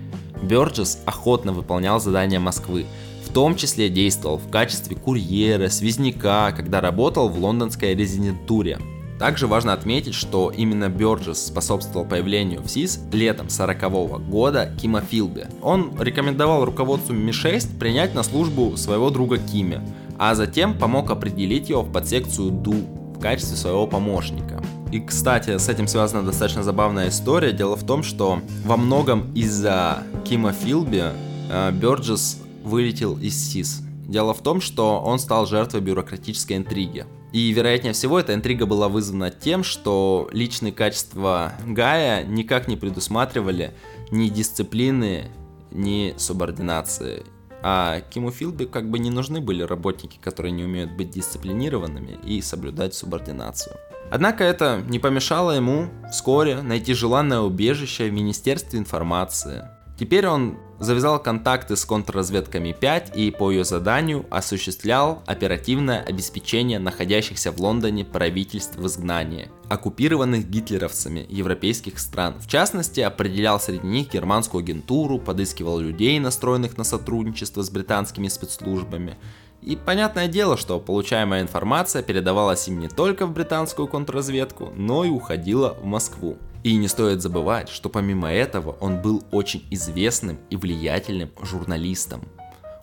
Бёрджес 0.43 0.99
охотно 1.05 1.53
выполнял 1.53 1.99
задания 1.99 2.39
Москвы, 2.39 2.85
в 3.25 3.33
том 3.33 3.55
числе 3.55 3.89
действовал 3.89 4.37
в 4.37 4.49
качестве 4.49 4.95
курьера, 4.95 5.69
связняка, 5.69 6.51
когда 6.51 6.81
работал 6.81 7.29
в 7.29 7.39
лондонской 7.39 7.95
резидентуре. 7.95 8.79
Также 9.19 9.47
важно 9.47 9.73
отметить, 9.73 10.15
что 10.15 10.51
именно 10.51 10.89
Бёрджес 10.89 11.45
способствовал 11.45 12.05
появлению 12.05 12.61
в 12.61 12.67
СИС 12.67 12.99
летом 13.11 13.49
40 13.49 14.27
года 14.29 14.75
Кима 14.81 15.01
Филби. 15.01 15.45
Он 15.61 15.91
рекомендовал 15.99 16.65
руководству 16.65 17.13
Ми-6 17.13 17.77
принять 17.79 18.15
на 18.15 18.23
службу 18.23 18.75
своего 18.75 19.09
друга 19.09 19.37
Кими, 19.37 19.81
а 20.19 20.35
затем 20.35 20.77
помог 20.77 21.09
определить 21.09 21.69
его 21.69 21.83
в 21.83 21.91
подсекцию 21.91 22.51
Ду 22.51 22.75
качестве 23.23 23.55
своего 23.55 23.87
помощника. 23.87 24.61
И, 24.91 24.99
кстати, 24.99 25.57
с 25.57 25.69
этим 25.69 25.87
связана 25.87 26.23
достаточно 26.23 26.61
забавная 26.61 27.07
история. 27.07 27.53
Дело 27.53 27.77
в 27.77 27.85
том, 27.85 28.03
что 28.03 28.41
во 28.65 28.75
многом 28.75 29.33
из-за 29.33 30.03
Кима 30.25 30.51
Филби 30.51 31.05
э, 31.49 31.71
Бёрджес 31.71 32.41
вылетел 32.65 33.17
из 33.17 33.33
СИС. 33.35 33.81
Дело 34.09 34.33
в 34.33 34.43
том, 34.43 34.59
что 34.59 34.99
он 34.99 35.19
стал 35.19 35.45
жертвой 35.45 35.79
бюрократической 35.79 36.57
интриги. 36.57 37.05
И, 37.31 37.49
вероятнее 37.51 37.93
всего, 37.93 38.19
эта 38.19 38.33
интрига 38.33 38.65
была 38.65 38.89
вызвана 38.89 39.31
тем, 39.31 39.63
что 39.63 40.29
личные 40.33 40.73
качества 40.73 41.53
Гая 41.65 42.25
никак 42.25 42.67
не 42.67 42.75
предусматривали 42.75 43.73
ни 44.11 44.27
дисциплины, 44.27 45.29
ни 45.71 46.13
субординации. 46.17 47.23
А 47.65 48.01
Киму 48.09 48.29
Филби 48.29 48.65
как 48.65 48.89
бы 48.89 48.99
не 48.99 49.09
нужны 49.09 49.39
были 49.39 49.63
работники, 49.63 50.17
которые 50.21 50.51
не 50.51 50.65
умеют 50.65 50.91
быть 50.91 51.11
дисциплинированными 51.11 52.19
и 52.23 52.41
соблюдать 52.41 52.93
субординацию. 52.93 53.77
Однако 54.11 54.43
это 54.43 54.83
не 54.87 54.99
помешало 54.99 55.51
ему 55.51 55.87
вскоре 56.11 56.61
найти 56.61 56.93
желанное 56.93 57.39
убежище 57.39 58.09
в 58.09 58.13
Министерстве 58.13 58.77
информации. 58.79 59.69
Теперь 59.97 60.27
он 60.27 60.57
завязал 60.79 61.21
контакты 61.21 61.75
с 61.75 61.85
контрразведками 61.85 62.75
5 62.77 63.15
и 63.15 63.29
по 63.31 63.51
ее 63.51 63.63
заданию 63.63 64.25
осуществлял 64.31 65.21
оперативное 65.27 66.01
обеспечение 66.03 66.79
находящихся 66.79 67.51
в 67.51 67.59
Лондоне 67.59 68.03
правительств 68.03 68.75
в 68.75 68.87
изгнании, 68.87 69.49
оккупированных 69.69 70.49
гитлеровцами 70.49 71.25
европейских 71.29 71.99
стран. 71.99 72.35
В 72.39 72.47
частности, 72.47 73.01
определял 73.01 73.59
среди 73.59 73.85
них 73.85 74.11
германскую 74.11 74.63
агентуру, 74.63 75.19
подыскивал 75.19 75.79
людей, 75.79 76.19
настроенных 76.19 76.77
на 76.77 76.83
сотрудничество 76.83 77.61
с 77.61 77.69
британскими 77.69 78.27
спецслужбами. 78.27 79.17
И 79.61 79.77
понятное 79.77 80.27
дело, 80.27 80.57
что 80.57 80.79
получаемая 80.79 81.41
информация 81.41 82.03
передавалась 82.03 82.67
им 82.67 82.79
не 82.79 82.89
только 82.89 83.25
в 83.25 83.31
британскую 83.31 83.87
контрразведку, 83.87 84.73
но 84.75 85.05
и 85.05 85.09
уходила 85.09 85.75
в 85.75 85.85
Москву. 85.85 86.37
И 86.63 86.75
не 86.77 86.87
стоит 86.87 87.21
забывать, 87.21 87.67
что 87.67 87.89
помимо 87.89 88.31
этого 88.31 88.77
он 88.79 89.01
был 89.01 89.23
очень 89.31 89.65
известным 89.69 90.39
и 90.49 90.55
влиятельным 90.55 91.29
журналистом. 91.41 92.21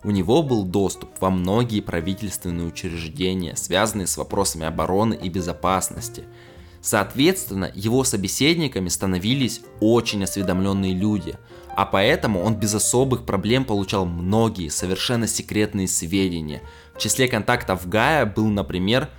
У 0.03 0.11
него 0.11 0.43
был 0.43 0.63
доступ 0.63 1.09
во 1.19 1.31
многие 1.31 1.81
правительственные 1.81 2.67
учреждения, 2.67 3.55
связанные 3.55 4.07
с 4.07 4.17
вопросами 4.17 4.65
обороны 4.65 5.15
и 5.15 5.29
безопасности. 5.29 6.23
Соответственно, 6.81 7.71
его 7.75 8.03
собеседниками 8.03 8.89
становились 8.89 9.61
очень 9.79 10.23
осведомленные 10.23 10.95
люди, 10.95 11.35
а 11.75 11.85
поэтому 11.85 12.41
он 12.41 12.55
без 12.55 12.73
особых 12.73 13.25
проблем 13.25 13.65
получал 13.65 14.05
многие 14.05 14.69
совершенно 14.69 15.27
секретные 15.27 15.87
сведения. 15.87 16.61
В 16.95 16.99
числе 16.99 17.27
контактов 17.27 17.87
Гая 17.87 18.25
был, 18.25 18.47
например, 18.47 19.09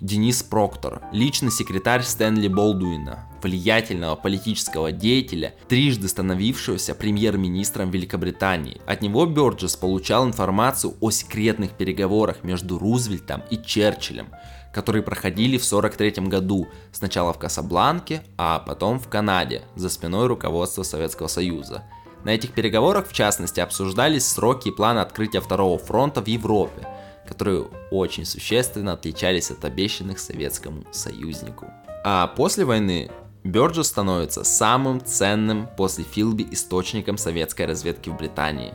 Денис 0.00 0.44
Проктор, 0.44 1.02
личный 1.12 1.50
секретарь 1.50 2.02
Стэнли 2.02 2.46
Болдуина, 2.46 3.27
влиятельного 3.42 4.16
политического 4.16 4.92
деятеля, 4.92 5.54
трижды 5.68 6.08
становившегося 6.08 6.94
премьер-министром 6.94 7.90
Великобритании. 7.90 8.80
От 8.86 9.02
него 9.02 9.26
Бёрджес 9.26 9.76
получал 9.76 10.26
информацию 10.26 10.94
о 11.00 11.10
секретных 11.10 11.72
переговорах 11.72 12.44
между 12.44 12.78
Рузвельтом 12.78 13.42
и 13.50 13.56
Черчиллем, 13.56 14.28
которые 14.72 15.02
проходили 15.02 15.58
в 15.58 15.66
1943 15.66 16.28
году, 16.28 16.68
сначала 16.92 17.32
в 17.32 17.38
Касабланке, 17.38 18.22
а 18.36 18.58
потом 18.58 18.98
в 18.98 19.08
Канаде, 19.08 19.62
за 19.74 19.88
спиной 19.88 20.26
руководства 20.26 20.82
Советского 20.82 21.28
Союза. 21.28 21.84
На 22.24 22.30
этих 22.30 22.52
переговорах, 22.52 23.08
в 23.08 23.12
частности, 23.12 23.60
обсуждались 23.60 24.26
сроки 24.26 24.68
и 24.68 24.72
планы 24.72 24.98
открытия 24.98 25.40
второго 25.40 25.78
фронта 25.78 26.20
в 26.20 26.26
Европе– 26.26 26.86
которые 27.28 27.66
очень 27.90 28.24
существенно 28.24 28.94
отличались 28.94 29.50
от 29.50 29.64
обещанных 29.64 30.18
советскому 30.18 30.84
союзнику. 30.90 31.66
А 32.02 32.26
после 32.26 32.64
войны 32.64 33.10
Бёрджес 33.48 33.86
становится 33.86 34.44
самым 34.44 35.02
ценным 35.02 35.70
после 35.74 36.04
Филби 36.04 36.46
источником 36.50 37.16
советской 37.16 37.64
разведки 37.64 38.10
в 38.10 38.16
Британии. 38.18 38.74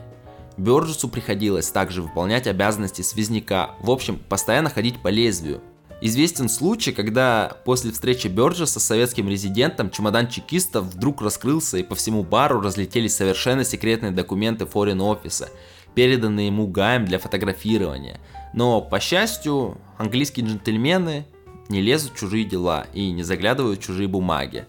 Бёрджесу 0.56 1.08
приходилось 1.08 1.70
также 1.70 2.02
выполнять 2.02 2.48
обязанности 2.48 3.02
связняка, 3.02 3.76
в 3.80 3.88
общем, 3.88 4.18
постоянно 4.18 4.70
ходить 4.70 5.00
по 5.00 5.08
лезвию. 5.08 5.60
Известен 6.00 6.48
случай, 6.48 6.90
когда 6.90 7.56
после 7.64 7.92
встречи 7.92 8.26
Бёрджеса 8.26 8.80
с 8.80 8.84
советским 8.84 9.28
резидентом 9.28 9.90
чемодан 9.90 10.26
чекистов 10.26 10.86
вдруг 10.86 11.22
раскрылся 11.22 11.78
и 11.78 11.84
по 11.84 11.94
всему 11.94 12.24
бару 12.24 12.60
разлетелись 12.60 13.14
совершенно 13.14 13.62
секретные 13.62 14.10
документы 14.10 14.64
Office, 14.64 15.50
переданные 15.94 16.48
ему 16.48 16.66
Гаем 16.66 17.04
для 17.04 17.20
фотографирования– 17.20 18.18
но, 18.54 18.80
по 18.80 19.00
счастью, 19.00 19.78
английские 19.98 20.46
джентльмены 20.46 21.26
не 21.68 21.80
лезут 21.80 22.12
в 22.12 22.18
чужие 22.18 22.44
дела 22.44 22.86
и 22.92 23.10
не 23.10 23.22
заглядывают 23.22 23.80
в 23.80 23.82
чужие 23.82 24.08
бумаги. 24.08 24.66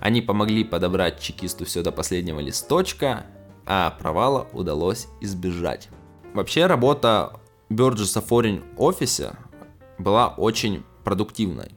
Они 0.00 0.22
помогли 0.22 0.64
подобрать 0.64 1.20
чекисту 1.20 1.64
все 1.64 1.82
до 1.82 1.92
последнего 1.92 2.40
листочка, 2.40 3.26
а 3.66 3.90
провала 3.90 4.48
удалось 4.52 5.08
избежать. 5.20 5.88
Вообще 6.34 6.66
работа 6.66 7.40
Бёрджеса 7.68 8.20
в 8.20 8.62
офисе 8.76 9.32
была 9.98 10.28
очень 10.28 10.84
продуктивной. 11.04 11.72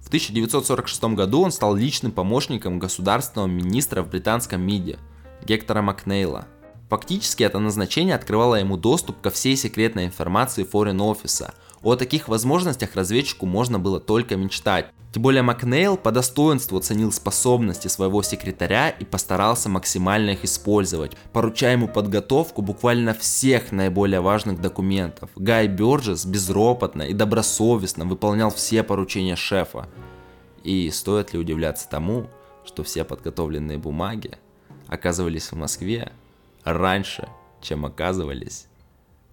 В 0.00 0.08
1946 0.08 1.04
году 1.14 1.42
он 1.42 1.52
стал 1.52 1.74
личным 1.74 2.12
помощником 2.12 2.78
государственного 2.78 3.48
министра 3.48 4.02
в 4.02 4.08
британском 4.08 4.60
МИДе 4.62 4.98
Гектора 5.44 5.82
Макнейла– 5.82 6.46
Фактически 6.90 7.44
это 7.44 7.60
назначение 7.60 8.16
открывало 8.16 8.56
ему 8.56 8.76
доступ 8.76 9.20
ко 9.20 9.30
всей 9.30 9.56
секретной 9.56 10.06
информации 10.06 10.64
Office. 10.64 11.54
О 11.82 11.96
таких 11.96 12.28
возможностях 12.28 12.94
разведчику 12.94 13.46
можно 13.46 13.78
было 13.78 14.00
только 14.00 14.36
мечтать. 14.36 14.86
Тем 15.12 15.22
более 15.22 15.42
Макнейл 15.42 15.96
по 15.96 16.12
достоинству 16.12 16.78
оценил 16.78 17.10
способности 17.10 17.88
своего 17.88 18.22
секретаря 18.22 18.90
и 18.90 19.04
постарался 19.04 19.68
максимально 19.68 20.30
их 20.30 20.44
использовать, 20.44 21.16
поручая 21.32 21.72
ему 21.72 21.88
подготовку 21.88 22.62
буквально 22.62 23.14
всех 23.14 23.72
наиболее 23.72 24.20
важных 24.20 24.60
документов. 24.60 25.30
Гай 25.34 25.66
Бёрджес 25.68 26.26
безропотно 26.26 27.02
и 27.02 27.14
добросовестно 27.14 28.04
выполнял 28.04 28.50
все 28.50 28.82
поручения 28.82 29.34
шефа. 29.34 29.88
И 30.62 30.90
стоит 30.90 31.32
ли 31.32 31.38
удивляться 31.38 31.88
тому, 31.88 32.28
что 32.64 32.84
все 32.84 33.02
подготовленные 33.02 33.78
бумаги 33.78 34.38
оказывались 34.86 35.50
в 35.50 35.56
Москве, 35.56 36.12
раньше, 36.62 37.28
чем 37.62 37.86
оказывались 37.86 38.66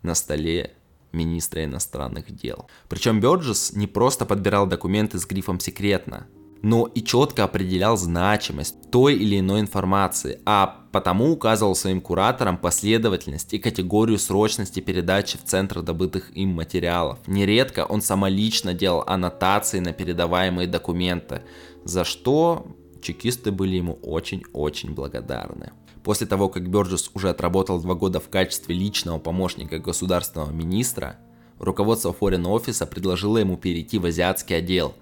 на 0.02 0.16
столе 0.16 0.77
министра 1.12 1.64
иностранных 1.64 2.36
дел. 2.36 2.68
Причем 2.90 3.20
Бёрджес 3.20 3.74
не 3.74 3.88
просто 3.88 4.26
подбирал 4.26 4.68
документы 4.68 5.20
с 5.20 5.26
грифом 5.26 5.60
«секретно», 5.60 6.28
но 6.62 6.86
и 6.86 7.02
четко 7.02 7.44
определял 7.44 7.98
значимость 7.98 8.90
той 8.92 9.16
или 9.16 9.40
иной 9.40 9.62
информации, 9.62 10.40
а 10.46 10.86
потому 10.92 11.32
указывал 11.32 11.76
своим 11.76 12.02
кураторам 12.02 12.58
последовательность 12.58 13.54
и 13.54 13.60
категорию 13.60 14.18
срочности 14.18 14.80
передачи 14.80 15.38
в 15.38 15.44
центр 15.44 15.82
добытых 15.82 16.36
им 16.36 16.50
материалов. 16.50 17.20
Нередко 17.28 17.86
он 17.86 18.02
самолично 18.02 18.74
делал 18.74 19.04
аннотации 19.06 19.80
на 19.80 19.94
передаваемые 19.94 20.68
документы, 20.68 21.44
за 21.84 22.04
что 22.04 22.68
чекисты 23.02 23.52
были 23.52 23.76
ему 23.76 23.94
очень-очень 24.02 24.94
благодарны. 24.94 25.72
После 26.08 26.26
того, 26.26 26.48
как 26.48 26.70
Бёрджес 26.70 27.12
уже 27.16 27.30
отработал 27.30 27.82
два 27.82 27.94
года 27.94 28.22
в 28.22 28.30
качестве 28.30 28.74
личного 28.74 29.20
помощника 29.20 29.78
государственного 29.78 30.52
министра, 30.52 31.18
руководство 31.60 32.16
Foreign 32.18 32.44
Office 32.44 32.88
предложило 32.88 33.40
ему 33.40 33.58
перейти 33.58 34.00
в 34.00 34.06
азиатский 34.06 34.56
отдел, 34.56 34.96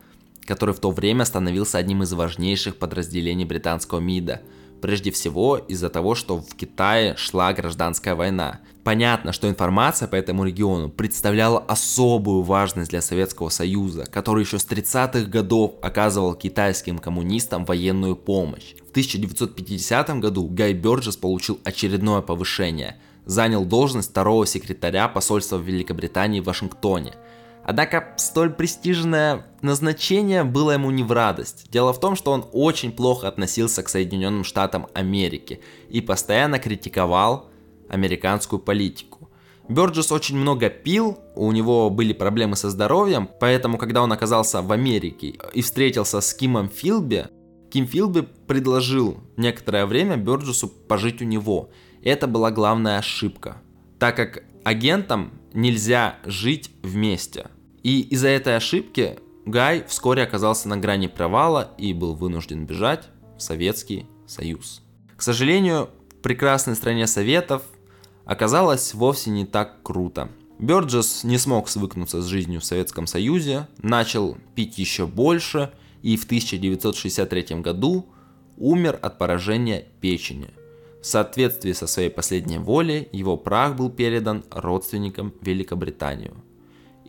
который 0.46 0.74
в 0.74 0.80
то 0.80 0.90
время 0.90 1.24
становился 1.26 1.78
одним 1.78 2.02
из 2.02 2.12
важнейших 2.12 2.78
подразделений 2.78 3.46
британского 3.46 4.00
МИДа. 4.00 4.42
Прежде 4.86 5.10
всего 5.10 5.58
из-за 5.58 5.90
того, 5.90 6.14
что 6.14 6.38
в 6.38 6.54
Китае 6.54 7.16
шла 7.18 7.52
гражданская 7.54 8.14
война. 8.14 8.60
Понятно, 8.84 9.32
что 9.32 9.50
информация 9.50 10.08
по 10.08 10.14
этому 10.14 10.44
региону 10.44 10.90
представляла 10.90 11.58
особую 11.58 12.44
важность 12.44 12.92
для 12.92 13.02
Советского 13.02 13.50
Союза, 13.50 14.06
который 14.06 14.44
еще 14.44 14.60
с 14.60 14.68
30-х 14.68 15.22
годов 15.22 15.74
оказывал 15.82 16.36
китайским 16.36 17.00
коммунистам 17.00 17.66
военную 17.66 18.16
помощь. 18.16 18.76
В 18.86 18.92
1950 18.92 20.20
году 20.20 20.48
Гай 20.48 20.74
Бёрджес 20.74 21.18
получил 21.18 21.60
очередное 21.64 22.22
повышение, 22.22 22.98
занял 23.26 23.66
должность 23.66 24.12
второго 24.12 24.46
секретаря 24.46 25.08
посольства 25.08 25.58
Великобритании 25.58 26.42
в 26.42 26.46
Вашингтоне– 26.46 27.16
Однако 27.68 28.14
столь 28.18 28.52
престижное 28.52 29.44
назначение 29.66 30.44
было 30.44 30.72
ему 30.72 30.92
не 30.92 31.04
в 31.04 31.12
радость. 31.12 31.70
Дело 31.72 31.92
в 31.92 32.00
том, 32.00 32.16
что 32.16 32.32
он 32.32 32.46
очень 32.54 32.92
плохо 32.92 33.28
относился 33.28 33.84
к 33.84 33.90
Соединенным 33.90 34.44
Штатам 34.44 34.88
Америки 34.94 35.60
и 35.90 36.00
постоянно 36.00 36.60
критиковал 36.60 37.50
американскую 37.90 38.60
политику. 38.60 39.30
Бёрджес 39.68 40.12
очень 40.12 40.38
много 40.38 40.70
пил, 40.70 41.18
у 41.36 41.52
него 41.52 41.90
были 41.90 42.14
проблемы 42.14 42.56
со 42.56 42.70
здоровьем, 42.70 43.28
поэтому 43.40 43.78
когда 43.78 44.04
он 44.04 44.12
оказался 44.12 44.62
в 44.62 44.72
Америке 44.72 45.40
и 45.54 45.62
встретился 45.62 46.22
с 46.22 46.34
Кимом 46.34 46.70
Филби, 46.70 47.26
Ким 47.72 47.88
Филби 47.88 48.22
предложил 48.48 49.18
некоторое 49.38 49.88
время 49.88 50.18
Бёрджесу 50.18 50.68
пожить 50.68 51.22
у 51.22 51.26
него. 51.26 51.72
Это 52.04 52.28
была 52.28 52.52
главная 52.52 53.00
ошибка, 53.00 53.58
так 53.98 54.16
как 54.16 54.44
агентам 54.64 55.32
нельзя 55.54 56.18
жить 56.26 56.70
вместе. 56.84 57.48
И 57.82 58.02
из-за 58.02 58.30
этой 58.30 58.56
ошибки 58.56 59.18
Гай 59.46 59.86
вскоре 59.88 60.24
оказался 60.24 60.68
на 60.68 60.78
грани 60.78 61.08
провала 61.08 61.72
и 61.78 61.94
был 61.94 62.16
вынужден 62.16 62.66
бежать 62.66 63.10
в 63.38 63.42
Советский 63.42 64.08
Союз. 64.26 64.82
К 65.16 65.22
сожалению, 65.22 65.90
в 66.12 66.22
прекрасной 66.22 66.76
стране 66.76 67.06
Советов 67.06 67.62
оказалось 68.26 68.96
вовсе 68.96 69.30
не 69.30 69.46
так 69.46 69.84
круто. 69.84 70.30
Бёрджес 70.58 71.24
не 71.24 71.38
смог 71.38 71.70
свыкнуться 71.70 72.22
с 72.22 72.26
жизнью 72.26 72.60
в 72.60 72.66
Советском 72.66 73.06
Союзе, 73.06 73.68
начал 73.78 74.38
пить 74.56 74.80
еще 74.80 75.06
больше 75.06 75.72
и 76.02 76.18
в 76.18 76.26
1963 76.26 77.62
году 77.62 78.08
умер 78.58 78.98
от 79.02 79.20
поражения 79.20 79.86
печени. 80.02 80.50
В 81.02 81.06
соответствии 81.06 81.74
со 81.74 81.86
своей 81.86 82.10
последней 82.10 82.58
волей 82.58 83.10
его 83.12 83.38
прах 83.38 83.76
был 83.76 83.92
передан 83.92 84.44
родственникам 84.50 85.34
Великобританию. 85.42 86.34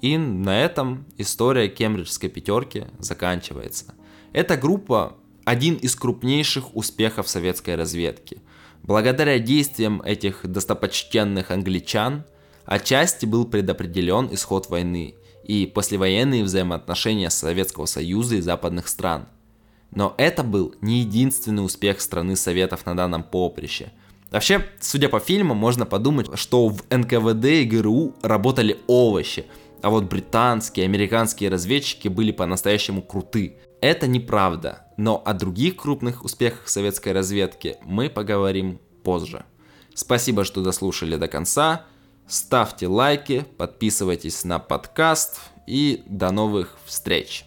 И 0.01 0.19
на 0.19 0.61
этом 0.63 1.07
история 1.17 1.69
кембриджской 1.69 2.29
пятерки 2.29 2.87
заканчивается. 2.99 3.95
Эта 4.33 4.57
группа 4.57 5.17
один 5.45 5.77
из 5.77 5.95
крупнейших 5.95 6.77
успехов 6.77 7.29
советской 7.29 7.77
разведки. 7.77 8.43
Благодаря 8.83 9.39
действиям 9.39 10.03
этих 10.03 10.41
достопочтенных 10.45 11.51
англичан 11.51 12.25
отчасти 12.65 13.27
был 13.27 13.47
предопределен 13.47 14.29
исход 14.33 14.69
войны 14.69 15.15
и 15.45 15.67
послевоенные 15.67 16.45
взаимоотношения 16.45 17.31
Советского 17.31 17.87
Союза 17.87 18.37
и 18.37 18.41
западных 18.41 18.89
стран. 18.89 19.27
Но 19.93 20.15
это 20.19 20.43
был 20.43 20.75
не 20.81 21.01
единственный 21.01 21.65
успех 21.65 22.01
страны 22.01 22.37
Советов 22.37 22.85
на 22.85 22.97
данном 22.97 23.23
поприще. 23.23 23.93
Вообще, 24.33 24.67
судя 24.81 25.09
по 25.09 25.21
фильмам, 25.21 25.57
можно 25.57 25.87
подумать, 25.87 26.27
что 26.37 26.69
в 26.69 26.83
НКВД 26.91 27.45
и 27.45 27.65
ГРУ 27.65 28.15
работали 28.23 28.79
овощи– 28.89 29.47
а 29.83 29.91
вот 29.91 30.05
британские, 30.05 30.85
американские 30.85 31.51
разведчики 31.51 32.09
были 32.09 32.33
по-настоящему 32.33 33.03
круты. 33.03 33.59
Это 33.81 34.07
неправда, 34.07 34.87
но 34.97 35.23
о 35.25 35.35
других 35.35 35.77
крупных 35.77 36.25
успехах 36.25 36.69
советской 36.69 37.13
разведки 37.13 37.77
мы 37.83 38.09
поговорим 38.09 38.81
позже. 39.05 39.45
Спасибо, 39.95 40.45
что 40.45 40.63
дослушали 40.63 41.17
до 41.17 41.29
конца. 41.29 41.85
Ставьте 42.27 42.89
лайки, 42.89 43.47
подписывайтесь 43.57 44.45
на 44.45 44.59
подкаст 44.59 45.41
и 45.67 46.03
до 46.07 46.31
новых 46.33 46.77
встреч! 46.85 47.45